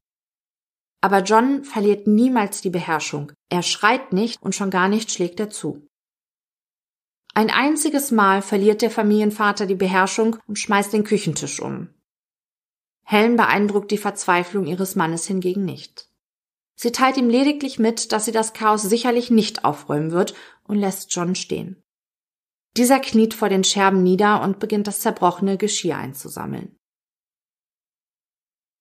Aber 1.01 1.20
John 1.20 1.66
verliert 1.66 2.08
niemals 2.08 2.62
die 2.62 2.70
Beherrschung. 2.70 3.34
Er 3.49 3.62
schreit 3.62 4.14
nicht 4.14 4.41
und 4.41 4.56
schon 4.56 4.70
gar 4.70 4.88
nicht 4.88 5.12
schlägt 5.12 5.39
er 5.41 5.49
zu. 5.49 5.86
Ein 7.36 7.49
einziges 7.49 8.11
Mal 8.11 8.41
verliert 8.43 8.81
der 8.84 8.91
Familienvater 8.91 9.65
die 9.65 9.75
Beherrschung 9.75 10.38
und 10.47 10.59
schmeißt 10.59 10.93
den 10.93 11.03
Küchentisch 11.03 11.59
um. 11.59 11.89
Helen 13.03 13.36
beeindruckt 13.36 13.91
die 13.91 13.97
Verzweiflung 13.97 14.67
ihres 14.67 14.95
Mannes 14.95 15.25
hingegen 15.25 15.65
nicht. 15.65 16.09
Sie 16.75 16.91
teilt 16.91 17.17
ihm 17.17 17.29
lediglich 17.29 17.79
mit, 17.79 18.11
dass 18.11 18.25
sie 18.25 18.31
das 18.31 18.53
Chaos 18.53 18.84
sicherlich 18.84 19.31
nicht 19.31 19.65
aufräumen 19.65 20.11
wird 20.11 20.36
und 20.63 20.77
lässt 20.77 21.13
John 21.13 21.36
stehen. 21.36 21.84
Dieser 22.77 22.99
kniet 22.99 23.34
vor 23.34 23.49
den 23.49 23.63
Scherben 23.63 24.03
nieder 24.03 24.41
und 24.41 24.59
beginnt 24.59 24.88
das 24.88 24.99
zerbrochene 24.99 25.57
Geschirr 25.57 25.97
einzusammeln. 25.97 26.75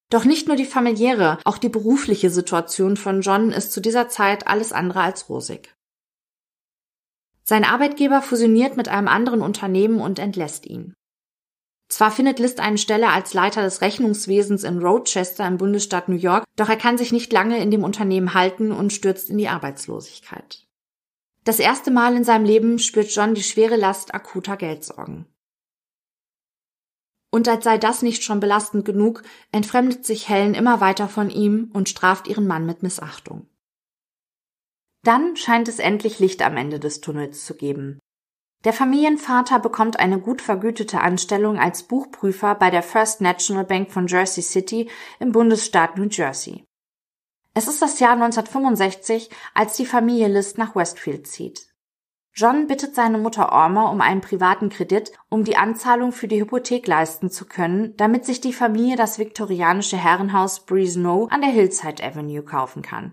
Doch 0.08 0.24
nicht 0.24 0.46
nur 0.46 0.56
die 0.56 0.66
familiäre, 0.66 1.38
auch 1.44 1.56
die 1.56 1.70
berufliche 1.70 2.28
Situation 2.28 2.98
von 2.98 3.22
John 3.22 3.50
ist 3.50 3.72
zu 3.72 3.80
dieser 3.80 4.08
Zeit 4.10 4.46
alles 4.46 4.72
andere 4.72 5.00
als 5.00 5.28
rosig. 5.30 5.74
Sein 7.44 7.64
Arbeitgeber 7.64 8.22
fusioniert 8.22 8.76
mit 8.76 8.88
einem 8.88 9.08
anderen 9.08 9.42
Unternehmen 9.42 10.00
und 10.00 10.18
entlässt 10.18 10.66
ihn. 10.66 10.94
Zwar 11.88 12.10
findet 12.10 12.38
List 12.38 12.58
eine 12.58 12.78
Stelle 12.78 13.08
als 13.08 13.34
Leiter 13.34 13.60
des 13.60 13.82
Rechnungswesens 13.82 14.64
in 14.64 14.78
Rochester 14.78 15.46
im 15.46 15.58
Bundesstaat 15.58 16.08
New 16.08 16.16
York, 16.16 16.44
doch 16.56 16.70
er 16.70 16.76
kann 16.76 16.96
sich 16.96 17.12
nicht 17.12 17.32
lange 17.32 17.58
in 17.62 17.70
dem 17.70 17.84
Unternehmen 17.84 18.32
halten 18.32 18.72
und 18.72 18.94
stürzt 18.94 19.28
in 19.28 19.36
die 19.36 19.48
Arbeitslosigkeit. 19.48 20.66
Das 21.44 21.58
erste 21.58 21.90
Mal 21.90 22.16
in 22.16 22.24
seinem 22.24 22.46
Leben 22.46 22.78
spürt 22.78 23.14
John 23.14 23.34
die 23.34 23.42
schwere 23.42 23.76
Last 23.76 24.14
akuter 24.14 24.56
Geldsorgen. 24.56 25.26
Und 27.30 27.48
als 27.48 27.64
sei 27.64 27.78
das 27.78 28.02
nicht 28.02 28.22
schon 28.22 28.40
belastend 28.40 28.84
genug, 28.84 29.22
entfremdet 29.50 30.06
sich 30.06 30.28
Helen 30.28 30.54
immer 30.54 30.80
weiter 30.80 31.08
von 31.08 31.30
ihm 31.30 31.70
und 31.72 31.88
straft 31.88 32.28
ihren 32.28 32.46
Mann 32.46 32.64
mit 32.64 32.82
Missachtung. 32.82 33.48
Dann 35.04 35.36
scheint 35.36 35.68
es 35.68 35.78
endlich 35.78 36.18
Licht 36.20 36.42
am 36.42 36.56
Ende 36.56 36.78
des 36.78 37.00
Tunnels 37.00 37.44
zu 37.44 37.54
geben. 37.54 37.98
Der 38.64 38.72
Familienvater 38.72 39.58
bekommt 39.58 39.98
eine 39.98 40.20
gut 40.20 40.40
vergütete 40.40 41.00
Anstellung 41.00 41.58
als 41.58 41.82
Buchprüfer 41.82 42.54
bei 42.54 42.70
der 42.70 42.84
First 42.84 43.20
National 43.20 43.64
Bank 43.64 43.90
von 43.90 44.06
Jersey 44.06 44.42
City 44.42 44.88
im 45.18 45.32
Bundesstaat 45.32 45.98
New 45.98 46.06
Jersey. 46.08 46.64
Es 47.54 47.66
ist 47.66 47.82
das 47.82 47.98
Jahr 47.98 48.12
1965, 48.12 49.28
als 49.52 49.76
die 49.76 49.86
Familie 49.86 50.28
List 50.28 50.58
nach 50.58 50.76
Westfield 50.76 51.26
zieht. 51.26 51.66
John 52.34 52.66
bittet 52.66 52.94
seine 52.94 53.18
Mutter 53.18 53.52
Orma 53.52 53.90
um 53.90 54.00
einen 54.00 54.22
privaten 54.22 54.70
Kredit, 54.70 55.12
um 55.28 55.44
die 55.44 55.56
Anzahlung 55.56 56.12
für 56.12 56.28
die 56.28 56.40
Hypothek 56.40 56.86
leisten 56.86 57.30
zu 57.30 57.44
können, 57.44 57.94
damit 57.98 58.24
sich 58.24 58.40
die 58.40 58.54
Familie 58.54 58.96
das 58.96 59.18
viktorianische 59.18 59.98
Herrenhaus 59.98 60.60
Breeze 60.60 60.98
Know 60.98 61.26
an 61.30 61.42
der 61.42 61.50
Hillside 61.50 62.02
Avenue 62.02 62.42
kaufen 62.42 62.80
kann. 62.80 63.12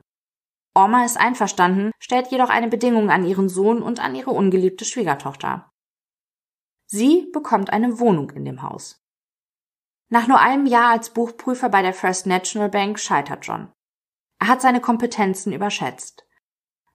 Orma 0.79 1.03
ist 1.03 1.17
einverstanden, 1.19 1.91
stellt 1.99 2.31
jedoch 2.31 2.49
eine 2.49 2.69
Bedingung 2.69 3.09
an 3.09 3.25
ihren 3.25 3.49
Sohn 3.49 3.81
und 3.81 3.99
an 3.99 4.15
ihre 4.15 4.31
ungeliebte 4.31 4.85
Schwiegertochter. 4.85 5.69
Sie 6.85 7.29
bekommt 7.33 7.73
eine 7.73 7.99
Wohnung 7.99 8.29
in 8.29 8.45
dem 8.45 8.61
Haus. 8.61 9.03
Nach 10.07 10.27
nur 10.27 10.39
einem 10.39 10.65
Jahr 10.65 10.91
als 10.91 11.09
Buchprüfer 11.09 11.67
bei 11.67 11.81
der 11.81 11.93
First 11.93 12.27
National 12.27 12.69
Bank 12.69 12.97
scheitert 12.97 13.45
John. 13.45 13.73
Er 14.39 14.47
hat 14.47 14.61
seine 14.61 14.79
Kompetenzen 14.79 15.51
überschätzt. 15.51 16.25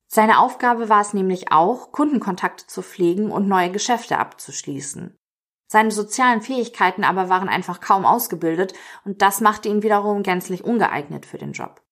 Seine 0.06 0.38
Aufgabe 0.38 0.88
war 0.88 1.02
es 1.02 1.12
nämlich 1.12 1.52
auch, 1.52 1.92
Kundenkontakte 1.92 2.66
zu 2.66 2.80
pflegen 2.80 3.30
und 3.30 3.48
neue 3.48 3.70
Geschäfte 3.70 4.18
abzuschließen. 4.18 5.18
Seine 5.66 5.90
sozialen 5.90 6.40
Fähigkeiten 6.40 7.04
aber 7.04 7.28
waren 7.28 7.50
einfach 7.50 7.80
kaum 7.80 8.06
ausgebildet 8.06 8.72
und 9.04 9.20
das 9.20 9.42
machte 9.42 9.68
ihn 9.68 9.82
wiederum 9.82 10.22
gänzlich 10.22 10.64
ungeeignet 10.64 11.26
für 11.26 11.38
den 11.38 11.52
Job. 11.52 11.83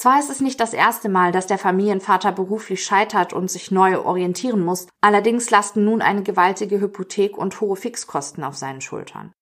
Zwar 0.00 0.18
ist 0.18 0.30
es 0.30 0.40
nicht 0.40 0.60
das 0.60 0.72
erste 0.72 1.10
Mal, 1.10 1.30
dass 1.30 1.46
der 1.46 1.58
Familienvater 1.58 2.32
beruflich 2.32 2.82
scheitert 2.82 3.34
und 3.34 3.50
sich 3.50 3.70
neu 3.70 4.00
orientieren 4.00 4.64
muss, 4.64 4.88
allerdings 5.02 5.50
lasten 5.50 5.84
nun 5.84 6.00
eine 6.00 6.22
gewaltige 6.22 6.80
Hypothek 6.80 7.36
und 7.36 7.60
hohe 7.60 7.76
Fixkosten 7.76 8.42
auf 8.42 8.56
seinen 8.56 8.80
Schultern. 8.80 9.34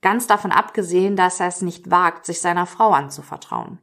Ganz 0.00 0.28
davon 0.28 0.52
abgesehen, 0.52 1.16
dass 1.16 1.40
er 1.40 1.48
es 1.48 1.60
nicht 1.60 1.90
wagt, 1.90 2.24
sich 2.24 2.40
seiner 2.40 2.66
Frau 2.66 2.92
anzuvertrauen. 2.92 3.80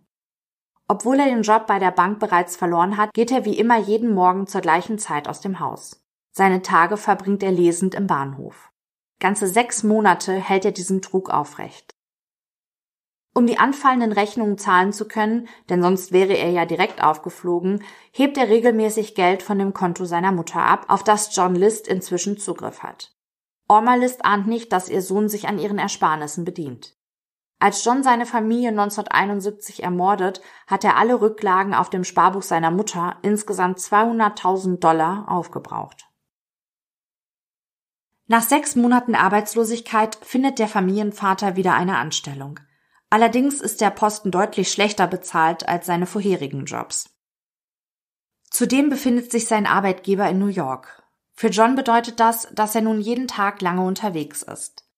Obwohl 0.88 1.20
er 1.20 1.26
den 1.26 1.42
Job 1.42 1.68
bei 1.68 1.78
der 1.78 1.92
Bank 1.92 2.20
bereits 2.20 2.56
verloren 2.56 2.96
hat, 2.96 3.12
geht 3.12 3.30
er 3.30 3.44
wie 3.44 3.60
immer 3.60 3.78
jeden 3.78 4.14
Morgen 4.14 4.48
zur 4.48 4.62
gleichen 4.62 5.00
Zeit 5.00 5.28
aus 5.28 5.42
dem 5.42 5.60
Haus. 5.60 6.00
Seine 6.32 6.62
Tage 6.62 6.96
verbringt 6.96 7.44
er 7.44 7.52
lesend 7.52 7.96
im 7.96 8.08
Bahnhof. 8.08 8.72
Ganze 9.20 9.46
sechs 9.46 9.84
Monate 9.84 10.36
hält 10.36 10.64
er 10.64 10.72
diesen 10.72 11.02
Trug 11.02 11.30
aufrecht. 11.30 11.97
Um 13.38 13.46
die 13.46 13.60
anfallenden 13.60 14.14
Rechnungen 14.14 14.58
zahlen 14.58 14.92
zu 14.92 15.08
können, 15.08 15.48
denn 15.70 15.84
sonst 15.84 16.12
wäre 16.12 16.34
er 16.34 16.50
ja 16.50 16.66
direkt 16.66 17.04
aufgeflogen, 17.04 17.84
hebt 18.12 18.36
er 18.36 18.50
regelmäßig 18.50 19.14
Geld 19.14 19.44
von 19.44 19.60
dem 19.60 19.76
Konto 19.76 20.06
seiner 20.06 20.32
Mutter 20.32 20.60
ab, 20.60 20.86
auf 20.88 21.04
das 21.04 21.36
John 21.36 21.54
List 21.54 21.88
inzwischen 21.88 22.40
Zugriff 22.40 22.82
hat. 22.82 23.16
Orma 23.68 23.94
List 23.94 24.26
ahnt 24.26 24.48
nicht, 24.48 24.74
dass 24.74 24.90
ihr 24.90 25.04
Sohn 25.04 25.30
sich 25.30 25.48
an 25.48 25.60
ihren 25.60 25.78
Ersparnissen 25.78 26.46
bedient. 26.46 26.98
Als 27.60 27.86
John 27.86 28.02
seine 28.02 28.26
Familie 28.26 28.70
1971 28.70 29.84
ermordet, 29.84 30.42
hat 30.66 30.84
er 30.84 30.98
alle 30.98 31.22
Rücklagen 31.22 31.76
auf 31.76 31.92
dem 31.92 32.06
Sparbuch 32.06 32.42
seiner 32.42 32.72
Mutter, 32.72 33.18
insgesamt 33.22 33.78
200.000 33.78 34.80
Dollar, 34.80 35.26
aufgebraucht. 35.30 36.08
Nach 38.26 38.42
sechs 38.42 38.76
Monaten 38.76 39.14
Arbeitslosigkeit 39.14 40.16
findet 40.24 40.58
der 40.58 40.68
Familienvater 40.68 41.56
wieder 41.56 41.76
eine 41.76 41.98
Anstellung. 42.00 42.62
Allerdings 43.10 43.62
ist 43.62 43.80
der 43.82 43.90
Posten 43.90 44.32
deutlich 44.32 44.72
schlechter 44.72 45.08
bezahlt 45.08 45.68
als 45.68 45.86
seine 45.86 46.06
vorherigen 46.06 46.66
Jobs. 46.66 47.10
Zudem 48.50 48.90
befindet 48.90 49.32
sich 49.32 49.48
sein 49.48 49.66
Arbeitgeber 49.66 50.30
in 50.30 50.40
New 50.40 50.48
York. 50.48 51.04
Für 51.34 51.48
John 51.48 51.76
bedeutet 51.76 52.20
das, 52.20 52.48
dass 52.54 52.76
er 52.76 52.82
nun 52.82 53.00
jeden 53.00 53.28
Tag 53.28 53.62
lange 53.62 53.86
unterwegs 53.86 54.42
ist. 54.42 54.90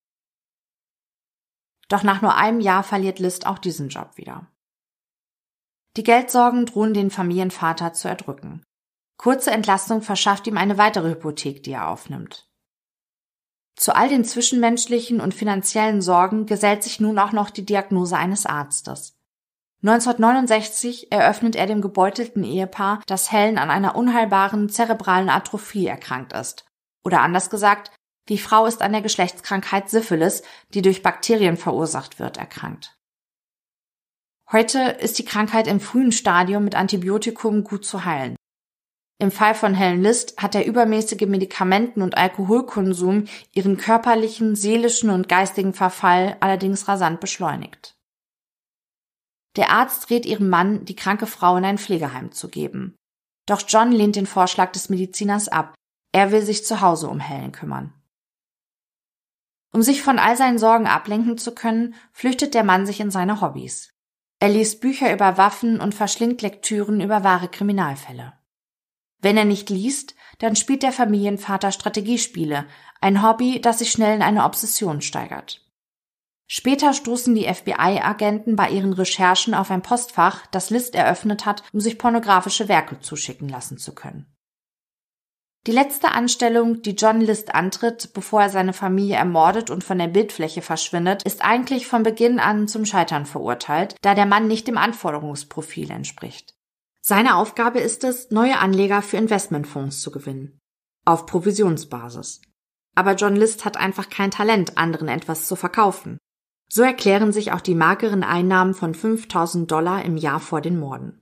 Doch 1.87 2.03
nach 2.03 2.21
nur 2.21 2.35
einem 2.35 2.61
Jahr 2.61 2.83
verliert 2.83 3.19
List 3.19 3.45
auch 3.45 3.57
diesen 3.57 3.89
Job 3.89 4.15
wieder. 4.15 4.47
Die 5.97 6.03
Geldsorgen 6.03 6.65
drohen 6.65 6.93
den 6.93 7.11
Familienvater 7.11 7.93
zu 7.93 8.07
erdrücken. 8.07 8.63
Kurze 9.17 9.51
Entlastung 9.51 10.01
verschafft 10.01 10.47
ihm 10.47 10.57
eine 10.57 10.77
weitere 10.77 11.09
Hypothek, 11.09 11.63
die 11.63 11.71
er 11.71 11.89
aufnimmt. 11.89 12.48
Zu 13.79 13.95
all 13.95 14.09
den 14.09 14.25
zwischenmenschlichen 14.25 15.21
und 15.21 15.33
finanziellen 15.33 16.01
Sorgen 16.01 16.45
gesellt 16.45 16.83
sich 16.83 16.99
nun 16.99 17.17
auch 17.17 17.31
noch 17.31 17.49
die 17.49 17.65
Diagnose 17.65 18.17
eines 18.17 18.45
Arztes. 18.45 19.17
1969 19.83 21.13
eröffnet 21.13 21.55
er 21.55 21.65
dem 21.65 21.79
gebeutelten 21.79 22.43
Ehepaar, 22.43 23.01
dass 23.07 23.31
Helen 23.31 23.57
an 23.57 23.69
einer 23.69 23.95
unheilbaren 23.95 24.67
zerebralen 24.67 25.29
Atrophie 25.29 25.87
erkrankt 25.87 26.33
ist. 26.33 26.65
Oder 27.05 27.21
anders 27.21 27.49
gesagt, 27.49 27.91
die 28.27 28.37
Frau 28.37 28.65
ist 28.65 28.81
an 28.81 28.91
der 28.91 29.01
Geschlechtskrankheit 29.01 29.89
Syphilis, 29.89 30.43
die 30.73 30.81
durch 30.81 31.01
Bakterien 31.01 31.55
verursacht 31.55 32.19
wird, 32.19 32.35
erkrankt. 32.35 32.97
Heute 34.51 34.79
ist 34.99 35.19
die 35.19 35.25
Krankheit 35.25 35.67
im 35.67 35.79
frühen 35.79 36.11
Stadium 36.11 36.65
mit 36.65 36.75
Antibiotikum 36.75 37.63
gut 37.63 37.85
zu 37.85 38.03
heilen. 38.03 38.35
Im 39.21 39.31
Fall 39.31 39.53
von 39.53 39.73
Helen 39.73 40.01
List 40.01 40.41
hat 40.41 40.53
der 40.53 40.65
übermäßige 40.65 41.27
Medikamenten- 41.27 42.01
und 42.01 42.17
Alkoholkonsum 42.17 43.25
ihren 43.53 43.75
körperlichen, 43.75 44.55
seelischen 44.55 45.09
und 45.09 45.27
geistigen 45.27 45.73
Verfall 45.73 46.37
allerdings 46.39 46.87
rasant 46.87 47.19
beschleunigt. 47.19 47.97
Der 49.57 49.71
Arzt 49.71 50.09
rät 50.09 50.25
ihrem 50.25 50.47
Mann, 50.47 50.85
die 50.85 50.95
kranke 50.95 51.25
Frau 51.25 51.57
in 51.57 51.65
ein 51.65 51.77
Pflegeheim 51.77 52.31
zu 52.31 52.47
geben. 52.47 52.95
Doch 53.45 53.61
John 53.67 53.91
lehnt 53.91 54.15
den 54.15 54.25
Vorschlag 54.25 54.71
des 54.71 54.89
Mediziners 54.89 55.49
ab. 55.49 55.75
Er 56.13 56.31
will 56.31 56.41
sich 56.41 56.65
zu 56.65 56.79
Hause 56.79 57.09
um 57.09 57.19
Helen 57.19 57.51
kümmern. 57.51 57.93
Um 59.73 59.81
sich 59.81 60.01
von 60.01 60.17
all 60.17 60.37
seinen 60.37 60.59
Sorgen 60.59 60.87
ablenken 60.87 61.37
zu 61.37 61.53
können, 61.53 61.93
flüchtet 62.13 62.53
der 62.53 62.63
Mann 62.63 62.85
sich 62.85 63.01
in 63.01 63.11
seine 63.11 63.41
Hobbys. 63.41 63.91
Er 64.39 64.47
liest 64.47 64.79
Bücher 64.79 65.11
über 65.13 65.37
Waffen 65.37 65.81
und 65.81 65.93
verschlingt 65.93 66.41
Lektüren 66.41 67.01
über 67.01 67.25
wahre 67.25 67.49
Kriminalfälle. 67.49 68.38
Wenn 69.21 69.37
er 69.37 69.45
nicht 69.45 69.69
liest, 69.69 70.15
dann 70.39 70.55
spielt 70.55 70.83
der 70.83 70.91
Familienvater 70.91 71.71
Strategiespiele, 71.71 72.65
ein 73.01 73.23
Hobby, 73.23 73.61
das 73.61 73.79
sich 73.79 73.91
schnell 73.91 74.15
in 74.15 74.21
eine 74.21 74.45
Obsession 74.45 75.01
steigert. 75.01 75.65
Später 76.51 76.93
stoßen 76.93 77.35
die 77.35 77.45
FBI-Agenten 77.45 78.55
bei 78.55 78.69
ihren 78.69 78.93
Recherchen 78.93 79.53
auf 79.53 79.69
ein 79.69 79.83
Postfach, 79.83 80.47
das 80.47 80.71
List 80.71 80.95
eröffnet 80.95 81.45
hat, 81.45 81.61
um 81.73 81.79
sich 81.79 81.99
pornografische 81.99 82.67
Werke 82.67 82.99
zuschicken 83.01 83.47
lassen 83.47 83.77
zu 83.77 83.93
können. 83.93 84.25
Die 85.67 85.71
letzte 85.71 86.11
Anstellung, 86.11 86.81
die 86.81 86.95
John 86.95 87.21
List 87.21 87.53
antritt, 87.53 88.13
bevor 88.13 88.41
er 88.41 88.49
seine 88.49 88.73
Familie 88.73 89.17
ermordet 89.17 89.69
und 89.69 89.83
von 89.83 89.99
der 89.99 90.07
Bildfläche 90.07 90.61
verschwindet, 90.61 91.21
ist 91.23 91.43
eigentlich 91.43 91.85
von 91.85 92.01
Beginn 92.01 92.39
an 92.39 92.67
zum 92.67 92.85
Scheitern 92.85 93.25
verurteilt, 93.25 93.95
da 94.01 94.15
der 94.15 94.25
Mann 94.25 94.47
nicht 94.47 94.67
dem 94.67 94.77
Anforderungsprofil 94.77 95.91
entspricht. 95.91 96.55
Seine 97.09 97.37
Aufgabe 97.37 97.79
ist 97.79 98.03
es, 98.03 98.29
neue 98.29 98.59
Anleger 98.59 99.01
für 99.01 99.17
Investmentfonds 99.17 99.99
zu 100.01 100.11
gewinnen. 100.11 100.59
Auf 101.05 101.25
Provisionsbasis. 101.25 102.39
Aber 102.93 103.15
John 103.15 103.35
List 103.35 103.65
hat 103.65 103.77
einfach 103.77 104.11
kein 104.11 104.29
Talent, 104.29 104.77
anderen 104.77 105.07
etwas 105.07 105.47
zu 105.47 105.55
verkaufen. 105.55 106.19
So 106.71 106.83
erklären 106.83 107.33
sich 107.33 107.51
auch 107.51 107.61
die 107.61 107.73
mageren 107.73 108.21
Einnahmen 108.21 108.75
von 108.75 108.93
5000 108.93 109.71
Dollar 109.71 110.05
im 110.05 110.17
Jahr 110.17 110.39
vor 110.39 110.61
den 110.61 110.77
Morden. 110.77 111.19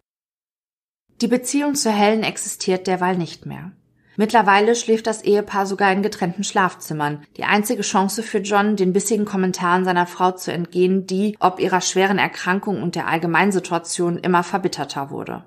Die 1.22 1.30
Beziehung 1.30 1.74
zu 1.74 1.90
Helen 1.90 2.24
existiert 2.24 2.86
derweil 2.86 3.18
nicht 3.18 3.46
mehr. 3.46 3.72
Mittlerweile 4.18 4.76
schläft 4.76 5.08
das 5.08 5.22
Ehepaar 5.22 5.66
sogar 5.66 5.94
in 5.94 6.04
getrennten 6.04 6.44
Schlafzimmern. 6.44 7.24
Die 7.38 7.46
einzige 7.46 7.84
Chance 7.84 8.24
für 8.24 8.40
John, 8.40 8.76
den 8.76 8.92
bissigen 8.92 9.24
Kommentaren 9.24 9.86
seiner 9.86 10.06
Frau 10.06 10.32
zu 10.34 10.52
entgehen, 10.52 11.08
die, 11.08 11.38
ob 11.40 11.62
ihrer 11.62 11.80
schweren 11.80 12.20
Erkrankung 12.20 12.84
und 12.84 12.96
der 12.96 13.08
Allgemeinsituation, 13.08 14.18
immer 14.18 14.44
verbitterter 14.44 15.12
wurde. 15.12 15.46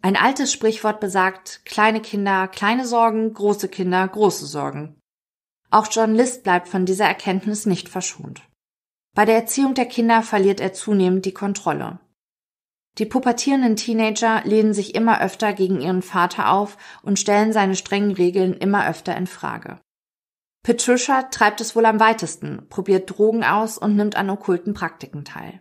Ein 0.00 0.16
altes 0.16 0.52
Sprichwort 0.52 1.00
besagt, 1.00 1.64
kleine 1.64 2.00
Kinder, 2.00 2.46
kleine 2.48 2.86
Sorgen, 2.86 3.32
große 3.34 3.68
Kinder, 3.68 4.06
große 4.06 4.46
Sorgen. 4.46 5.00
Auch 5.70 5.88
John 5.90 6.14
List 6.14 6.44
bleibt 6.44 6.68
von 6.68 6.86
dieser 6.86 7.06
Erkenntnis 7.06 7.66
nicht 7.66 7.88
verschont. 7.88 8.42
Bei 9.14 9.24
der 9.24 9.34
Erziehung 9.34 9.74
der 9.74 9.86
Kinder 9.86 10.22
verliert 10.22 10.60
er 10.60 10.72
zunehmend 10.72 11.24
die 11.24 11.34
Kontrolle. 11.34 11.98
Die 12.98 13.06
pubertierenden 13.06 13.76
Teenager 13.76 14.42
lehnen 14.44 14.74
sich 14.74 14.94
immer 14.94 15.20
öfter 15.20 15.52
gegen 15.52 15.80
ihren 15.80 16.02
Vater 16.02 16.50
auf 16.50 16.76
und 17.02 17.18
stellen 17.18 17.52
seine 17.52 17.76
strengen 17.76 18.12
Regeln 18.12 18.54
immer 18.54 18.88
öfter 18.88 19.16
in 19.16 19.26
Frage. 19.26 19.80
Patricia 20.64 21.22
treibt 21.24 21.60
es 21.60 21.76
wohl 21.76 21.86
am 21.86 22.00
weitesten, 22.00 22.68
probiert 22.68 23.10
Drogen 23.10 23.44
aus 23.44 23.78
und 23.78 23.96
nimmt 23.96 24.16
an 24.16 24.30
okkulten 24.30 24.74
Praktiken 24.74 25.24
teil. 25.24 25.60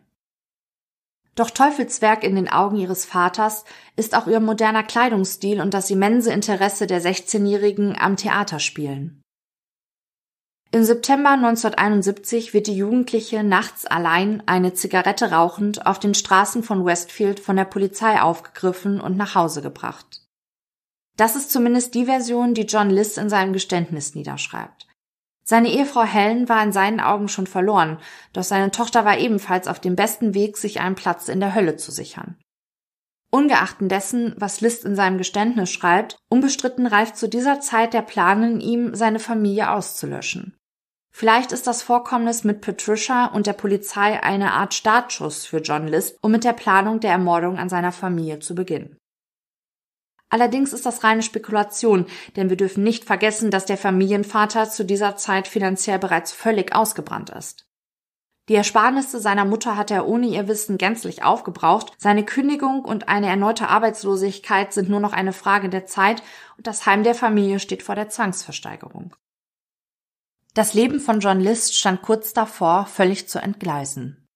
Doch 1.37 1.51
Teufelswerk 1.51 2.23
in 2.23 2.35
den 2.35 2.49
Augen 2.49 2.77
ihres 2.77 3.05
Vaters 3.05 3.63
ist 3.95 4.15
auch 4.15 4.25
ihr 4.25 4.39
moderner 4.39 4.81
Kleidungsstil 4.81 5.61
und 5.61 5.71
das 5.71 5.91
immense 5.91 6.33
Interesse 6.33 6.87
der 6.87 6.99
16-Jährigen 6.99 7.95
am 7.95 8.17
Theaterspielen. 8.17 9.21
Im 10.71 10.83
September 10.83 11.29
1971 11.29 12.55
wird 12.55 12.65
die 12.65 12.75
Jugendliche 12.75 13.43
nachts 13.43 13.85
allein, 13.85 14.41
eine 14.47 14.73
Zigarette 14.73 15.31
rauchend, 15.31 15.85
auf 15.85 15.99
den 15.99 16.15
Straßen 16.15 16.63
von 16.63 16.83
Westfield 16.85 17.39
von 17.39 17.55
der 17.55 17.65
Polizei 17.65 18.19
aufgegriffen 18.19 18.99
und 18.99 19.15
nach 19.15 19.35
Hause 19.35 19.61
gebracht. 19.61 20.23
Das 21.17 21.35
ist 21.35 21.51
zumindest 21.51 21.93
die 21.93 22.05
Version, 22.05 22.55
die 22.55 22.63
John 22.63 22.89
Liss 22.89 23.17
in 23.17 23.29
seinem 23.29 23.53
Geständnis 23.53 24.15
niederschreibt. 24.15 24.86
Seine 25.49 25.69
Ehefrau 25.69 26.03
Helen 26.03 26.49
war 26.49 26.61
in 26.61 26.73
seinen 26.73 26.99
Augen 26.99 27.29
schon 27.29 27.47
verloren, 27.47 27.99
doch 28.33 28.43
seine 28.43 28.69
Tochter 28.69 29.05
war 29.05 29.17
ebenfalls 29.17 29.69
auf 29.69 29.79
dem 29.79 29.95
besten 29.95 30.33
Weg, 30.33 30.57
sich 30.57 30.81
einen 30.81 30.95
Platz 30.95 31.29
in 31.29 31.39
der 31.39 31.55
Hölle 31.55 31.77
zu 31.77 31.89
sichern. 31.89 32.35
Ungeachten 33.31 33.87
dessen, 33.87 34.35
was 34.37 34.59
List 34.59 34.83
in 34.83 34.97
seinem 34.97 35.17
Geständnis 35.17 35.71
schreibt, 35.71 36.17
unbestritten 36.29 36.85
reift 36.85 37.15
zu 37.15 37.29
dieser 37.29 37.61
Zeit 37.61 37.93
der 37.93 38.01
Plan 38.01 38.43
in 38.43 38.59
ihm, 38.59 38.93
seine 38.93 39.19
Familie 39.19 39.71
auszulöschen. 39.71 40.57
Vielleicht 41.13 41.53
ist 41.53 41.65
das 41.65 41.81
Vorkommnis 41.81 42.43
mit 42.43 42.59
Patricia 42.59 43.27
und 43.27 43.47
der 43.47 43.53
Polizei 43.53 44.21
eine 44.21 44.51
Art 44.51 44.73
Startschuss 44.73 45.45
für 45.45 45.59
John 45.59 45.87
List, 45.87 46.17
um 46.21 46.31
mit 46.33 46.43
der 46.43 46.53
Planung 46.53 46.99
der 46.99 47.11
Ermordung 47.11 47.57
an 47.57 47.69
seiner 47.69 47.93
Familie 47.93 48.39
zu 48.39 48.53
beginnen. 48.53 48.96
Allerdings 50.29 50.73
ist 50.73 50.85
das 50.85 51.03
reine 51.03 51.23
Spekulation, 51.23 52.05
denn 52.35 52.49
wir 52.49 52.57
dürfen 52.57 52.83
nicht 52.83 53.05
vergessen, 53.05 53.49
dass 53.49 53.65
der 53.65 53.77
Familienvater 53.77 54.69
zu 54.69 54.83
dieser 54.83 55.15
Zeit 55.15 55.47
finanziell 55.47 55.99
bereits 55.99 56.33
völlig 56.33 56.75
ausgebrannt 56.75 57.29
ist. 57.29 57.67
Die 58.49 58.55
Ersparnisse 58.55 59.19
seiner 59.19 59.43
Mutter 59.43 59.75
hat 59.75 59.91
er 59.91 60.07
ohne 60.07 60.27
ihr 60.27 60.47
Wissen 60.47 60.77
gänzlich 60.77 61.23
aufgebraucht. 61.23 61.91
Seine 61.97 62.23
Kündigung 62.23 62.85
und 62.85 63.09
eine 63.09 63.27
erneute 63.27 63.67
Arbeitslosigkeit 63.67 64.71
sind 64.71 64.89
nur 64.89 65.01
noch 65.01 65.11
eine 65.11 65.33
Frage 65.33 65.67
der 65.69 65.85
Zeit 65.85 66.23
und 66.55 66.65
das 66.65 66.85
Heim 66.85 67.03
der 67.03 67.15
Familie 67.15 67.59
steht 67.59 67.83
vor 67.83 67.95
der 67.95 68.07
Zwangsversteigerung. 68.07 69.15
Das 70.53 70.73
Leben 70.73 70.99
von 70.99 71.19
John 71.19 71.41
List 71.41 71.77
stand 71.77 72.01
kurz 72.01 72.33
davor, 72.33 72.85
völlig 72.85 73.27
zu 73.27 73.39
entgleisen. 73.39 74.26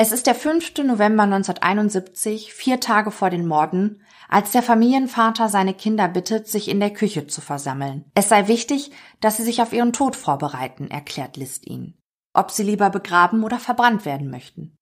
Es 0.00 0.12
ist 0.12 0.26
der 0.26 0.34
5. 0.34 0.78
November 0.78 1.24
1971, 1.24 2.54
vier 2.54 2.80
Tage 2.80 3.10
vor 3.10 3.28
den 3.28 3.46
Morden, 3.46 4.00
als 4.30 4.50
der 4.50 4.62
Familienvater 4.62 5.50
seine 5.50 5.74
Kinder 5.74 6.08
bittet, 6.08 6.48
sich 6.48 6.68
in 6.68 6.80
der 6.80 6.90
Küche 6.90 7.26
zu 7.26 7.42
versammeln. 7.42 8.06
Es 8.14 8.30
sei 8.30 8.48
wichtig, 8.48 8.92
dass 9.20 9.36
sie 9.36 9.42
sich 9.42 9.60
auf 9.60 9.74
ihren 9.74 9.92
Tod 9.92 10.16
vorbereiten, 10.16 10.90
erklärt 10.90 11.36
List 11.36 11.66
ihnen 11.66 12.00
ob 12.32 12.50
sie 12.50 12.62
lieber 12.62 12.90
begraben 12.90 13.44
oder 13.44 13.58
verbrannt 13.58 14.04
werden 14.04 14.30
möchten. 14.30 14.76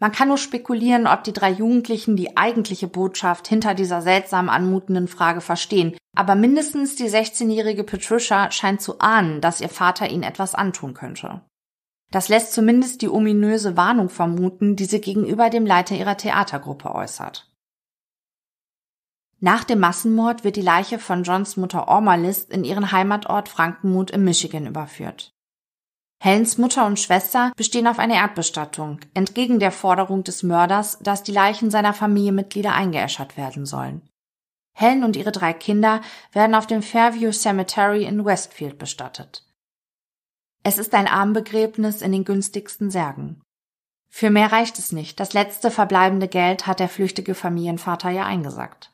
Man 0.00 0.12
kann 0.12 0.28
nur 0.28 0.38
spekulieren, 0.38 1.06
ob 1.06 1.24
die 1.24 1.32
drei 1.32 1.50
Jugendlichen 1.50 2.16
die 2.16 2.36
eigentliche 2.36 2.88
Botschaft 2.88 3.46
hinter 3.46 3.74
dieser 3.74 4.00
seltsam 4.00 4.48
anmutenden 4.48 5.08
Frage 5.08 5.42
verstehen, 5.42 5.96
aber 6.16 6.34
mindestens 6.34 6.96
die 6.96 7.08
16-jährige 7.08 7.84
Patricia 7.84 8.50
scheint 8.50 8.80
zu 8.80 8.98
ahnen, 8.98 9.42
dass 9.42 9.60
ihr 9.60 9.68
Vater 9.68 10.08
ihnen 10.08 10.22
etwas 10.22 10.54
antun 10.54 10.94
könnte. 10.94 11.42
Das 12.10 12.28
lässt 12.28 12.52
zumindest 12.52 13.02
die 13.02 13.08
ominöse 13.08 13.76
Warnung 13.76 14.08
vermuten, 14.08 14.76
die 14.76 14.84
sie 14.84 15.00
gegenüber 15.00 15.48
dem 15.48 15.64
Leiter 15.64 15.94
ihrer 15.94 16.16
Theatergruppe 16.16 16.94
äußert. 16.94 17.46
Nach 19.38 19.64
dem 19.64 19.78
Massenmord 19.80 20.44
wird 20.44 20.56
die 20.56 20.62
Leiche 20.62 20.98
von 20.98 21.22
Johns 21.22 21.56
Mutter 21.56 21.88
Orma 21.88 22.16
List 22.16 22.50
in 22.50 22.62
ihren 22.62 22.92
Heimatort 22.92 23.48
Frankenmuth 23.48 24.10
im 24.10 24.24
Michigan 24.24 24.66
überführt. 24.66 25.32
Helens 26.22 26.58
Mutter 26.58 26.84
und 26.84 27.00
Schwester 27.00 27.50
bestehen 27.56 27.86
auf 27.86 27.98
eine 27.98 28.16
Erdbestattung, 28.16 29.00
entgegen 29.14 29.58
der 29.58 29.72
Forderung 29.72 30.22
des 30.22 30.42
Mörders, 30.42 30.98
dass 31.00 31.22
die 31.22 31.32
Leichen 31.32 31.70
seiner 31.70 31.94
Familienmitglieder 31.94 32.74
eingeäschert 32.74 33.38
werden 33.38 33.64
sollen. 33.64 34.02
Helen 34.74 35.02
und 35.02 35.16
ihre 35.16 35.32
drei 35.32 35.54
Kinder 35.54 36.02
werden 36.32 36.54
auf 36.54 36.66
dem 36.66 36.82
Fairview 36.82 37.32
Cemetery 37.32 38.04
in 38.04 38.26
Westfield 38.26 38.78
bestattet. 38.78 39.49
Es 40.70 40.78
ist 40.78 40.94
ein 40.94 41.08
Armbegräbnis 41.08 42.00
in 42.00 42.12
den 42.12 42.24
günstigsten 42.24 42.92
Särgen. 42.92 43.42
Für 44.08 44.30
mehr 44.30 44.52
reicht 44.52 44.78
es 44.78 44.92
nicht. 44.92 45.18
Das 45.18 45.32
letzte 45.32 45.68
verbleibende 45.68 46.28
Geld 46.28 46.68
hat 46.68 46.78
der 46.78 46.88
flüchtige 46.88 47.34
Familienvater 47.34 48.10
ja 48.10 48.24
eingesackt. 48.24 48.92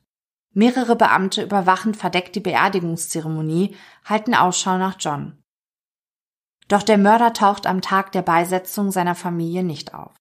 Mehrere 0.54 0.96
Beamte 0.96 1.42
überwachen 1.42 1.92
verdeckt 1.92 2.34
die 2.34 2.40
Beerdigungszeremonie, 2.40 3.76
halten 4.06 4.34
Ausschau 4.34 4.78
nach 4.78 4.96
John. 4.98 5.36
Doch 6.68 6.82
der 6.82 6.96
Mörder 6.96 7.34
taucht 7.34 7.66
am 7.66 7.82
Tag 7.82 8.10
der 8.12 8.22
Beisetzung 8.22 8.90
seiner 8.90 9.14
Familie 9.14 9.62
nicht 9.62 9.92
auf. 9.92 10.14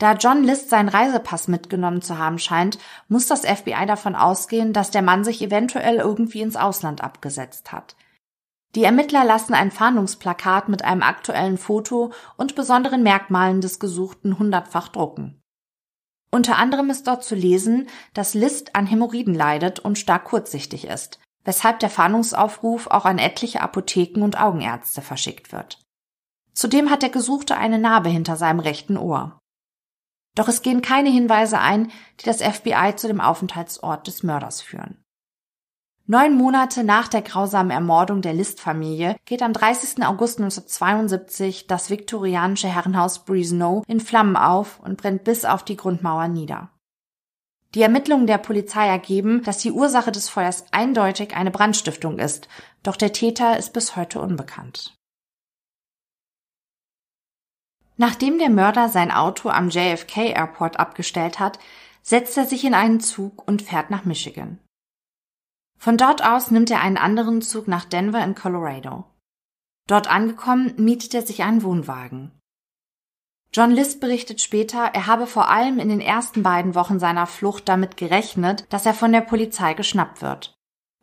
Da 0.00 0.14
John 0.14 0.42
List 0.42 0.70
seinen 0.70 0.88
Reisepass 0.88 1.46
mitgenommen 1.46 2.02
zu 2.02 2.18
haben 2.18 2.40
scheint, 2.40 2.80
muss 3.06 3.28
das 3.28 3.46
FBI 3.46 3.86
davon 3.86 4.16
ausgehen, 4.16 4.72
dass 4.72 4.90
der 4.90 5.02
Mann 5.02 5.22
sich 5.22 5.40
eventuell 5.40 5.98
irgendwie 5.98 6.40
ins 6.40 6.56
Ausland 6.56 7.00
abgesetzt 7.00 7.70
hat. 7.70 7.94
Die 8.74 8.82
Ermittler 8.82 9.24
lassen 9.24 9.54
ein 9.54 9.70
Fahndungsplakat 9.70 10.68
mit 10.68 10.84
einem 10.84 11.02
aktuellen 11.02 11.58
Foto 11.58 12.12
und 12.36 12.56
besonderen 12.56 13.02
Merkmalen 13.02 13.60
des 13.60 13.78
Gesuchten 13.78 14.38
hundertfach 14.38 14.88
drucken. 14.88 15.40
Unter 16.30 16.56
anderem 16.56 16.90
ist 16.90 17.06
dort 17.06 17.22
zu 17.22 17.36
lesen, 17.36 17.88
dass 18.12 18.34
List 18.34 18.74
an 18.74 18.86
Hämorrhoiden 18.86 19.34
leidet 19.34 19.78
und 19.78 19.98
stark 19.98 20.24
kurzsichtig 20.24 20.88
ist, 20.88 21.20
weshalb 21.44 21.78
der 21.78 21.90
Fahndungsaufruf 21.90 22.88
auch 22.88 23.04
an 23.04 23.18
etliche 23.18 23.60
Apotheken 23.60 24.22
und 24.22 24.40
Augenärzte 24.40 25.00
verschickt 25.00 25.52
wird. 25.52 25.78
Zudem 26.52 26.90
hat 26.90 27.02
der 27.02 27.10
Gesuchte 27.10 27.56
eine 27.56 27.78
Narbe 27.78 28.08
hinter 28.08 28.36
seinem 28.36 28.58
rechten 28.58 28.96
Ohr. 28.96 29.38
Doch 30.34 30.48
es 30.48 30.62
gehen 30.62 30.82
keine 30.82 31.10
Hinweise 31.10 31.60
ein, 31.60 31.92
die 32.20 32.24
das 32.24 32.42
FBI 32.42 32.94
zu 32.96 33.06
dem 33.06 33.20
Aufenthaltsort 33.20 34.08
des 34.08 34.24
Mörders 34.24 34.60
führen. 34.60 35.03
Neun 36.06 36.36
Monate 36.36 36.84
nach 36.84 37.08
der 37.08 37.22
grausamen 37.22 37.70
Ermordung 37.70 38.20
der 38.20 38.34
List-Familie 38.34 39.16
geht 39.24 39.40
am 39.40 39.54
30. 39.54 40.04
August 40.04 40.38
1972 40.38 41.66
das 41.66 41.88
viktorianische 41.88 42.68
Herrenhaus 42.68 43.24
Breesnow 43.24 43.82
in 43.88 44.00
Flammen 44.00 44.36
auf 44.36 44.80
und 44.80 44.98
brennt 44.98 45.24
bis 45.24 45.46
auf 45.46 45.64
die 45.64 45.78
Grundmauer 45.78 46.28
nieder. 46.28 46.68
Die 47.74 47.80
Ermittlungen 47.80 48.26
der 48.26 48.36
Polizei 48.36 48.86
ergeben, 48.86 49.42
dass 49.44 49.58
die 49.58 49.72
Ursache 49.72 50.12
des 50.12 50.28
Feuers 50.28 50.66
eindeutig 50.72 51.34
eine 51.34 51.50
Brandstiftung 51.50 52.18
ist, 52.18 52.48
doch 52.82 52.96
der 52.96 53.14
Täter 53.14 53.56
ist 53.56 53.72
bis 53.72 53.96
heute 53.96 54.20
unbekannt. 54.20 54.94
Nachdem 57.96 58.38
der 58.38 58.50
Mörder 58.50 58.90
sein 58.90 59.10
Auto 59.10 59.48
am 59.48 59.70
JFK 59.70 60.34
Airport 60.34 60.78
abgestellt 60.78 61.40
hat, 61.40 61.58
setzt 62.02 62.36
er 62.36 62.44
sich 62.44 62.62
in 62.66 62.74
einen 62.74 63.00
Zug 63.00 63.48
und 63.48 63.62
fährt 63.62 63.88
nach 63.88 64.04
Michigan. 64.04 64.58
Von 65.78 65.96
dort 65.96 66.24
aus 66.24 66.50
nimmt 66.50 66.70
er 66.70 66.80
einen 66.80 66.96
anderen 66.96 67.42
Zug 67.42 67.68
nach 67.68 67.84
Denver 67.84 68.24
in 68.24 68.34
Colorado. 68.34 69.04
Dort 69.86 70.10
angekommen, 70.10 70.74
mietet 70.78 71.14
er 71.14 71.22
sich 71.22 71.42
einen 71.42 71.62
Wohnwagen. 71.62 72.32
John 73.52 73.70
List 73.70 74.00
berichtet 74.00 74.40
später, 74.40 74.80
er 74.94 75.06
habe 75.06 75.26
vor 75.26 75.48
allem 75.48 75.78
in 75.78 75.88
den 75.88 76.00
ersten 76.00 76.42
beiden 76.42 76.74
Wochen 76.74 76.98
seiner 76.98 77.26
Flucht 77.26 77.68
damit 77.68 77.96
gerechnet, 77.96 78.66
dass 78.70 78.84
er 78.84 78.94
von 78.94 79.12
der 79.12 79.20
Polizei 79.20 79.74
geschnappt 79.74 80.22
wird. 80.22 80.56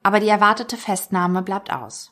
Aber 0.04 0.20
die 0.20 0.28
erwartete 0.28 0.76
Festnahme 0.76 1.44
bleibt 1.44 1.72
aus. 1.72 2.12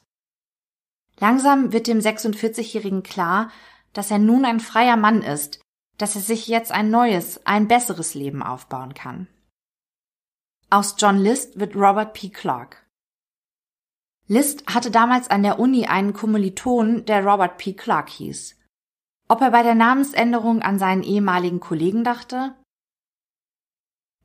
Langsam 1.20 1.74
wird 1.74 1.88
dem 1.88 2.00
46-Jährigen 2.00 3.04
klar, 3.04 3.52
dass 3.92 4.12
er 4.12 4.20
nun 4.20 4.46
ein 4.46 4.62
freier 4.62 4.96
Mann 4.96 5.22
ist, 5.22 5.60
dass 5.98 6.16
er 6.16 6.22
sich 6.22 6.48
jetzt 6.48 6.72
ein 6.72 6.90
neues, 6.90 7.46
ein 7.46 7.68
besseres 7.68 8.14
Leben 8.14 8.42
aufbauen 8.42 8.94
kann. 8.94 9.28
Aus 10.72 10.96
John 11.00 11.18
List 11.18 11.60
wird 11.60 11.76
Robert 11.76 12.14
P. 12.14 12.30
Clark. 12.30 12.86
List 14.28 14.68
hatte 14.68 14.92
damals 14.92 15.28
an 15.28 15.42
der 15.42 15.58
Uni 15.58 15.88
einen 15.88 16.14
Kommiliton, 16.14 17.06
der 17.06 17.26
Robert 17.26 17.58
P. 17.58 17.74
Clark 17.74 18.10
hieß. 18.10 18.56
Ob 19.28 19.42
er 19.42 19.50
bei 19.50 19.64
der 19.64 19.74
Namensänderung 19.74 20.62
an 20.62 20.78
seinen 20.78 21.02
ehemaligen 21.02 21.60
Kollegen 21.60 22.04
dachte? 22.04 22.54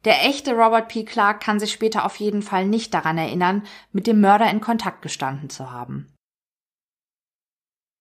Der 0.04 0.26
echte 0.26 0.52
Robert 0.52 0.88
P. 0.88 1.06
Clark 1.06 1.40
kann 1.40 1.58
sich 1.58 1.72
später 1.72 2.04
auf 2.04 2.16
jeden 2.16 2.42
Fall 2.42 2.66
nicht 2.66 2.92
daran 2.92 3.16
erinnern, 3.16 3.62
mit 3.92 4.06
dem 4.06 4.20
Mörder 4.20 4.50
in 4.50 4.60
Kontakt 4.60 5.00
gestanden 5.00 5.48
zu 5.48 5.70
haben. 5.70 6.14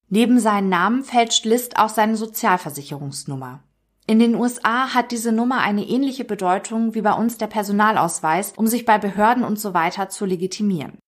Neben 0.09 0.41
seinen 0.41 0.67
Namen 0.67 1.05
fälscht 1.05 1.45
List 1.45 1.77
auch 1.77 1.87
seine 1.87 2.17
Sozialversicherungsnummer. 2.17 3.63
In 4.05 4.19
den 4.19 4.35
USA 4.35 4.93
hat 4.93 5.11
diese 5.11 5.31
Nummer 5.31 5.59
eine 5.59 5.85
ähnliche 5.85 6.25
Bedeutung 6.25 6.93
wie 6.93 7.01
bei 7.01 7.13
uns 7.13 7.37
der 7.37 7.47
Personalausweis, 7.47 8.53
um 8.57 8.67
sich 8.67 8.83
bei 8.85 8.97
Behörden 8.97 9.45
und 9.45 9.57
so 9.57 9.73
weiter 9.73 10.09
zu 10.09 10.25
legitimieren. 10.25 10.99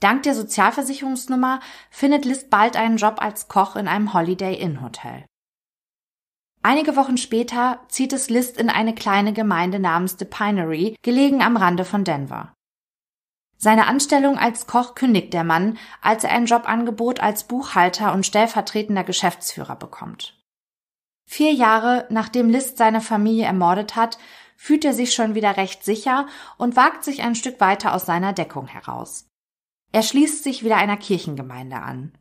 Dank 0.00 0.22
der 0.22 0.34
Sozialversicherungsnummer 0.34 1.60
findet 1.90 2.24
List 2.24 2.50
bald 2.50 2.76
einen 2.76 2.96
Job 2.96 3.16
als 3.20 3.48
Koch 3.48 3.76
in 3.76 3.88
einem 3.88 4.14
Holiday 4.14 4.54
Inn 4.54 4.82
Hotel. 4.82 5.26
Einige 6.62 6.96
Wochen 6.96 7.18
später 7.18 7.80
zieht 7.88 8.12
es 8.12 8.30
List 8.30 8.56
in 8.56 8.70
eine 8.70 8.94
kleine 8.94 9.32
Gemeinde 9.32 9.78
namens 9.78 10.16
The 10.18 10.24
Pinery, 10.24 10.96
gelegen 11.02 11.42
am 11.42 11.56
Rande 11.56 11.84
von 11.84 12.04
Denver. 12.04 12.54
Seine 13.58 13.86
Anstellung 13.86 14.38
als 14.38 14.66
Koch 14.66 14.94
kündigt 14.94 15.34
der 15.34 15.44
Mann, 15.44 15.78
als 16.00 16.24
er 16.24 16.30
ein 16.30 16.46
Jobangebot 16.46 17.20
als 17.20 17.44
Buchhalter 17.44 18.12
und 18.12 18.26
stellvertretender 18.26 19.04
Geschäftsführer 19.04 19.76
bekommt. 19.76 20.41
Vier 21.24 21.52
Jahre 21.52 22.06
nachdem 22.10 22.50
List 22.50 22.78
seine 22.78 23.00
Familie 23.00 23.44
ermordet 23.44 23.96
hat, 23.96 24.18
fühlt 24.56 24.84
er 24.84 24.92
sich 24.92 25.14
schon 25.14 25.34
wieder 25.34 25.56
recht 25.56 25.84
sicher 25.84 26.26
und 26.58 26.76
wagt 26.76 27.04
sich 27.04 27.22
ein 27.22 27.34
Stück 27.34 27.60
weiter 27.60 27.94
aus 27.94 28.06
seiner 28.06 28.32
Deckung 28.32 28.66
heraus. 28.66 29.26
Er 29.92 30.02
schließt 30.02 30.44
sich 30.44 30.64
wieder 30.64 30.76
einer 30.76 30.96
Kirchengemeinde 30.96 31.76
an. 31.76 32.12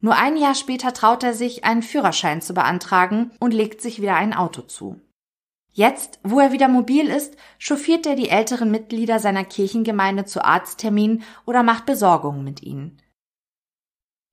Nur 0.00 0.16
ein 0.16 0.36
Jahr 0.36 0.54
später 0.54 0.92
traut 0.92 1.22
er 1.22 1.32
sich, 1.32 1.64
einen 1.64 1.82
Führerschein 1.82 2.42
zu 2.42 2.54
beantragen 2.54 3.30
und 3.38 3.54
legt 3.54 3.80
sich 3.80 4.02
wieder 4.02 4.16
ein 4.16 4.34
Auto 4.34 4.62
zu. 4.62 5.00
Jetzt, 5.72 6.20
wo 6.22 6.38
er 6.38 6.52
wieder 6.52 6.68
mobil 6.68 7.06
ist, 7.06 7.36
chauffiert 7.58 8.04
er 8.04 8.16
die 8.16 8.28
älteren 8.28 8.70
Mitglieder 8.70 9.18
seiner 9.18 9.44
Kirchengemeinde 9.44 10.26
zu 10.26 10.44
Arztterminen 10.44 11.22
oder 11.46 11.62
macht 11.62 11.86
Besorgungen 11.86 12.44
mit 12.44 12.62
ihnen. 12.62 13.00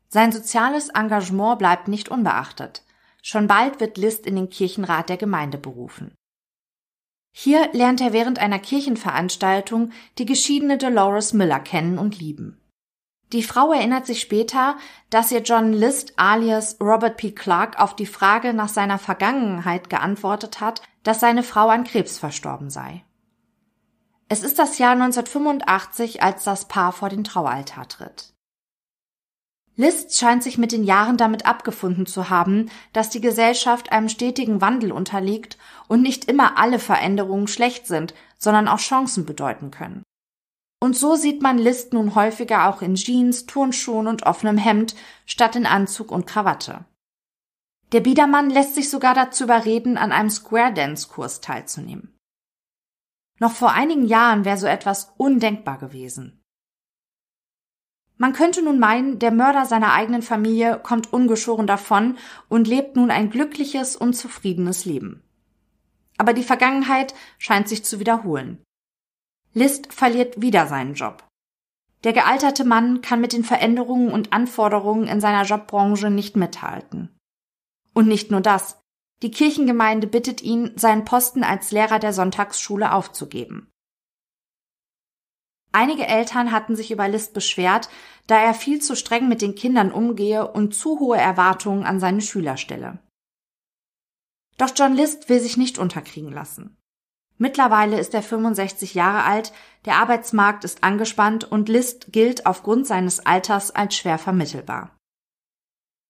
Sein 0.09 0.31
soziales 0.31 0.89
Engagement 0.89 1.59
bleibt 1.59 1.87
nicht 1.87 2.09
unbeachtet. 2.09 2.83
Schon 3.21 3.47
bald 3.47 3.79
wird 3.79 3.97
List 3.97 4.25
in 4.25 4.35
den 4.35 4.49
Kirchenrat 4.49 5.09
der 5.09 5.17
Gemeinde 5.17 5.57
berufen. 5.57 6.15
Hier 7.31 7.69
lernt 7.73 8.01
er 8.01 8.13
während 8.13 8.39
einer 8.39 8.59
Kirchenveranstaltung 8.59 9.91
die 10.17 10.25
geschiedene 10.25 10.77
Dolores 10.77 11.33
Miller 11.33 11.59
kennen 11.59 11.97
und 11.97 12.19
lieben. 12.19 12.59
Die 13.31 13.43
Frau 13.43 13.71
erinnert 13.71 14.07
sich 14.07 14.21
später, 14.21 14.77
dass 15.11 15.31
ihr 15.31 15.41
John 15.41 15.71
List 15.71 16.13
alias 16.17 16.77
Robert 16.81 17.17
P. 17.17 17.31
Clark 17.31 17.79
auf 17.79 17.95
die 17.95 18.07
Frage 18.07 18.53
nach 18.53 18.69
seiner 18.69 18.97
Vergangenheit 18.97 19.89
geantwortet 19.89 20.59
hat, 20.61 20.81
dass 21.03 21.19
seine 21.19 21.43
Frau 21.43 21.67
an 21.67 21.83
Krebs 21.83 22.17
verstorben 22.17 22.71
sei. 22.71 23.03
Es 24.29 24.43
ist 24.43 24.57
das 24.57 24.79
Jahr 24.79 24.93
1985, 24.93 26.23
als 26.23 26.43
das 26.43 26.67
Paar 26.67 26.91
vor 26.91 27.09
den 27.09 27.23
Traualtar 27.23 27.87
tritt. 27.87 28.33
List 29.79 30.19
scheint 30.19 30.43
sich 30.43 30.57
mit 30.57 30.73
den 30.73 30.83
Jahren 30.83 31.15
damit 31.15 31.45
abgefunden 31.45 32.05
zu 32.05 32.29
haben, 32.29 32.69
dass 32.91 33.11
die 33.11 33.21
Gesellschaft 33.21 33.93
einem 33.93 34.09
stetigen 34.09 34.59
Wandel 34.59 34.91
unterliegt 34.91 35.57
und 35.87 36.01
nicht 36.01 36.25
immer 36.25 36.57
alle 36.57 36.79
Veränderungen 36.79 37.47
schlecht 37.47 37.87
sind, 37.87 38.13
sondern 38.37 38.67
auch 38.67 38.79
Chancen 38.79 39.25
bedeuten 39.25 39.71
können. 39.71 40.03
Und 40.81 40.97
so 40.97 41.15
sieht 41.15 41.41
man 41.41 41.57
List 41.57 41.93
nun 41.93 42.13
häufiger 42.13 42.67
auch 42.67 42.81
in 42.81 42.95
Jeans, 42.95 43.45
Turnschuhen 43.45 44.07
und 44.07 44.23
offenem 44.23 44.57
Hemd 44.57 44.95
statt 45.25 45.55
in 45.55 45.65
Anzug 45.65 46.11
und 46.11 46.27
Krawatte. 46.27 46.83
Der 47.93 48.01
Biedermann 48.01 48.49
lässt 48.49 48.75
sich 48.75 48.89
sogar 48.89 49.13
dazu 49.13 49.45
überreden, 49.45 49.97
an 49.97 50.11
einem 50.11 50.29
Square 50.29 50.73
Dance 50.73 51.07
Kurs 51.07 51.39
teilzunehmen. 51.39 52.17
Noch 53.39 53.53
vor 53.53 53.71
einigen 53.71 54.05
Jahren 54.05 54.43
wäre 54.43 54.57
so 54.57 54.67
etwas 54.67 55.13
undenkbar 55.15 55.77
gewesen. 55.77 56.38
Man 58.21 58.33
könnte 58.33 58.61
nun 58.61 58.79
meinen, 58.79 59.17
der 59.17 59.31
Mörder 59.31 59.65
seiner 59.65 59.93
eigenen 59.93 60.21
Familie 60.21 60.77
kommt 60.83 61.13
ungeschoren 61.13 61.67
davon 61.67 62.17
und 62.49 62.67
lebt 62.67 62.97
nun 62.97 63.11
ein 63.11 63.29
glückliches 63.29 63.95
und 63.95 64.13
zufriedenes 64.13 64.83
Leben. 64.83 65.23
Aber 66.17 66.33
die 66.33 66.43
Vergangenheit 66.43 67.15
scheint 67.37 67.69
sich 67.69 67.85
zu 67.85 68.01
wiederholen. 68.01 68.61
List 69.53 69.93
verliert 69.93 70.41
wieder 70.41 70.67
seinen 70.67 70.95
Job. 70.95 71.25
Der 72.03 72.11
gealterte 72.11 72.65
Mann 72.65 72.99
kann 72.99 73.21
mit 73.21 73.31
den 73.31 73.45
Veränderungen 73.45 74.11
und 74.11 74.33
Anforderungen 74.33 75.07
in 75.07 75.21
seiner 75.21 75.45
Jobbranche 75.45 76.09
nicht 76.09 76.35
mithalten. 76.35 77.17
Und 77.93 78.09
nicht 78.09 78.31
nur 78.31 78.41
das. 78.41 78.81
Die 79.21 79.31
Kirchengemeinde 79.31 80.07
bittet 80.07 80.41
ihn, 80.41 80.73
seinen 80.75 81.05
Posten 81.05 81.43
als 81.43 81.71
Lehrer 81.71 81.99
der 81.99 82.11
Sonntagsschule 82.11 82.93
aufzugeben. 82.93 83.68
Einige 85.71 86.07
Eltern 86.07 86.51
hatten 86.51 86.75
sich 86.75 86.91
über 86.91 87.07
List 87.07 87.33
beschwert, 87.33 87.89
da 88.27 88.37
er 88.39 88.53
viel 88.53 88.81
zu 88.81 88.95
streng 88.95 89.27
mit 89.27 89.41
den 89.41 89.55
Kindern 89.55 89.91
umgehe 89.91 90.51
und 90.51 90.73
zu 90.73 90.99
hohe 90.99 91.17
Erwartungen 91.17 91.85
an 91.85 91.99
seine 91.99 92.21
Schüler 92.21 92.57
stelle. 92.57 92.99
Doch 94.57 94.71
John 94.75 94.93
List 94.93 95.29
will 95.29 95.39
sich 95.39 95.57
nicht 95.57 95.77
unterkriegen 95.77 96.31
lassen. 96.31 96.75
Mittlerweile 97.37 97.97
ist 97.97 98.13
er 98.13 98.21
65 98.21 98.93
Jahre 98.93 99.23
alt, 99.23 99.53
der 99.85 99.95
Arbeitsmarkt 99.95 100.65
ist 100.65 100.83
angespannt 100.83 101.49
und 101.49 101.69
List 101.69 102.11
gilt 102.11 102.45
aufgrund 102.45 102.85
seines 102.85 103.25
Alters 103.25 103.71
als 103.71 103.95
schwer 103.95 104.17
vermittelbar. 104.17 104.97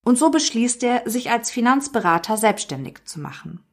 Und 0.03 0.17
so 0.17 0.31
beschließt 0.31 0.81
er, 0.83 1.07
sich 1.07 1.29
als 1.29 1.51
Finanzberater 1.51 2.35
selbstständig 2.35 3.05
zu 3.05 3.19
machen. 3.19 3.63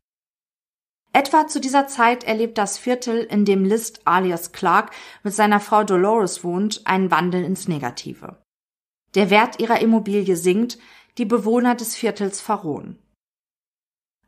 Etwa 1.16 1.48
zu 1.48 1.60
dieser 1.60 1.86
Zeit 1.86 2.24
erlebt 2.24 2.58
das 2.58 2.76
Viertel, 2.76 3.20
in 3.20 3.46
dem 3.46 3.64
List 3.64 4.02
alias 4.04 4.52
Clark 4.52 4.90
mit 5.22 5.32
seiner 5.32 5.60
Frau 5.60 5.82
Dolores 5.82 6.44
wohnt, 6.44 6.86
einen 6.86 7.10
Wandel 7.10 7.42
ins 7.42 7.68
Negative. 7.68 8.36
Der 9.14 9.30
Wert 9.30 9.58
ihrer 9.58 9.80
Immobilie 9.80 10.36
sinkt, 10.36 10.76
die 11.16 11.24
Bewohner 11.24 11.74
des 11.74 11.96
Viertels 11.96 12.42
verrohen. 12.42 12.98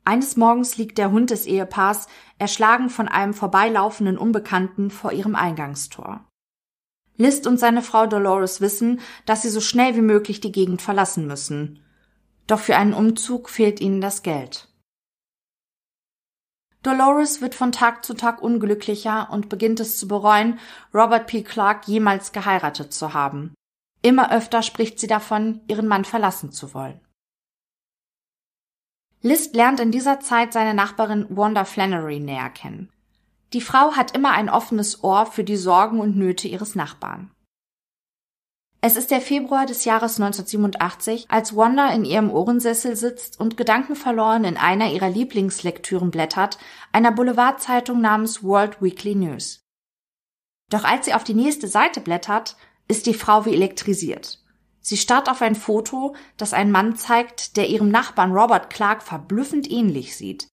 Eines 0.06 0.38
Morgens 0.38 0.78
liegt 0.78 0.96
der 0.96 1.10
Hund 1.10 1.28
des 1.28 1.44
Ehepaars, 1.44 2.06
erschlagen 2.38 2.88
von 2.88 3.06
einem 3.06 3.34
vorbeilaufenden 3.34 4.16
Unbekannten, 4.16 4.90
vor 4.90 5.12
ihrem 5.12 5.34
Eingangstor. 5.34 6.24
List 7.18 7.46
und 7.46 7.60
seine 7.60 7.82
Frau 7.82 8.06
Dolores 8.06 8.62
wissen, 8.62 9.00
dass 9.26 9.42
sie 9.42 9.50
so 9.50 9.60
schnell 9.60 9.94
wie 9.94 10.00
möglich 10.00 10.40
die 10.40 10.52
Gegend 10.52 10.80
verlassen 10.80 11.26
müssen. 11.26 11.84
Doch 12.46 12.60
für 12.60 12.76
einen 12.76 12.94
Umzug 12.94 13.50
fehlt 13.50 13.78
ihnen 13.78 14.00
das 14.00 14.22
Geld. 14.22 14.67
Dolores 16.88 17.42
wird 17.42 17.54
von 17.54 17.70
Tag 17.70 18.02
zu 18.02 18.14
Tag 18.14 18.40
unglücklicher 18.40 19.28
und 19.30 19.50
beginnt 19.50 19.78
es 19.78 19.98
zu 19.98 20.08
bereuen, 20.08 20.58
Robert 20.94 21.26
P. 21.26 21.42
Clark 21.42 21.86
jemals 21.86 22.32
geheiratet 22.32 22.94
zu 22.94 23.12
haben. 23.12 23.52
Immer 24.00 24.32
öfter 24.32 24.62
spricht 24.62 24.98
sie 24.98 25.06
davon, 25.06 25.60
ihren 25.68 25.86
Mann 25.86 26.06
verlassen 26.06 26.50
zu 26.50 26.72
wollen. 26.72 26.98
List 29.20 29.54
lernt 29.54 29.80
in 29.80 29.90
dieser 29.90 30.20
Zeit 30.20 30.54
seine 30.54 30.72
Nachbarin 30.72 31.26
Wanda 31.28 31.66
Flannery 31.66 32.20
näher 32.20 32.48
kennen. 32.48 32.90
Die 33.52 33.60
Frau 33.60 33.92
hat 33.92 34.14
immer 34.16 34.32
ein 34.32 34.48
offenes 34.48 35.04
Ohr 35.04 35.26
für 35.26 35.44
die 35.44 35.56
Sorgen 35.56 36.00
und 36.00 36.16
Nöte 36.16 36.48
ihres 36.48 36.74
Nachbarn. 36.74 37.30
Es 38.80 38.96
ist 38.96 39.10
der 39.10 39.20
Februar 39.20 39.66
des 39.66 39.84
Jahres 39.84 40.20
1987, 40.20 41.26
als 41.28 41.56
Wanda 41.56 41.90
in 41.90 42.04
ihrem 42.04 42.30
Ohrensessel 42.30 42.94
sitzt 42.94 43.40
und 43.40 43.56
gedankenverloren 43.56 44.44
in 44.44 44.56
einer 44.56 44.92
ihrer 44.92 45.10
Lieblingslektüren 45.10 46.12
blättert, 46.12 46.58
einer 46.92 47.10
Boulevardzeitung 47.10 48.00
namens 48.00 48.44
World 48.44 48.80
Weekly 48.80 49.16
News. 49.16 49.64
Doch 50.70 50.84
als 50.84 51.06
sie 51.06 51.14
auf 51.14 51.24
die 51.24 51.34
nächste 51.34 51.66
Seite 51.66 52.00
blättert, 52.00 52.56
ist 52.86 53.06
die 53.06 53.14
Frau 53.14 53.46
wie 53.46 53.54
elektrisiert. 53.54 54.44
Sie 54.80 54.96
starrt 54.96 55.28
auf 55.28 55.42
ein 55.42 55.56
Foto, 55.56 56.14
das 56.36 56.52
einen 56.52 56.70
Mann 56.70 56.94
zeigt, 56.94 57.56
der 57.56 57.68
ihrem 57.68 57.90
Nachbarn 57.90 58.32
Robert 58.32 58.70
Clark 58.70 59.02
verblüffend 59.02 59.68
ähnlich 59.68 60.16
sieht. 60.16 60.46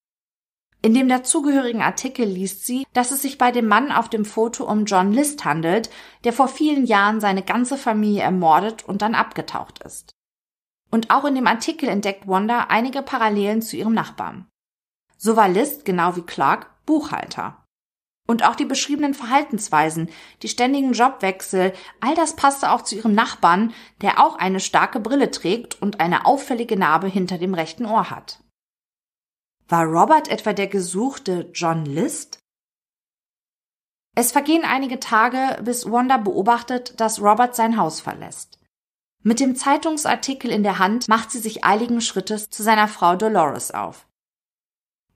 In 0.85 0.93
dem 0.93 1.09
dazugehörigen 1.09 1.81
Artikel 1.81 2.27
liest 2.27 2.67
sie, 2.67 2.85
dass 2.93 3.09
es 3.09 3.23
sich 3.23 3.39
bei 3.39 3.51
dem 3.51 3.67
Mann 3.67 3.91
auf 3.91 4.07
dem 4.07 4.23
Foto 4.23 4.65
um 4.65 4.85
John 4.85 5.11
List 5.13 5.43
handelt, 5.43 5.89
der 6.25 6.31
vor 6.31 6.47
vielen 6.47 6.85
Jahren 6.85 7.19
seine 7.19 7.41
ganze 7.41 7.75
Familie 7.75 8.21
ermordet 8.21 8.87
und 8.87 9.01
dann 9.01 9.15
abgetaucht 9.15 9.79
ist. 9.79 10.11
Und 10.91 11.09
auch 11.09 11.25
in 11.25 11.33
dem 11.33 11.47
Artikel 11.47 11.89
entdeckt 11.89 12.27
Wanda 12.27 12.67
einige 12.69 13.01
Parallelen 13.01 13.63
zu 13.63 13.77
ihrem 13.77 13.95
Nachbarn. 13.95 14.47
So 15.17 15.35
war 15.35 15.49
List, 15.49 15.85
genau 15.85 16.17
wie 16.17 16.21
Clark, 16.21 16.69
Buchhalter. 16.85 17.65
Und 18.27 18.45
auch 18.45 18.55
die 18.55 18.65
beschriebenen 18.65 19.15
Verhaltensweisen, 19.15 20.11
die 20.43 20.49
ständigen 20.49 20.93
Jobwechsel, 20.93 21.73
all 21.99 22.13
das 22.13 22.35
passte 22.35 22.71
auch 22.71 22.83
zu 22.83 22.93
ihrem 22.93 23.15
Nachbarn, 23.15 23.73
der 24.03 24.23
auch 24.23 24.35
eine 24.35 24.59
starke 24.59 24.99
Brille 24.99 25.31
trägt 25.31 25.81
und 25.81 25.99
eine 25.99 26.27
auffällige 26.27 26.77
Narbe 26.77 27.07
hinter 27.07 27.39
dem 27.39 27.55
rechten 27.55 27.87
Ohr 27.87 28.11
hat. 28.11 28.44
War 29.67 29.85
Robert 29.85 30.27
etwa 30.27 30.53
der 30.53 30.67
gesuchte 30.67 31.49
John 31.53 31.85
List? 31.85 32.39
Es 34.15 34.31
vergehen 34.31 34.63
einige 34.63 34.99
Tage, 34.99 35.61
bis 35.63 35.91
Wanda 35.91 36.17
beobachtet, 36.17 36.99
dass 36.99 37.21
Robert 37.21 37.55
sein 37.55 37.77
Haus 37.77 37.99
verlässt. 37.99 38.59
Mit 39.23 39.39
dem 39.39 39.55
Zeitungsartikel 39.55 40.51
in 40.51 40.63
der 40.63 40.77
Hand 40.77 41.07
macht 41.07 41.31
sie 41.31 41.39
sich 41.39 41.65
eiligen 41.65 41.99
Schrittes 41.99 42.49
zu 42.49 42.61
seiner 42.61 42.87
Frau 42.87 43.15
Dolores 43.15 43.71
auf. 43.71 44.07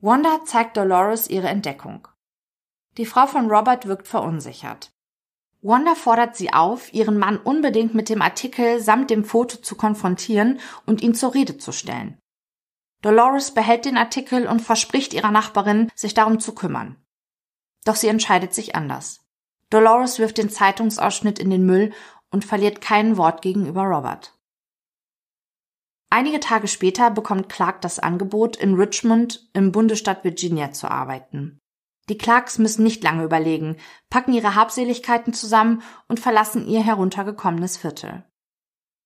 Wanda 0.02 0.44
zeigt 0.46 0.78
Dolores 0.78 1.30
ihre 1.30 1.48
Entdeckung. 1.48 2.08
Die 2.98 3.06
Frau 3.06 3.28
von 3.28 3.52
Robert 3.52 3.86
wirkt 3.86 4.08
verunsichert. 4.08 4.92
Wanda 5.62 5.94
fordert 5.94 6.36
sie 6.36 6.52
auf, 6.52 6.94
ihren 6.94 7.20
Mann 7.20 7.38
unbedingt 7.38 7.94
mit 7.94 8.10
dem 8.10 8.22
Artikel 8.22 8.82
samt 8.82 9.10
dem 9.10 9.26
Foto 9.26 9.58
zu 9.58 9.76
konfrontieren 9.76 10.60
und 10.86 11.02
ihn 11.02 11.14
zur 11.14 11.34
Rede 11.36 11.58
zu 11.58 11.72
stellen. 11.72 12.19
Dolores 13.02 13.54
behält 13.54 13.86
den 13.86 13.98
Artikel 13.98 14.48
und 14.48 14.62
verspricht 14.62 15.14
ihrer 15.14 15.32
Nachbarin, 15.32 15.90
sich 15.96 16.14
darum 16.14 16.40
zu 16.40 16.54
kümmern. 16.54 16.98
Doch 17.86 17.96
sie 17.96 18.08
entscheidet 18.08 18.54
sich 18.54 18.76
anders. 18.76 19.22
Dolores 19.70 20.20
wirft 20.20 20.38
den 20.38 20.50
Zeitungsausschnitt 20.50 21.40
in 21.40 21.50
den 21.50 21.66
Müll 21.66 21.94
und 22.32 22.44
verliert 22.44 22.82
kein 22.82 23.18
Wort 23.18 23.42
gegenüber 23.42 23.84
Robert. 23.84 24.36
Einige 26.10 26.40
Tage 26.40 26.68
später 26.68 27.12
bekommt 27.12 27.50
Clark 27.50 27.82
das 27.82 28.00
Angebot, 28.00 28.58
in 28.58 28.74
Richmond 28.74 29.48
im 29.54 29.72
Bundesstaat 29.72 30.24
Virginia 30.24 30.72
zu 30.72 30.90
arbeiten. 30.90 31.60
Die 32.10 32.18
Clarks 32.18 32.58
müssen 32.58 32.84
nicht 32.84 33.04
lange 33.04 33.24
überlegen, 33.24 33.78
packen 34.10 34.34
ihre 34.34 34.56
Habseligkeiten 34.56 35.34
zusammen 35.34 35.84
und 36.08 36.20
verlassen 36.20 36.68
ihr 36.68 36.84
heruntergekommenes 36.84 37.78
Viertel. 37.78 38.26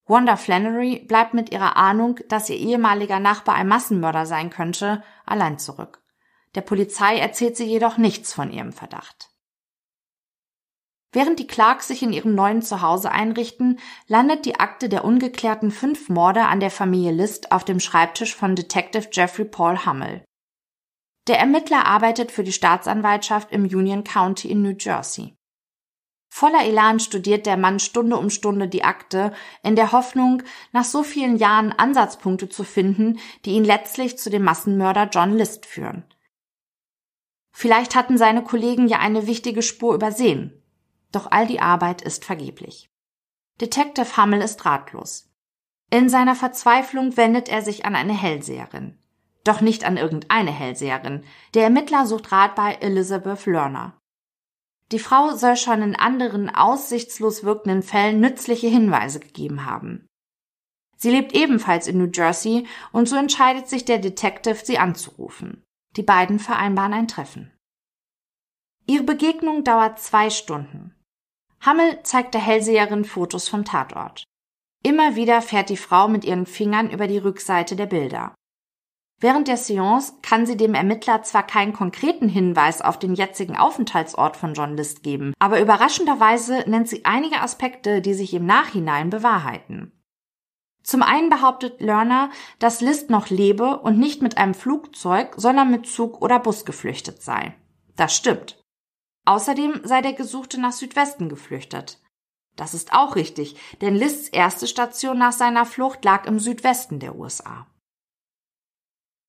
Wanda 0.06 0.36
Flannery 0.36 1.06
bleibt 1.08 1.34
mit 1.34 1.52
ihrer 1.52 1.78
Ahnung, 1.78 2.20
dass 2.28 2.50
ihr 2.50 2.58
ehemaliger 2.58 3.20
Nachbar 3.20 3.56
ein 3.56 3.68
Massenmörder 3.68 4.26
sein 4.26 4.50
könnte, 4.50 5.04
allein 5.26 5.58
zurück. 5.58 6.04
Der 6.56 6.62
Polizei 6.62 7.18
erzählt 7.18 7.58
sie 7.58 7.66
jedoch 7.66 7.98
nichts 7.98 8.34
von 8.34 8.52
ihrem 8.52 8.74
Verdacht. 8.74 9.30
Während 11.14 11.40
die 11.40 11.48
Clarks 11.48 11.88
sich 11.88 12.02
in 12.02 12.12
ihrem 12.12 12.34
neuen 12.34 12.64
Zuhause 12.64 13.12
einrichten, 13.12 13.80
landet 14.08 14.46
die 14.46 14.60
Akte 14.60 14.90
der 14.90 15.06
ungeklärten 15.06 15.70
fünf 15.70 16.10
Morde 16.10 16.42
an 16.46 16.60
der 16.60 16.72
Familie 16.72 17.12
List 17.12 17.52
auf 17.52 17.64
dem 17.64 17.80
Schreibtisch 17.80 18.36
von 18.36 18.56
Detective 18.56 19.10
Jeffrey 19.12 19.46
Paul 19.46 19.86
Hummel. 19.86 20.26
Der 21.28 21.40
Ermittler 21.40 21.86
arbeitet 21.86 22.32
für 22.32 22.44
die 22.44 22.52
Staatsanwaltschaft 22.52 23.52
im 23.52 23.64
Union 23.64 24.04
County 24.04 24.50
in 24.50 24.64
New 24.64 24.76
Jersey. 24.78 25.36
Voller 26.36 26.66
Elan 26.66 27.00
studiert 27.00 27.46
der 27.46 27.58
Mann 27.58 27.78
Stunde 27.78 28.18
um 28.18 28.32
Stunde 28.32 28.68
die 28.68 28.84
Akte, 28.84 29.34
in 29.62 29.76
der 29.76 29.92
Hoffnung, 29.92 30.42
nach 30.72 30.84
so 30.84 31.04
vielen 31.04 31.38
Jahren 31.38 31.72
Ansatzpunkte 31.72 32.50
zu 32.50 32.64
finden, 32.64 33.20
die 33.46 33.52
ihn 33.52 33.64
letztlich 33.64 34.18
zu 34.18 34.32
dem 34.32 34.44
Massenmörder 34.44 35.10
John 35.12 35.38
List 35.38 35.68
führen. 35.68 36.06
Vielleicht 37.52 37.94
hatten 37.94 38.18
seine 38.18 38.44
Kollegen 38.44 38.88
ja 38.88 38.98
eine 38.98 39.28
wichtige 39.28 39.62
Spur 39.62 39.94
übersehen. 39.94 40.60
Doch 41.12 41.30
all 41.30 41.46
die 41.46 41.60
Arbeit 41.60 42.02
ist 42.02 42.26
vergeblich. 42.26 42.90
Detective 43.62 44.18
Hummel 44.18 44.42
ist 44.42 44.66
ratlos. 44.66 45.30
In 45.92 46.10
seiner 46.10 46.34
Verzweiflung 46.34 47.16
wendet 47.16 47.48
er 47.48 47.62
sich 47.62 47.86
an 47.86 47.96
eine 47.96 48.20
Hellseherin. 48.20 48.98
Doch 49.44 49.62
nicht 49.62 49.84
an 49.84 49.98
irgendeine 49.98 50.52
Hellseherin. 50.52 51.26
Der 51.54 51.66
Ermittler 51.66 52.08
sucht 52.08 52.32
Rat 52.32 52.56
bei 52.56 52.74
Elizabeth 52.82 53.46
Lerner. 53.46 54.00
Die 54.92 55.00
Frau 55.00 55.36
soll 55.36 55.58
schon 55.58 55.82
in 55.82 55.96
anderen 55.96 56.50
aussichtslos 56.50 57.44
wirkenden 57.44 57.84
Fällen 57.84 58.20
nützliche 58.20 58.68
Hinweise 58.68 59.20
gegeben 59.20 59.66
haben. 59.66 60.08
Sie 60.98 61.10
lebt 61.10 61.34
ebenfalls 61.34 61.88
in 61.88 61.98
New 61.98 62.10
Jersey 62.14 62.68
und 62.92 63.10
so 63.10 63.16
entscheidet 63.16 63.68
sich 63.68 63.86
der 63.86 64.00
Detective, 64.00 64.56
sie 64.64 64.78
anzurufen. 64.78 65.64
Die 65.98 66.04
beiden 66.04 66.40
vereinbaren 66.40 66.94
ein 66.94 67.08
Treffen. 67.08 67.52
Ihre 68.86 69.04
Begegnung 69.04 69.64
dauert 69.64 70.00
zwei 70.00 70.30
Stunden. 70.30 70.96
Hammel 71.62 72.04
zeigt 72.04 72.34
der 72.34 72.42
Hellseherin 72.42 73.06
Fotos 73.06 73.48
vom 73.48 73.64
Tatort. 73.64 74.24
Immer 74.84 75.16
wieder 75.16 75.42
fährt 75.42 75.70
die 75.70 75.78
Frau 75.78 76.10
mit 76.10 76.26
ihren 76.26 76.46
Fingern 76.46 76.90
über 76.90 77.08
die 77.08 77.18
Rückseite 77.18 77.76
der 77.76 77.86
Bilder. 77.86 78.36
Während 79.24 79.48
der 79.48 79.56
Seance 79.56 80.16
kann 80.22 80.46
sie 80.46 80.58
dem 80.58 80.74
Ermittler 80.74 81.24
zwar 81.24 81.48
keinen 81.48 81.72
konkreten 81.72 82.28
Hinweis 82.28 82.82
auf 82.82 83.00
den 83.00 83.16
jetzigen 83.16 83.56
Aufenthaltsort 83.56 84.36
von 84.36 84.54
John 84.54 84.76
List 84.76 85.02
geben, 85.02 85.34
aber 85.40 85.62
überraschenderweise 85.62 86.66
nennt 86.68 86.90
sie 86.90 87.06
einige 87.06 87.40
Aspekte, 87.40 88.02
die 88.02 88.16
sich 88.16 88.34
im 88.34 88.46
Nachhinein 88.46 89.10
bewahrheiten. 89.10 89.94
Zum 90.84 91.04
einen 91.04 91.30
behauptet 91.30 91.80
Lerner, 91.80 92.32
dass 92.60 92.82
List 92.82 93.10
noch 93.10 93.30
lebe 93.30 93.80
und 93.80 93.98
nicht 93.98 94.22
mit 94.22 94.38
einem 94.38 94.54
Flugzeug, 94.54 95.36
sondern 95.38 95.72
mit 95.72 95.88
Zug 95.88 96.22
oder 96.22 96.40
Bus 96.40 96.66
geflüchtet 96.66 97.22
sei. 97.22 97.56
Das 97.96 98.14
stimmt. 98.14 98.62
Außerdem 99.24 99.84
sei 99.86 100.02
der 100.02 100.12
Gesuchte 100.12 100.60
nach 100.60 100.74
Südwesten 100.74 101.30
geflüchtet. 101.30 102.02
Das 102.58 102.74
ist 102.74 102.92
auch 102.92 103.16
richtig, 103.16 103.56
denn 103.80 103.96
Lists 103.96 104.28
erste 104.28 104.68
Station 104.68 105.18
nach 105.18 105.32
seiner 105.32 105.66
Flucht 105.66 106.04
lag 106.04 106.26
im 106.26 106.40
Südwesten 106.40 107.00
der 107.00 107.16
USA. 107.16 107.68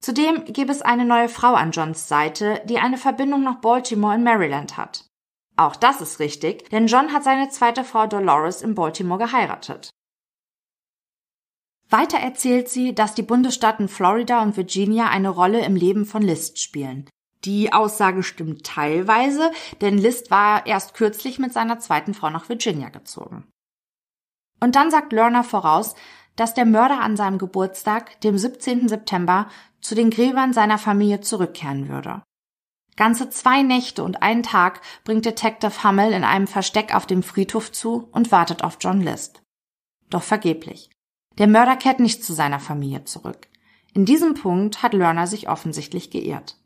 Zudem 0.05 0.45
gäbe 0.45 0.71
es 0.71 0.83
eine 0.83 1.07
neue 1.07 1.31
Frau 1.31 1.55
an 1.55 1.71
Johns 1.71 2.09
Seite, 2.09 2.61
die 2.67 2.77
eine 2.77 2.99
Verbindung 2.99 3.43
nach 3.43 3.63
Baltimore 3.63 4.15
in 4.15 4.23
Maryland 4.23 4.77
hat. 4.77 5.07
Auch 5.57 5.77
das 5.77 6.03
ist 6.03 6.19
richtig, 6.19 6.69
denn 6.69 6.89
John 6.89 7.15
hat 7.15 7.25
seine 7.25 7.49
zweite 7.49 7.85
Frau 7.85 8.07
Dolores 8.07 8.61
in 8.61 8.75
Baltimore 8.75 9.19
geheiratet. 9.19 9.89
Weiter 11.89 12.19
erzählt 12.19 12.69
sie, 12.69 12.95
dass 12.95 13.15
die 13.15 13.23
Bundesstaaten 13.23 13.89
Florida 13.89 14.43
und 14.43 14.59
Virginia 14.59 15.09
eine 15.09 15.31
Rolle 15.31 15.65
im 15.65 15.75
Leben 15.75 16.05
von 16.05 16.21
List 16.21 16.61
spielen. 16.61 17.09
Die 17.47 17.73
Aussage 17.73 18.23
stimmt 18.23 18.67
teilweise, 18.67 19.53
denn 19.81 19.97
List 19.97 20.31
war 20.31 20.67
erst 20.67 20.93
kürzlich 20.93 21.39
mit 21.39 21.55
seiner 21.55 21.79
zweiten 21.79 22.13
Frau 22.13 22.29
nach 22.29 22.51
Virginia 22.51 22.91
gezogen. 22.91 23.51
Und 24.61 24.77
dann 24.77 24.91
sagt 24.91 25.15
Lerner 25.15 25.45
voraus, 25.45 25.95
dass 26.37 26.55
der 26.55 26.65
Mörder 26.65 27.01
an 27.01 27.17
seinem 27.17 27.39
Geburtstag, 27.39 28.21
dem 28.23 28.37
17. 28.39 28.89
September, 28.89 29.49
zu 29.81 29.95
den 29.95 30.11
Gräbern 30.11 30.53
seiner 30.53 30.79
Familie 30.79 31.21
zurückkehren 31.21 31.89
würde. 31.89 32.23
Ganze 32.97 33.29
zwei 33.29 33.63
Nächte 33.63 34.05
und 34.05 34.23
einen 34.23 34.43
Tag 34.43 34.81
bringt 35.05 35.25
Detective 35.25 35.83
Hummel 35.83 36.13
in 36.13 36.25
einem 36.25 36.47
Versteck 36.47 36.95
auf 36.95 37.07
dem 37.07 37.23
Friedhof 37.23 37.73
zu 37.73 38.09
und 38.13 38.31
wartet 38.31 38.63
auf 38.63 38.79
John 38.81 39.01
List. 39.01 39.43
Doch 40.11 40.23
vergeblich. 40.23 40.91
Der 41.39 41.49
Mörder 41.49 41.77
kehrt 41.77 41.99
nicht 41.99 42.25
zu 42.25 42.33
seiner 42.33 42.61
Familie 42.61 43.05
zurück. 43.05 43.49
In 43.93 44.05
diesem 44.05 44.35
Punkt 44.35 44.83
hat 44.83 44.95
Lerner 44.95 45.27
sich 45.27 45.49
offensichtlich 45.49 46.11
geirrt. 46.11 46.57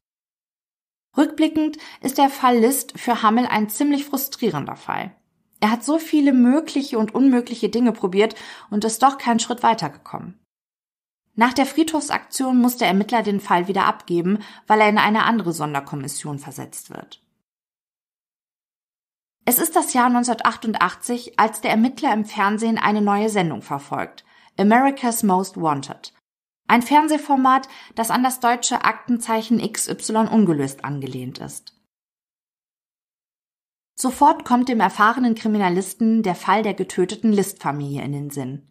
Rückblickend 1.17 1.79
ist 2.01 2.19
der 2.19 2.31
Fall 2.31 2.59
List 2.59 2.99
für 2.99 3.23
Hammel 3.23 3.47
ein 3.47 3.71
ziemlich 3.71 4.05
frustrierender 4.05 4.77
Fall. 4.77 5.15
Er 5.61 5.71
hat 5.71 5.85
so 5.85 5.99
viele 5.99 6.33
mögliche 6.33 6.99
und 6.99 7.15
unmögliche 7.15 7.69
Dinge 7.69 7.93
probiert 7.93 8.35
und 8.71 8.85
ist 8.85 9.03
doch 9.03 9.19
keinen 9.19 9.41
Schritt 9.41 9.63
weitergekommen. 9.63 10.39
Nach 11.35 11.53
der 11.53 11.67
Friedhofsaktion 11.67 12.59
muss 12.61 12.77
der 12.77 12.89
Ermittler 12.89 13.23
den 13.23 13.41
Fall 13.41 13.69
wieder 13.69 13.85
abgeben, 13.85 14.41
weil 14.67 14.81
er 14.81 14.89
in 14.89 14.99
eine 14.99 15.25
andere 15.25 15.53
Sonderkommission 15.53 16.39
versetzt 16.39 16.91
wird. 16.91 17.23
Es 19.45 19.59
ist 19.59 19.77
das 19.77 19.95
Jahr 19.95 20.07
1988, 20.07 21.39
als 21.39 21.61
der 21.61 21.71
Ermittler 21.71 22.13
im 22.13 22.25
Fernsehen 22.25 22.77
eine 22.77 23.01
neue 23.01 23.31
Sendung 23.31 23.63
verfolgt, 23.63 24.25
America's 24.59 25.23
Most 25.23 25.57
Wanted. 25.57 26.13
Ein 26.67 26.83
Fernsehformat, 26.83 27.69
das 27.95 28.11
an 28.11 28.23
das 28.23 28.41
deutsche 28.41 28.85
Aktenzeichen 28.85 29.61
XY 29.61 30.29
ungelöst 30.31 30.85
angelehnt 30.85 31.39
ist. 31.39 31.78
Sofort 34.01 34.45
kommt 34.45 34.69
dem 34.69 34.79
erfahrenen 34.79 35.35
Kriminalisten 35.35 36.23
der 36.23 36.37
Fall 36.37 36.63
der 36.63 36.75
getöteten 36.75 37.33
List-Familie 37.33 38.05
in 38.05 38.13
den 38.13 38.31
Sinn. 38.31 38.63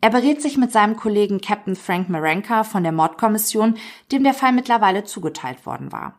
Er 0.00 0.08
berät 0.08 0.40
sich 0.40 0.56
mit 0.56 0.72
seinem 0.72 0.96
Kollegen 0.96 1.42
Captain 1.42 1.76
Frank 1.76 2.08
Marenka 2.08 2.64
von 2.64 2.82
der 2.82 2.92
Mordkommission, 2.92 3.76
dem 4.10 4.24
der 4.24 4.32
Fall 4.32 4.52
mittlerweile 4.52 5.04
zugeteilt 5.04 5.66
worden 5.66 5.92
war. 5.92 6.18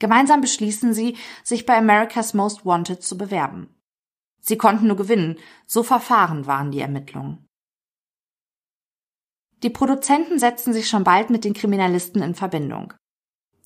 Gemeinsam 0.00 0.40
beschließen 0.40 0.94
sie, 0.94 1.16
sich 1.44 1.64
bei 1.64 1.76
America's 1.76 2.34
Most 2.34 2.66
Wanted 2.66 3.04
zu 3.04 3.16
bewerben. 3.16 3.72
Sie 4.40 4.58
konnten 4.58 4.88
nur 4.88 4.96
gewinnen, 4.96 5.38
so 5.68 5.84
verfahren 5.84 6.46
waren 6.46 6.72
die 6.72 6.80
Ermittlungen. 6.80 7.46
Die 9.62 9.70
Produzenten 9.70 10.40
setzten 10.40 10.72
sich 10.72 10.88
schon 10.88 11.04
bald 11.04 11.30
mit 11.30 11.44
den 11.44 11.54
Kriminalisten 11.54 12.20
in 12.20 12.34
Verbindung. 12.34 12.94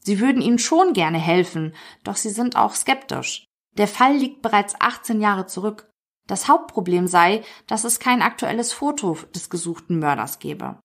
Sie 0.02 0.20
würden 0.20 0.42
ihnen 0.42 0.58
schon 0.58 0.92
gerne 0.92 1.18
helfen, 1.18 1.74
doch 2.04 2.16
sie 2.16 2.30
sind 2.30 2.56
auch 2.56 2.74
skeptisch. 2.74 3.49
Der 3.78 3.88
Fall 3.88 4.16
liegt 4.16 4.42
bereits 4.42 4.74
18 4.80 5.20
Jahre 5.20 5.46
zurück. 5.46 5.90
Das 6.26 6.48
Hauptproblem 6.48 7.06
sei, 7.06 7.42
dass 7.66 7.84
es 7.84 7.98
kein 7.98 8.22
aktuelles 8.22 8.72
Foto 8.72 9.14
des 9.34 9.50
gesuchten 9.50 9.98
Mörders 9.98 10.38
gebe. 10.38 10.78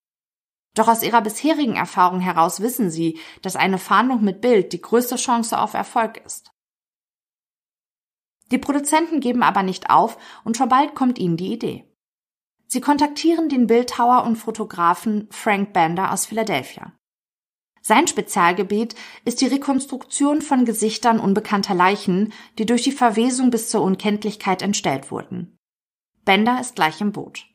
Doch 0.76 0.88
aus 0.88 1.04
ihrer 1.04 1.22
bisherigen 1.22 1.76
Erfahrung 1.76 2.20
heraus 2.20 2.60
wissen 2.60 2.90
sie, 2.90 3.20
dass 3.42 3.56
eine 3.56 3.78
Fahndung 3.78 4.24
mit 4.24 4.42
Bild 4.42 4.74
die 4.74 4.82
größte 4.82 5.16
Chance 5.16 5.58
auf 5.58 5.74
Erfolg 5.74 6.18
ist. 6.26 6.52
Die 8.52 8.58
Produzenten 8.58 9.22
geben 9.22 9.42
aber 9.42 9.64
nicht 9.64 9.90
auf 9.90 10.18
und 10.44 10.58
schon 10.58 10.70
bald 10.70 10.94
kommt 10.94 11.18
ihnen 11.18 11.38
die 11.38 11.54
Idee. 11.54 11.92
Sie 12.68 12.82
kontaktieren 12.82 13.50
den 13.50 13.68
Bildhauer 13.68 14.24
und 14.24 14.36
Fotografen 14.36 15.28
Frank 15.32 15.74
Bender 15.74 16.12
aus 16.12 16.26
Philadelphia. 16.26 16.92
Sein 17.88 18.08
Spezialgebiet 18.08 18.96
ist 19.26 19.42
die 19.42 19.46
Rekonstruktion 19.46 20.42
von 20.42 20.66
Gesichtern 20.66 21.20
unbekannter 21.20 21.76
Leichen, 21.76 22.34
die 22.58 22.66
durch 22.66 22.82
die 22.82 22.92
Verwesung 22.92 23.52
bis 23.52 23.70
zur 23.70 23.84
Unkenntlichkeit 23.84 24.64
entstellt 24.64 25.12
wurden. 25.12 25.56
Bender 26.24 26.60
ist 26.60 26.74
gleich 26.74 27.00
im 27.00 27.12
Boot. 27.12 27.46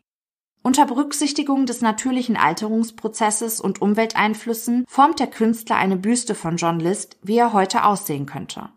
Unter 0.62 0.86
Berücksichtigung 0.86 1.66
des 1.66 1.80
natürlichen 1.80 2.36
Alterungsprozesses 2.36 3.60
und 3.60 3.82
Umwelteinflüssen 3.82 4.84
formt 4.86 5.18
der 5.18 5.26
Künstler 5.26 5.74
eine 5.74 5.96
Büste 5.96 6.36
von 6.36 6.58
John 6.58 6.78
List, 6.78 7.18
wie 7.24 7.38
er 7.38 7.52
heute 7.52 7.82
aussehen 7.82 8.26
könnte. 8.26 8.70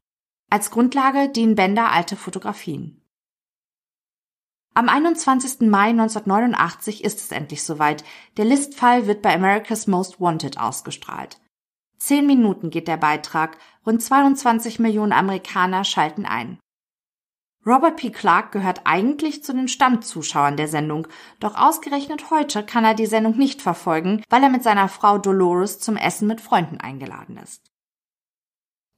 Als 0.49 0.72
Grundlage 0.72 1.30
dienen 1.30 1.54
Bender 1.54 1.91
alte 1.91 2.16
Fotografien. 2.16 2.99
Am 4.74 4.89
21. 4.89 5.70
Mai 5.70 5.89
1989 5.89 7.04
ist 7.04 7.20
es 7.20 7.32
endlich 7.32 7.62
soweit. 7.62 8.04
Der 8.38 8.45
List-Fall 8.45 9.06
wird 9.06 9.22
bei 9.22 9.36
America's 9.36 9.86
Most 9.86 10.20
Wanted 10.20 10.58
ausgestrahlt. 10.58 11.39
Zehn 12.04 12.28
Minuten 12.28 12.70
geht 12.70 12.89
der 12.89 12.97
Beitrag, 12.97 13.58
rund 13.86 14.04
22 14.04 14.78
Millionen 14.78 15.14
Amerikaner 15.14 15.86
schalten 15.86 16.26
ein. 16.26 16.60
Robert 17.66 17.95
P. 17.95 18.10
Clark 18.10 18.51
gehört 18.51 18.82
eigentlich 18.84 19.41
zu 19.41 19.54
den 19.54 19.70
Stammzuschauern 19.70 20.58
der 20.58 20.68
Sendung, 20.68 21.08
doch 21.39 21.56
ausgerechnet 21.56 22.30
heute 22.30 22.66
kann 22.66 22.84
er 22.84 22.93
die 22.93 23.06
Sendung 23.06 23.38
nicht 23.38 23.62
verfolgen, 23.62 24.22
weil 24.30 24.43
er 24.43 24.49
mit 24.49 24.64
seiner 24.64 24.89
Frau 24.89 25.18
Dolores 25.18 25.80
zum 25.80 25.95
Essen 25.95 26.28
mit 26.28 26.41
Freunden 26.41 26.82
eingeladen 26.82 27.38
ist. 27.38 27.72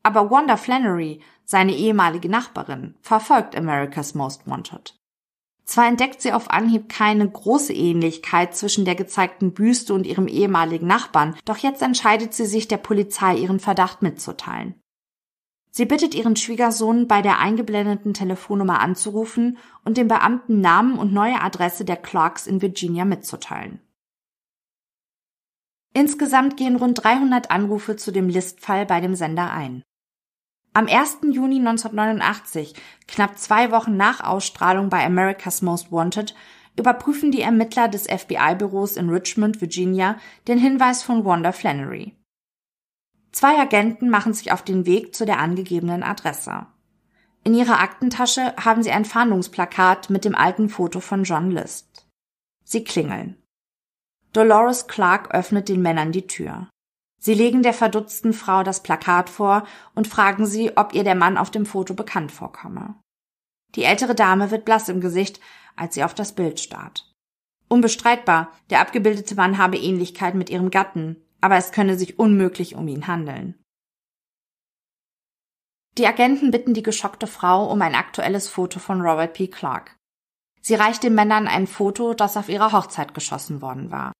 Aber 0.02 0.32
Wanda 0.32 0.58
Flannery, 0.58 1.22
seine 1.44 1.76
ehemalige 1.76 2.28
Nachbarin, 2.28 2.98
verfolgt 3.02 3.56
America's 3.56 4.16
Most 4.16 4.48
Wanted. 4.48 4.96
Zwar 5.66 5.88
entdeckt 5.88 6.22
sie 6.22 6.32
auf 6.32 6.52
Anhieb 6.52 6.90
keine 6.90 7.28
große 7.28 7.74
Ähnlichkeit 7.74 8.56
zwischen 8.56 8.86
der 8.86 8.94
gezeigten 8.94 9.52
Büste 9.54 9.96
und 9.96 10.06
ihrem 10.06 10.28
ehemaligen 10.28 10.86
Nachbarn, 10.86 11.36
doch 11.44 11.58
jetzt 11.58 11.82
entscheidet 11.82 12.36
sie 12.36 12.46
sich 12.46 12.68
der 12.68 12.78
Polizei 12.78 13.36
ihren 13.36 13.60
Verdacht 13.60 14.04
mitzuteilen. 14.04 14.76
Sie 15.72 15.86
bittet 15.86 16.16
ihren 16.16 16.36
Schwiegersohn, 16.36 17.08
bei 17.08 17.22
der 17.22 17.40
eingeblendeten 17.40 18.14
Telefonnummer 18.14 18.80
anzurufen 18.80 19.58
und 19.84 19.98
dem 19.98 20.08
Beamten 20.08 20.62
Namen 20.62 20.98
und 20.98 21.12
neue 21.12 21.42
Adresse 21.42 21.84
der 21.84 21.98
Clarks 21.98 22.48
in 22.48 22.62
Virginia 22.62 23.04
mitzuteilen. 23.04 23.82
Insgesamt 25.94 26.58
gehen 26.58 26.76
rund 26.76 27.04
300 27.04 27.52
Anrufe 27.52 27.96
zu 27.96 28.12
dem 28.12 28.30
Listfall 28.30 28.86
bei 28.86 29.02
dem 29.02 29.16
Sender 29.16 29.52
ein. 29.52 29.84
Am 30.76 30.90
1. 30.90 31.20
Juni 31.32 31.60
1989, 31.60 32.74
knapp 33.08 33.38
zwei 33.38 33.72
Wochen 33.72 33.96
nach 33.96 34.20
Ausstrahlung 34.20 34.90
bei 34.90 35.06
America's 35.06 35.62
Most 35.62 35.90
Wanted, 35.90 36.36
überprüfen 36.76 37.32
die 37.32 37.40
Ermittler 37.40 37.88
des 37.88 38.08
FBI-Büros 38.08 38.98
in 38.98 39.10
Richmond, 39.10 39.62
Virginia, 39.62 40.18
den 40.50 40.58
Hinweis 40.58 41.02
von 41.02 41.24
Wanda 41.24 41.54
Flannery. 41.54 42.14
Zwei 43.32 43.58
Agenten 43.58 44.10
machen 44.10 44.34
sich 44.34 44.52
auf 44.52 44.64
den 44.64 44.86
Weg 44.86 45.16
zu 45.16 45.26
der 45.26 45.40
angegebenen 45.40 46.04
Adresse. 46.04 46.66
In 47.46 47.54
ihrer 47.54 47.80
Aktentasche 47.80 48.54
haben 48.58 48.84
sie 48.84 48.92
ein 48.92 49.06
Fahndungsplakat 49.06 50.10
mit 50.10 50.26
dem 50.26 50.36
alten 50.36 50.68
Foto 50.68 51.00
von 51.00 51.24
John 51.24 51.52
List. 51.52 52.06
Sie 52.66 52.84
klingeln. 52.84 53.42
Dolores 54.34 54.88
Clark 54.88 55.34
öffnet 55.34 55.70
den 55.70 55.82
Männern 55.82 56.12
die 56.12 56.28
Tür. 56.28 56.68
Sie 57.20 57.34
legen 57.34 57.64
der 57.64 57.74
verdutzten 57.74 58.34
Frau 58.34 58.64
das 58.64 58.84
Plakat 58.84 59.30
vor 59.30 59.66
und 59.96 60.08
fragen 60.08 60.46
sie, 60.46 60.78
ob 60.78 60.94
ihr 60.94 61.04
der 61.04 61.16
Mann 61.16 61.38
auf 61.38 61.50
dem 61.50 61.66
Foto 61.66 61.94
bekannt 61.94 62.32
vorkomme. 62.32 62.96
Die 63.76 63.84
ältere 63.84 64.16
Dame 64.16 64.52
wird 64.52 64.66
blass 64.66 64.90
im 64.90 65.02
Gesicht, 65.02 65.40
als 65.76 65.96
sie 65.96 66.04
auf 66.04 66.14
das 66.14 66.34
Bild 66.34 66.60
starrt. 66.60 67.12
Unbestreitbar, 67.68 68.52
der 68.70 68.80
abgebildete 68.80 69.36
Mann 69.36 69.58
habe 69.58 69.78
Ähnlichkeit 69.78 70.36
mit 70.36 70.50
ihrem 70.50 70.70
Gatten, 70.70 71.24
aber 71.42 71.58
es 71.58 71.72
könne 71.72 71.98
sich 71.98 72.20
unmöglich 72.20 72.76
um 72.76 72.88
ihn 72.88 73.08
handeln. 73.08 73.56
Die 75.98 76.08
Agenten 76.08 76.52
bitten 76.52 76.74
die 76.74 76.84
geschockte 76.84 77.28
Frau 77.28 77.72
um 77.72 77.82
ein 77.82 77.96
aktuelles 77.96 78.50
Foto 78.50 78.80
von 78.80 79.02
Robert 79.02 79.34
P. 79.34 79.48
Clark. 79.48 79.96
Sie 80.62 80.76
reicht 80.76 81.04
den 81.04 81.16
Männern 81.16 81.48
ein 81.48 81.68
Foto, 81.68 82.14
das 82.14 82.38
auf 82.38 82.50
ihrer 82.50 82.72
Hochzeit 82.72 83.14
geschossen 83.14 83.62
worden 83.62 83.92
war. 83.92 84.12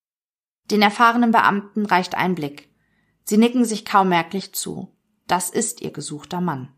Den 0.72 0.82
erfahrenen 0.82 1.32
Beamten 1.32 1.86
reicht 1.86 2.16
ein 2.16 2.36
Blick. 2.36 2.70
Sie 3.26 3.38
nicken 3.38 3.66
sich 3.66 3.86
kaum 3.86 4.10
merklich 4.10 4.54
zu. 4.54 4.96
Das 5.28 5.50
ist 5.50 5.82
ihr 5.82 5.92
gesuchter 5.92 6.42
Mann. 6.42 6.72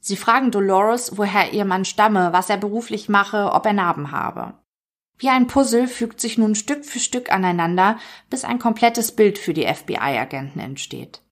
Sie 0.00 0.16
fragen 0.16 0.50
Dolores, 0.50 1.18
woher 1.18 1.52
ihr 1.52 1.64
Mann 1.64 1.84
stamme, 1.84 2.32
was 2.32 2.48
er 2.48 2.56
beruflich 2.56 3.08
mache, 3.08 3.52
ob 3.52 3.66
er 3.66 3.72
Narben 3.72 4.10
habe. 4.10 4.54
Wie 5.18 5.28
ein 5.28 5.46
Puzzle 5.46 5.88
fügt 5.88 6.20
sich 6.20 6.38
nun 6.38 6.54
Stück 6.54 6.84
für 6.84 6.98
Stück 6.98 7.30
aneinander, 7.30 7.98
bis 8.30 8.44
ein 8.44 8.58
komplettes 8.58 9.12
Bild 9.12 9.38
für 9.38 9.54
die 9.54 9.66
FBI-Agenten 9.66 10.60
entsteht. 10.60 11.22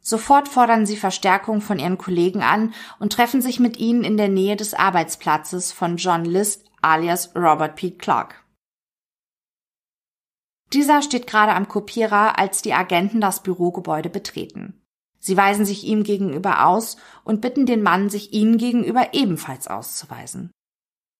Sofort 0.00 0.48
fordern 0.48 0.86
sie 0.86 0.96
Verstärkung 0.96 1.60
von 1.60 1.78
ihren 1.78 1.98
Kollegen 1.98 2.42
an 2.42 2.74
und 2.98 3.12
treffen 3.12 3.42
sich 3.42 3.60
mit 3.60 3.76
ihnen 3.78 4.04
in 4.04 4.16
der 4.16 4.28
Nähe 4.28 4.56
des 4.56 4.72
Arbeitsplatzes 4.72 5.72
von 5.72 5.96
John 5.96 6.24
List 6.24 6.64
alias 6.80 7.34
Robert 7.34 7.76
P. 7.76 7.90
Clark. 7.92 8.45
Dieser 10.72 11.02
steht 11.02 11.26
gerade 11.26 11.52
am 11.52 11.68
Kopierer, 11.68 12.38
als 12.38 12.62
die 12.62 12.74
Agenten 12.74 13.20
das 13.20 13.42
Bürogebäude 13.42 14.10
betreten. 14.10 14.82
Sie 15.18 15.36
weisen 15.36 15.64
sich 15.64 15.84
ihm 15.84 16.02
gegenüber 16.02 16.66
aus 16.66 16.96
und 17.24 17.40
bitten 17.40 17.66
den 17.66 17.82
Mann, 17.82 18.10
sich 18.10 18.32
ihnen 18.32 18.58
gegenüber 18.58 19.12
ebenfalls 19.12 19.68
auszuweisen. 19.68 20.50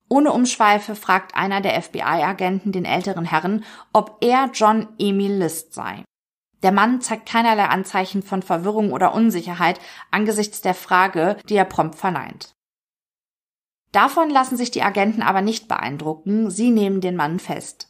Ohne 0.09 0.33
Umschweife 0.33 0.95
fragt 0.95 1.35
einer 1.35 1.61
der 1.61 1.81
FBI-Agenten 1.83 2.71
den 2.71 2.85
älteren 2.85 3.25
Herrn, 3.25 3.65
ob 3.93 4.19
er 4.21 4.51
John 4.53 4.89
Emil 4.99 5.33
List 5.33 5.75
sei. 5.75 6.05
Der 6.63 6.73
Mann 6.73 7.01
zeigt 7.01 7.29
keinerlei 7.29 7.65
Anzeichen 7.65 8.23
von 8.23 8.43
Verwirrung 8.43 8.93
oder 8.93 9.15
Unsicherheit 9.15 9.81
angesichts 10.11 10.61
der 10.61 10.75
Frage, 10.75 11.37
die 11.49 11.57
er 11.57 11.65
prompt 11.65 11.97
verneint. 11.97 12.53
Davon 13.93 14.31
lassen 14.31 14.57
sich 14.57 14.71
die 14.71 14.83
Agenten 14.83 15.23
aber 15.23 15.43
nicht 15.43 15.69
beeindrucken, 15.69 16.51
sie 16.51 16.71
nehmen 16.71 17.01
den 17.01 17.17
Mann 17.17 17.39
fest. 17.39 17.89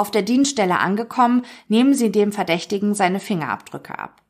Auf 0.00 0.10
der 0.10 0.22
Dienststelle 0.22 0.78
angekommen, 0.78 1.42
nehmen 1.68 1.92
sie 1.92 2.10
dem 2.10 2.32
Verdächtigen 2.32 2.94
seine 2.94 3.20
Fingerabdrücke 3.20 3.98
ab. 3.98 4.22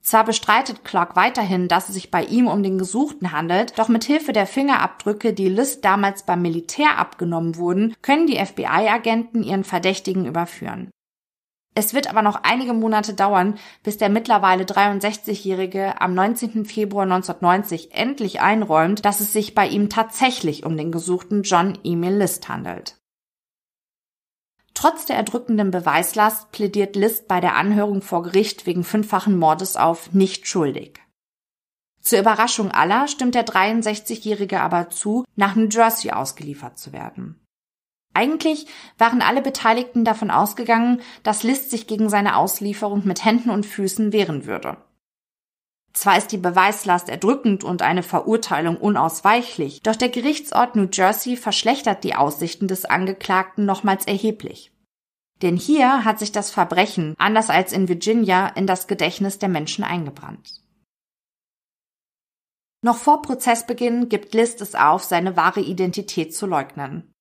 Zwar 0.00 0.24
bestreitet 0.24 0.84
Clark 0.84 1.14
weiterhin, 1.14 1.68
dass 1.68 1.88
es 1.88 1.94
sich 1.94 2.10
bei 2.10 2.24
ihm 2.24 2.48
um 2.48 2.64
den 2.64 2.76
Gesuchten 2.76 3.30
handelt, 3.30 3.78
doch 3.78 3.86
mit 3.86 4.02
Hilfe 4.02 4.32
der 4.32 4.48
Fingerabdrücke, 4.48 5.32
die 5.32 5.48
List 5.48 5.84
damals 5.84 6.24
beim 6.24 6.42
Militär 6.42 6.98
abgenommen 6.98 7.54
wurden, 7.54 7.94
können 8.02 8.26
die 8.26 8.44
FBI-Agenten 8.44 9.44
ihren 9.44 9.62
Verdächtigen 9.62 10.26
überführen. 10.26 10.90
Es 11.76 11.94
wird 11.94 12.10
aber 12.10 12.22
noch 12.22 12.42
einige 12.42 12.72
Monate 12.72 13.14
dauern, 13.14 13.60
bis 13.84 13.98
der 13.98 14.08
mittlerweile 14.08 14.64
63-Jährige 14.64 16.00
am 16.00 16.14
19. 16.14 16.64
Februar 16.64 17.04
1990 17.04 17.94
endlich 17.94 18.40
einräumt, 18.40 19.04
dass 19.04 19.20
es 19.20 19.32
sich 19.32 19.54
bei 19.54 19.68
ihm 19.68 19.88
tatsächlich 19.88 20.66
um 20.66 20.76
den 20.76 20.90
gesuchten 20.90 21.44
John 21.44 21.78
Emil 21.84 22.16
List 22.16 22.48
handelt. 22.48 22.96
Trotz 24.82 25.06
der 25.06 25.14
erdrückenden 25.14 25.70
Beweislast 25.70 26.50
plädiert 26.50 26.96
List 26.96 27.28
bei 27.28 27.38
der 27.38 27.54
Anhörung 27.54 28.02
vor 28.02 28.24
Gericht 28.24 28.66
wegen 28.66 28.82
fünffachen 28.82 29.38
Mordes 29.38 29.76
auf 29.76 30.12
nicht 30.12 30.48
schuldig. 30.48 30.98
Zur 32.00 32.18
Überraschung 32.18 32.72
aller 32.72 33.06
stimmt 33.06 33.36
der 33.36 33.46
63-Jährige 33.46 34.60
aber 34.60 34.90
zu, 34.90 35.24
nach 35.36 35.54
New 35.54 35.68
Jersey 35.68 36.10
ausgeliefert 36.10 36.80
zu 36.80 36.92
werden. 36.92 37.40
Eigentlich 38.12 38.66
waren 38.98 39.22
alle 39.22 39.40
Beteiligten 39.40 40.04
davon 40.04 40.32
ausgegangen, 40.32 41.00
dass 41.22 41.44
List 41.44 41.70
sich 41.70 41.86
gegen 41.86 42.08
seine 42.08 42.34
Auslieferung 42.34 43.06
mit 43.06 43.24
Händen 43.24 43.50
und 43.50 43.64
Füßen 43.64 44.12
wehren 44.12 44.46
würde. 44.46 44.78
Zwar 45.92 46.18
ist 46.18 46.32
die 46.32 46.38
Beweislast 46.38 47.08
erdrückend 47.08 47.62
und 47.62 47.82
eine 47.82 48.02
Verurteilung 48.02 48.78
unausweichlich, 48.78 49.80
doch 49.82 49.94
der 49.94 50.08
Gerichtsort 50.08 50.74
New 50.74 50.88
Jersey 50.92 51.36
verschlechtert 51.36 52.02
die 52.02 52.16
Aussichten 52.16 52.66
des 52.66 52.84
Angeklagten 52.84 53.64
nochmals 53.64 54.08
erheblich. 54.08 54.71
Denn 55.42 55.56
hier 55.56 56.04
hat 56.04 56.20
sich 56.20 56.30
das 56.30 56.50
Verbrechen, 56.50 57.14
anders 57.18 57.50
als 57.50 57.72
in 57.72 57.88
Virginia, 57.88 58.48
in 58.48 58.66
das 58.66 58.86
Gedächtnis 58.86 59.38
der 59.38 59.48
Menschen 59.48 59.82
eingebrannt. 59.82 60.62
Noch 62.84 62.96
vor 62.96 63.22
Prozessbeginn 63.22 64.08
gibt 64.08 64.34
List 64.34 64.60
es 64.60 64.74
auf, 64.74 65.04
seine 65.04 65.36
wahre 65.36 65.60
Identität 65.60 66.34
zu 66.34 66.46
leugnen. 66.46 67.12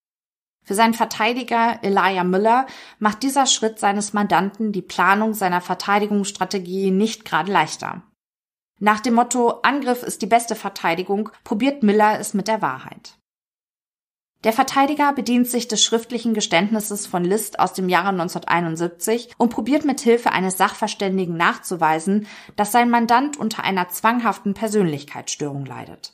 Für 0.63 0.75
seinen 0.75 0.93
Verteidiger 0.93 1.79
Elijah 1.83 2.23
Miller 2.23 2.67
macht 2.99 3.23
dieser 3.23 3.47
Schritt 3.47 3.79
seines 3.79 4.13
Mandanten 4.13 4.71
die 4.71 4.83
Planung 4.83 5.33
seiner 5.33 5.61
Verteidigungsstrategie 5.61 6.91
nicht 6.91 7.25
gerade 7.25 7.51
leichter. 7.51 8.03
Nach 8.79 8.99
dem 8.99 9.15
Motto 9.15 9.61
Angriff 9.61 10.03
ist 10.03 10.21
die 10.21 10.27
beste 10.27 10.55
Verteidigung 10.55 11.29
probiert 11.43 11.83
Miller 11.83 12.19
es 12.19 12.33
mit 12.33 12.47
der 12.47 12.61
Wahrheit. 12.61 13.20
Der 14.43 14.53
Verteidiger 14.53 15.13
bedient 15.13 15.47
sich 15.47 15.67
des 15.67 15.83
schriftlichen 15.83 16.33
Geständnisses 16.33 17.05
von 17.05 17.23
List 17.23 17.59
aus 17.59 17.73
dem 17.73 17.89
Jahre 17.89 18.09
1971 18.09 19.29
und 19.37 19.49
probiert 19.49 19.85
mit 19.85 20.01
Hilfe 20.01 20.31
eines 20.31 20.57
Sachverständigen 20.57 21.37
nachzuweisen, 21.37 22.25
dass 22.55 22.71
sein 22.71 22.89
Mandant 22.89 23.37
unter 23.37 23.63
einer 23.63 23.89
zwanghaften 23.89 24.55
Persönlichkeitsstörung 24.55 25.65
leidet. 25.65 26.13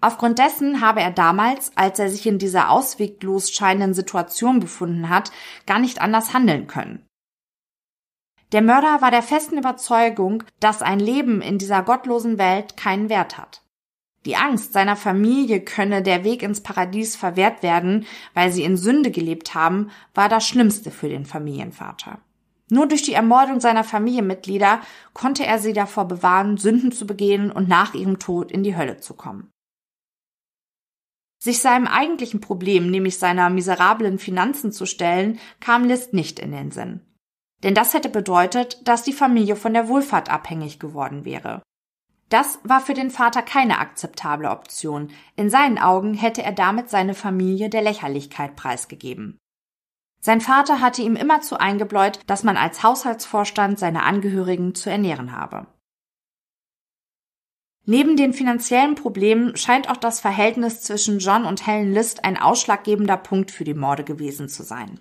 Aufgrund 0.00 0.38
dessen 0.38 0.80
habe 0.80 1.00
er 1.00 1.10
damals, 1.10 1.72
als 1.74 1.98
er 1.98 2.08
sich 2.08 2.26
in 2.26 2.38
dieser 2.38 2.70
ausweglos 2.70 3.50
scheinenden 3.50 3.92
Situation 3.92 4.60
befunden 4.60 5.10
hat, 5.10 5.30
gar 5.66 5.78
nicht 5.78 6.00
anders 6.00 6.32
handeln 6.32 6.66
können. 6.66 7.06
Der 8.52 8.62
Mörder 8.62 9.02
war 9.02 9.10
der 9.10 9.22
festen 9.22 9.58
Überzeugung, 9.58 10.44
dass 10.60 10.80
ein 10.80 11.00
Leben 11.00 11.42
in 11.42 11.58
dieser 11.58 11.82
gottlosen 11.82 12.38
Welt 12.38 12.76
keinen 12.76 13.08
Wert 13.08 13.36
hat. 13.36 13.62
Die 14.26 14.36
Angst 14.36 14.72
seiner 14.72 14.96
Familie 14.96 15.60
könne 15.60 16.02
der 16.02 16.24
Weg 16.24 16.42
ins 16.42 16.60
Paradies 16.60 17.14
verwehrt 17.14 17.62
werden, 17.62 18.06
weil 18.34 18.50
sie 18.50 18.64
in 18.64 18.76
Sünde 18.76 19.12
gelebt 19.12 19.54
haben, 19.54 19.90
war 20.14 20.28
das 20.28 20.46
Schlimmste 20.46 20.90
für 20.90 21.08
den 21.08 21.24
Familienvater. 21.24 22.18
Nur 22.68 22.88
durch 22.88 23.02
die 23.02 23.12
Ermordung 23.12 23.60
seiner 23.60 23.84
Familienmitglieder 23.84 24.80
konnte 25.12 25.46
er 25.46 25.60
sie 25.60 25.72
davor 25.72 26.08
bewahren, 26.08 26.56
Sünden 26.56 26.90
zu 26.90 27.06
begehen 27.06 27.52
und 27.52 27.68
nach 27.68 27.94
ihrem 27.94 28.18
Tod 28.18 28.50
in 28.50 28.64
die 28.64 28.76
Hölle 28.76 28.98
zu 28.98 29.14
kommen. 29.14 29.52
Sich 31.38 31.60
seinem 31.60 31.86
eigentlichen 31.86 32.40
Problem, 32.40 32.90
nämlich 32.90 33.18
seiner 33.18 33.48
miserablen 33.48 34.18
Finanzen 34.18 34.72
zu 34.72 34.86
stellen, 34.86 35.38
kam 35.60 35.84
List 35.84 36.12
nicht 36.12 36.40
in 36.40 36.50
den 36.50 36.72
Sinn. 36.72 37.02
Denn 37.62 37.74
das 37.74 37.94
hätte 37.94 38.08
bedeutet, 38.08 38.88
dass 38.88 39.04
die 39.04 39.12
Familie 39.12 39.54
von 39.54 39.72
der 39.72 39.86
Wohlfahrt 39.86 40.28
abhängig 40.28 40.80
geworden 40.80 41.24
wäre. 41.24 41.62
Das 42.28 42.58
war 42.64 42.80
für 42.80 42.94
den 42.94 43.10
Vater 43.10 43.42
keine 43.42 43.78
akzeptable 43.78 44.50
Option. 44.50 45.10
In 45.36 45.48
seinen 45.48 45.78
Augen 45.78 46.14
hätte 46.14 46.42
er 46.42 46.52
damit 46.52 46.90
seine 46.90 47.14
Familie 47.14 47.70
der 47.70 47.82
Lächerlichkeit 47.82 48.56
preisgegeben. 48.56 49.38
Sein 50.20 50.40
Vater 50.40 50.80
hatte 50.80 51.02
ihm 51.02 51.14
immerzu 51.14 51.56
eingebläut, 51.56 52.18
dass 52.26 52.42
man 52.42 52.56
als 52.56 52.82
Haushaltsvorstand 52.82 53.78
seine 53.78 54.02
Angehörigen 54.02 54.74
zu 54.74 54.90
ernähren 54.90 55.30
habe. 55.30 55.68
Neben 57.84 58.16
den 58.16 58.32
finanziellen 58.32 58.96
Problemen 58.96 59.56
scheint 59.56 59.88
auch 59.88 59.96
das 59.96 60.18
Verhältnis 60.18 60.82
zwischen 60.82 61.20
John 61.20 61.44
und 61.44 61.68
Helen 61.68 61.92
List 61.92 62.24
ein 62.24 62.36
ausschlaggebender 62.36 63.16
Punkt 63.16 63.52
für 63.52 63.62
die 63.62 63.74
Morde 63.74 64.02
gewesen 64.02 64.48
zu 64.48 64.64
sein. 64.64 64.98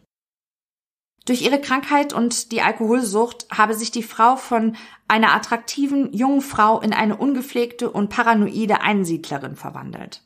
Durch 1.25 1.41
ihre 1.41 1.59
Krankheit 1.59 2.13
und 2.13 2.51
die 2.51 2.61
Alkoholsucht 2.61 3.47
habe 3.51 3.73
sich 3.73 3.89
die 3.89 4.03
Frau 4.03 4.35
von 4.35 4.77
einer 5.07 5.33
attraktiven 5.33 6.13
jungen 6.13 6.41
Frau 6.41 6.79
in 6.79 6.93
eine 6.93 7.17
ungepflegte 7.17 7.89
und 7.89 8.09
paranoide 8.09 8.81
Einsiedlerin 8.81 9.55
verwandelt. 9.55 10.21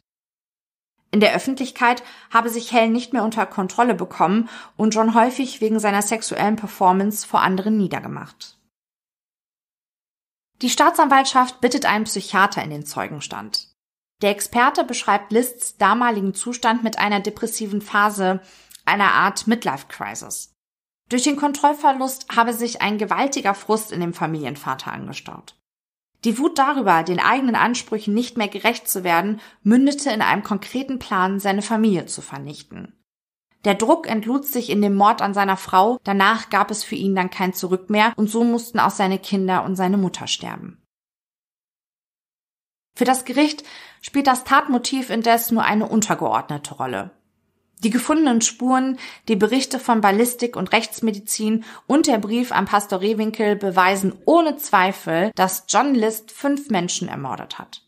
In 1.12 1.22
der 1.22 1.34
Öffentlichkeit 1.34 2.04
habe 2.30 2.50
sich 2.50 2.72
Helen 2.72 2.92
nicht 2.92 3.14
mehr 3.14 3.24
unter 3.24 3.46
Kontrolle 3.46 3.96
bekommen 3.96 4.50
und 4.76 4.94
John 4.94 5.16
häufig 5.16 5.62
wegen 5.62 5.80
seiner 5.80 6.02
sexuellen 6.02 6.58
Performance 6.58 7.26
vor 7.26 7.42
anderen 7.42 7.78
niedergemacht. 7.78 8.58
Die 10.62 10.70
Staatsanwaltschaft 10.70 11.62
bittet 11.62 11.86
einen 11.86 12.04
Psychiater 12.04 12.62
in 12.62 12.70
den 12.70 12.86
Zeugenstand. 12.86 13.70
Der 14.22 14.32
Experte 14.32 14.84
beschreibt 14.84 15.32
Lists 15.32 15.78
damaligen 15.78 16.34
Zustand 16.34 16.84
mit 16.84 17.00
einer 17.00 17.22
depressiven 17.22 17.82
Phase, 17.82 18.42
einer 18.84 19.14
Art 19.14 19.48
Midlife 19.48 19.88
Crisis. 19.88 20.59
Durch 21.10 21.24
den 21.24 21.36
Kontrollverlust 21.36 22.28
habe 22.36 22.54
sich 22.54 22.82
ein 22.82 23.00
gewaltiger 23.00 23.56
Frust 23.56 23.92
in 23.92 24.00
dem 24.00 24.14
Familienvater 24.14 24.94
angestaut. 24.94 25.56
Die 26.24 26.38
Wut 26.38 26.60
darüber, 26.60 27.04
den 27.04 27.20
eigenen 27.20 27.56
Ansprüchen 27.56 28.14
nicht 28.14 28.38
mehr 28.38 28.50
gerecht 28.50 28.88
zu 28.88 29.04
werden, 29.04 29.40
mündete 29.64 30.12
in 30.12 30.22
einem 30.22 30.44
konkreten 30.44 31.00
Plan, 31.00 31.40
seine 31.40 31.62
Familie 31.62 32.06
zu 32.06 32.22
vernichten. 32.22 32.94
Der 33.66 33.76
Druck 33.76 34.08
entlud 34.08 34.46
sich 34.46 34.70
in 34.70 34.82
dem 34.82 34.96
Mord 34.96 35.22
an 35.22 35.34
seiner 35.34 35.58
Frau, 35.58 36.00
danach 36.04 36.50
gab 36.50 36.72
es 36.72 36.84
für 36.84 36.96
ihn 36.96 37.16
dann 37.16 37.30
kein 37.30 37.54
Zurück 37.54 37.90
mehr 37.90 38.14
und 38.16 38.30
so 38.30 38.44
mussten 38.44 38.80
auch 38.80 38.92
seine 38.92 39.20
Kinder 39.20 39.64
und 39.64 39.76
seine 39.76 39.98
Mutter 39.98 40.28
sterben. 40.28 40.82
Für 42.96 43.06
das 43.06 43.26
Gericht 43.26 43.64
spielt 44.02 44.28
das 44.28 44.44
Tatmotiv 44.44 45.10
indes 45.10 45.52
nur 45.52 45.64
eine 45.64 45.88
untergeordnete 45.88 46.74
Rolle. 46.76 47.12
Die 47.82 47.90
gefundenen 47.90 48.42
Spuren, 48.42 49.00
die 49.30 49.38
Berichte 49.38 49.80
von 49.80 50.02
Ballistik 50.02 50.58
und 50.58 50.74
Rechtsmedizin 50.74 51.64
und 51.88 52.08
der 52.08 52.18
Brief 52.18 52.52
an 52.52 52.66
Pastor 52.66 53.00
Rewinkel 53.00 53.56
beweisen 53.56 54.18
ohne 54.26 54.58
Zweifel, 54.58 55.32
dass 55.36 55.64
John 55.70 55.96
List 55.96 56.32
fünf 56.32 56.70
Menschen 56.70 57.08
ermordet 57.08 57.58
hat. 57.58 57.84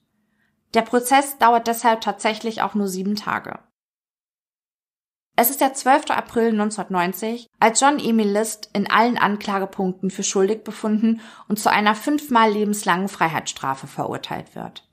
Der 0.73 0.83
Prozess 0.83 1.37
dauert 1.37 1.67
deshalb 1.67 1.99
tatsächlich 1.99 2.61
auch 2.61 2.73
nur 2.73 2.87
sieben 2.87 3.17
Tage. 3.17 3.59
Es 5.35 5.49
ist 5.49 5.59
der 5.59 5.73
12. 5.73 6.11
April 6.11 6.49
1990, 6.51 7.47
als 7.59 7.79
John 7.79 7.99
Emil 7.99 8.29
List 8.29 8.69
in 8.73 8.89
allen 8.89 9.17
Anklagepunkten 9.17 10.09
für 10.09 10.23
schuldig 10.23 10.63
befunden 10.63 11.21
und 11.49 11.59
zu 11.59 11.69
einer 11.69 11.95
fünfmal 11.95 12.51
lebenslangen 12.51 13.09
Freiheitsstrafe 13.09 13.87
verurteilt 13.87 14.55
wird. 14.55 14.87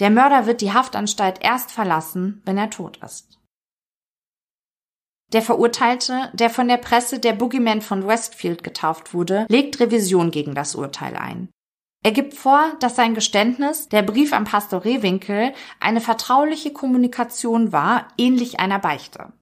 Der 0.00 0.10
Mörder 0.10 0.46
wird 0.46 0.60
die 0.60 0.72
Haftanstalt 0.72 1.40
erst 1.42 1.72
verlassen, 1.72 2.40
wenn 2.44 2.56
er 2.56 2.70
tot 2.70 2.98
ist. 2.98 3.37
Der 5.32 5.42
Verurteilte, 5.42 6.30
der 6.32 6.48
von 6.48 6.68
der 6.68 6.78
Presse 6.78 7.18
der 7.18 7.34
Boogeyman 7.34 7.82
von 7.82 8.06
Westfield 8.06 8.64
getauft 8.64 9.12
wurde, 9.12 9.46
legt 9.48 9.78
Revision 9.78 10.30
gegen 10.30 10.54
das 10.54 10.74
Urteil 10.74 11.16
ein. 11.16 11.50
Er 12.02 12.12
gibt 12.12 12.34
vor, 12.34 12.72
dass 12.80 12.96
sein 12.96 13.14
Geständnis, 13.14 13.88
der 13.88 14.02
Brief 14.02 14.32
an 14.32 14.44
Pastor 14.44 14.84
Rewinkel, 14.84 15.52
eine 15.80 16.00
vertrauliche 16.00 16.72
Kommunikation 16.72 17.72
war, 17.72 18.08
ähnlich 18.16 18.60
einer 18.60 18.78
Beichte. 18.78 19.32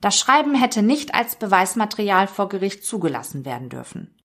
Das 0.00 0.18
Schreiben 0.18 0.54
hätte 0.54 0.82
nicht 0.82 1.14
als 1.14 1.36
Beweismaterial 1.36 2.28
vor 2.28 2.48
Gericht 2.48 2.84
zugelassen 2.84 3.44
werden 3.44 3.70
dürfen. 3.70 4.16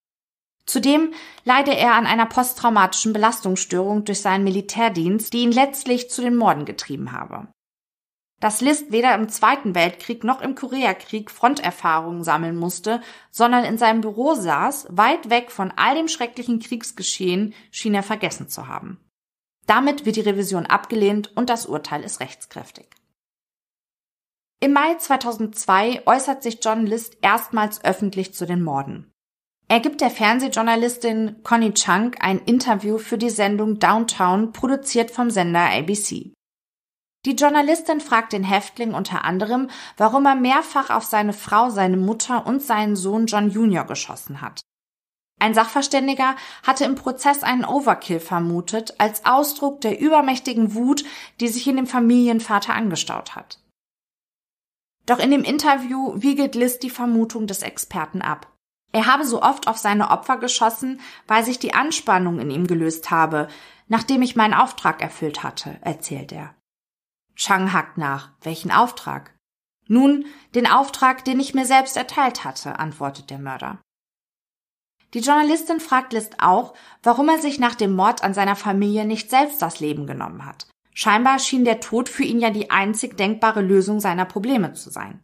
Zudem 0.66 1.12
leide 1.44 1.74
er 1.74 1.94
an 1.94 2.06
einer 2.06 2.26
posttraumatischen 2.26 3.12
Belastungsstörung 3.12 4.04
durch 4.04 4.20
seinen 4.20 4.44
Militärdienst, 4.44 5.32
die 5.32 5.42
ihn 5.42 5.50
letztlich 5.50 6.10
zu 6.10 6.22
den 6.22 6.36
Morden 6.36 6.64
getrieben 6.64 7.10
habe. 7.10 7.48
Dass 8.42 8.60
List 8.60 8.90
weder 8.90 9.14
im 9.14 9.28
Zweiten 9.28 9.76
Weltkrieg 9.76 10.24
noch 10.24 10.40
im 10.40 10.56
Koreakrieg 10.56 11.30
Fronterfahrungen 11.30 12.24
sammeln 12.24 12.56
musste, 12.56 13.00
sondern 13.30 13.64
in 13.64 13.78
seinem 13.78 14.00
Büro 14.00 14.34
saß, 14.34 14.88
weit 14.90 15.30
weg 15.30 15.52
von 15.52 15.72
all 15.76 15.94
dem 15.94 16.08
schrecklichen 16.08 16.58
Kriegsgeschehen, 16.58 17.54
schien 17.70 17.94
er 17.94 18.02
vergessen 18.02 18.48
zu 18.48 18.66
haben. 18.66 18.98
Damit 19.68 20.06
wird 20.06 20.16
die 20.16 20.22
Revision 20.22 20.66
abgelehnt 20.66 21.30
und 21.36 21.50
das 21.50 21.66
Urteil 21.66 22.02
ist 22.02 22.18
rechtskräftig. 22.18 22.88
Im 24.58 24.72
Mai 24.72 24.96
2002 24.96 26.02
äußert 26.06 26.42
sich 26.42 26.58
John 26.64 26.84
List 26.84 27.18
erstmals 27.22 27.84
öffentlich 27.84 28.34
zu 28.34 28.44
den 28.44 28.64
Morden. 28.64 29.12
Er 29.68 29.78
gibt 29.78 30.00
der 30.00 30.10
Fernsehjournalistin 30.10 31.44
Connie 31.44 31.74
Chung 31.74 32.16
ein 32.18 32.40
Interview 32.40 32.98
für 32.98 33.18
die 33.18 33.30
Sendung 33.30 33.78
Downtown, 33.78 34.52
produziert 34.52 35.12
vom 35.12 35.30
Sender 35.30 35.70
ABC. 35.70 36.32
Die 37.24 37.36
Journalistin 37.36 38.00
fragt 38.00 38.32
den 38.32 38.42
Häftling 38.42 38.94
unter 38.94 39.24
anderem, 39.24 39.70
warum 39.96 40.26
er 40.26 40.34
mehrfach 40.34 40.90
auf 40.90 41.04
seine 41.04 41.32
Frau, 41.32 41.70
seine 41.70 41.96
Mutter 41.96 42.46
und 42.46 42.62
seinen 42.62 42.96
Sohn 42.96 43.26
John 43.26 43.50
Jr. 43.50 43.84
geschossen 43.84 44.40
hat. 44.40 44.60
Ein 45.40 45.54
Sachverständiger 45.54 46.36
hatte 46.62 46.84
im 46.84 46.94
Prozess 46.94 47.42
einen 47.42 47.64
Overkill 47.64 48.20
vermutet, 48.20 48.94
als 48.98 49.24
Ausdruck 49.24 49.80
der 49.80 50.00
übermächtigen 50.00 50.74
Wut, 50.74 51.04
die 51.40 51.48
sich 51.48 51.66
in 51.66 51.76
dem 51.76 51.86
Familienvater 51.86 52.74
angestaut 52.74 53.34
hat. 53.34 53.60
Doch 55.06 55.18
in 55.18 55.30
dem 55.30 55.42
Interview 55.42 56.12
wiegelt 56.14 56.54
List 56.54 56.82
die 56.82 56.90
Vermutung 56.90 57.46
des 57.46 57.62
Experten 57.62 58.22
ab. 58.22 58.52
Er 58.92 59.06
habe 59.06 59.24
so 59.24 59.42
oft 59.42 59.68
auf 59.68 59.78
seine 59.78 60.10
Opfer 60.10 60.36
geschossen, 60.36 61.00
weil 61.26 61.44
sich 61.44 61.58
die 61.58 61.74
Anspannung 61.74 62.38
in 62.38 62.50
ihm 62.50 62.66
gelöst 62.66 63.10
habe, 63.10 63.48
nachdem 63.88 64.22
ich 64.22 64.36
meinen 64.36 64.54
Auftrag 64.54 65.02
erfüllt 65.02 65.42
hatte, 65.42 65.78
erzählt 65.80 66.30
er. 66.30 66.54
Chang 67.36 67.72
hackt 67.72 67.98
nach. 67.98 68.30
Welchen 68.42 68.70
Auftrag? 68.70 69.34
Nun, 69.88 70.26
den 70.54 70.66
Auftrag, 70.66 71.24
den 71.24 71.40
ich 71.40 71.54
mir 71.54 71.66
selbst 71.66 71.96
erteilt 71.96 72.44
hatte, 72.44 72.78
antwortet 72.78 73.30
der 73.30 73.38
Mörder. 73.38 73.80
Die 75.14 75.20
Journalistin 75.20 75.80
fragt 75.80 76.12
List 76.12 76.36
auch, 76.38 76.74
warum 77.02 77.28
er 77.28 77.38
sich 77.38 77.58
nach 77.58 77.74
dem 77.74 77.94
Mord 77.94 78.24
an 78.24 78.32
seiner 78.32 78.56
Familie 78.56 79.04
nicht 79.04 79.28
selbst 79.28 79.60
das 79.60 79.80
Leben 79.80 80.06
genommen 80.06 80.46
hat. 80.46 80.66
Scheinbar 80.94 81.38
schien 81.38 81.64
der 81.64 81.80
Tod 81.80 82.08
für 82.08 82.22
ihn 82.22 82.40
ja 82.40 82.50
die 82.50 82.70
einzig 82.70 83.16
denkbare 83.16 83.60
Lösung 83.60 84.00
seiner 84.00 84.24
Probleme 84.24 84.72
zu 84.72 84.90
sein. 84.90 85.22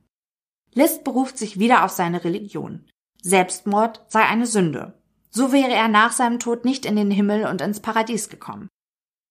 List 0.75 1.05
beruft 1.05 1.39
sich 1.39 1.59
wieder 1.59 1.85
auf 1.85 1.91
seine 1.91 2.25
Religion. 2.25 2.89
Selbstmord 3.23 4.05
sei 4.09 4.25
eine 4.25 4.47
Sünde. 4.47 5.01
So 5.31 5.53
wäre 5.53 5.73
er 5.73 5.89
nach 5.89 6.13
seinem 6.13 6.39
Tod 6.39 6.65
nicht 6.65 6.87
in 6.87 6.97
den 6.97 7.11
Himmel 7.11 7.47
und 7.47 7.61
ins 7.61 7.81
Paradies 7.81 8.29
gekommen. 8.29 8.69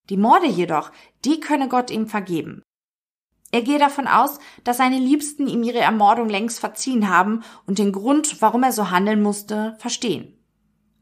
Die 0.09 0.17
Morde 0.17 0.47
jedoch, 0.47 0.91
die 1.25 1.39
könne 1.39 1.67
Gott 1.67 1.91
ihm 1.91 2.07
vergeben. 2.07 2.63
Er 3.51 3.61
gehe 3.61 3.79
davon 3.79 4.07
aus, 4.07 4.39
dass 4.63 4.77
seine 4.77 4.99
Liebsten 4.99 5.47
ihm 5.47 5.63
ihre 5.63 5.79
Ermordung 5.79 6.27
längst 6.27 6.59
verziehen 6.59 7.09
haben 7.09 7.43
und 7.65 7.79
den 7.79 7.91
Grund, 7.91 8.41
warum 8.41 8.63
er 8.63 8.71
so 8.71 8.91
handeln 8.91 9.21
musste, 9.21 9.75
verstehen. 9.79 10.33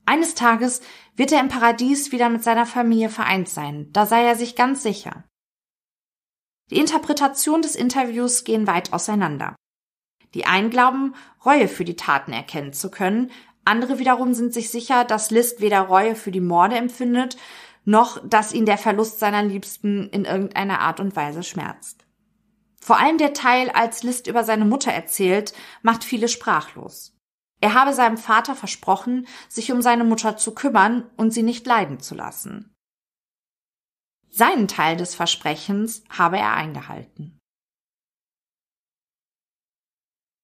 Eines 0.06 0.36
Tages 0.36 0.82
wird 1.16 1.32
er 1.32 1.40
im 1.40 1.50
Paradies 1.50 2.12
wieder 2.12 2.30
mit 2.30 2.44
seiner 2.44 2.68
Familie 2.68 3.10
vereint 3.10 3.50
sein, 3.50 3.90
da 3.92 4.06
sei 4.06 4.24
er 4.24 4.36
sich 4.36 4.56
ganz 4.56 4.84
sicher. 4.84 5.24
Die 6.70 6.80
Interpretation 6.80 7.62
des 7.62 7.76
Interviews 7.76 8.44
gehen 8.44 8.68
weit 8.68 8.94
auseinander. 8.94 9.56
Die 10.34 10.46
einen 10.46 10.70
glauben, 10.70 11.16
Reue 11.44 11.68
für 11.68 11.86
die 11.86 11.96
Taten 11.96 12.34
erkennen 12.34 12.74
zu 12.74 12.92
können, 12.92 13.32
andere 13.64 13.98
wiederum 13.98 14.36
sind 14.36 14.54
sich 14.54 14.70
sicher, 14.70 15.06
dass 15.06 15.32
List 15.32 15.60
weder 15.60 15.82
Reue 15.82 16.16
für 16.16 16.32
die 16.32 16.42
Morde 16.42 16.76
empfindet, 16.76 17.36
noch 17.84 18.20
dass 18.28 18.54
ihn 18.54 18.66
der 18.66 18.78
Verlust 18.78 19.20
seiner 19.20 19.44
Liebsten 19.44 20.08
in 20.10 20.26
irgendeiner 20.26 20.82
Art 20.82 21.00
und 21.00 21.16
Weise 21.16 21.42
schmerzt. 21.42 22.05
Vor 22.86 22.99
allem 22.99 23.18
der 23.18 23.34
Teil, 23.34 23.72
als 23.72 24.03
List 24.03 24.28
über 24.28 24.44
seine 24.44 24.64
Mutter 24.64 24.91
erzählt, 24.91 25.56
macht 25.82 26.03
viele 26.03 26.28
sprachlos. 26.28 27.18
Er 27.60 27.74
habe 27.74 27.94
seinem 27.94 28.16
Vater 28.16 28.53
versprochen, 28.53 29.26
sich 29.49 29.72
um 29.72 29.82
seine 29.82 30.03
Mutter 30.03 30.38
zu 30.38 30.53
kümmern 30.53 31.10
und 31.18 31.32
sie 31.32 31.41
nicht 31.41 31.66
leiden 31.66 31.99
zu 31.99 32.14
lassen. 32.14 32.76
Seinen 34.30 34.68
Teil 34.68 34.98
des 34.98 35.16
Versprechens 35.16 36.03
habe 36.12 36.38
er 36.38 36.53
eingehalten. 36.53 37.40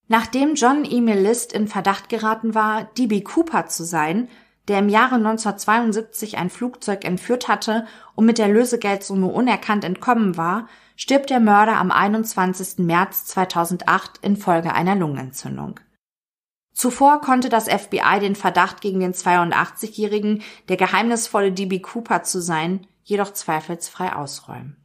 Nachdem 0.08 0.56
John 0.56 0.84
Emil 0.84 1.20
List 1.20 1.52
in 1.52 1.68
Verdacht 1.68 2.08
geraten 2.08 2.56
war, 2.56 2.86
D.B. 2.98 3.20
Cooper 3.20 3.68
zu 3.68 3.84
sein, 3.84 4.28
der 4.66 4.80
im 4.80 4.88
Jahre 4.88 5.14
1972 5.14 6.38
ein 6.38 6.50
Flugzeug 6.50 7.04
entführt 7.04 7.46
hatte 7.46 7.86
und 8.16 8.26
mit 8.26 8.38
der 8.38 8.48
Lösegeldsumme 8.48 9.28
unerkannt 9.28 9.84
entkommen 9.84 10.36
war, 10.36 10.66
stirbt 11.02 11.30
der 11.30 11.40
Mörder 11.40 11.78
am 11.78 11.90
21. 11.90 12.78
März 12.78 13.24
2008 13.24 14.18
infolge 14.22 14.72
einer 14.72 14.94
Lungenentzündung. 14.94 15.80
Zuvor 16.72 17.20
konnte 17.20 17.48
das 17.48 17.68
FBI 17.68 18.20
den 18.20 18.36
Verdacht 18.36 18.80
gegen 18.80 19.00
den 19.00 19.12
82-Jährigen, 19.12 20.42
der 20.68 20.76
geheimnisvolle 20.76 21.50
DB 21.50 21.80
Cooper 21.80 22.22
zu 22.22 22.40
sein, 22.40 22.86
jedoch 23.02 23.32
zweifelsfrei 23.32 24.14
ausräumen 24.14 24.81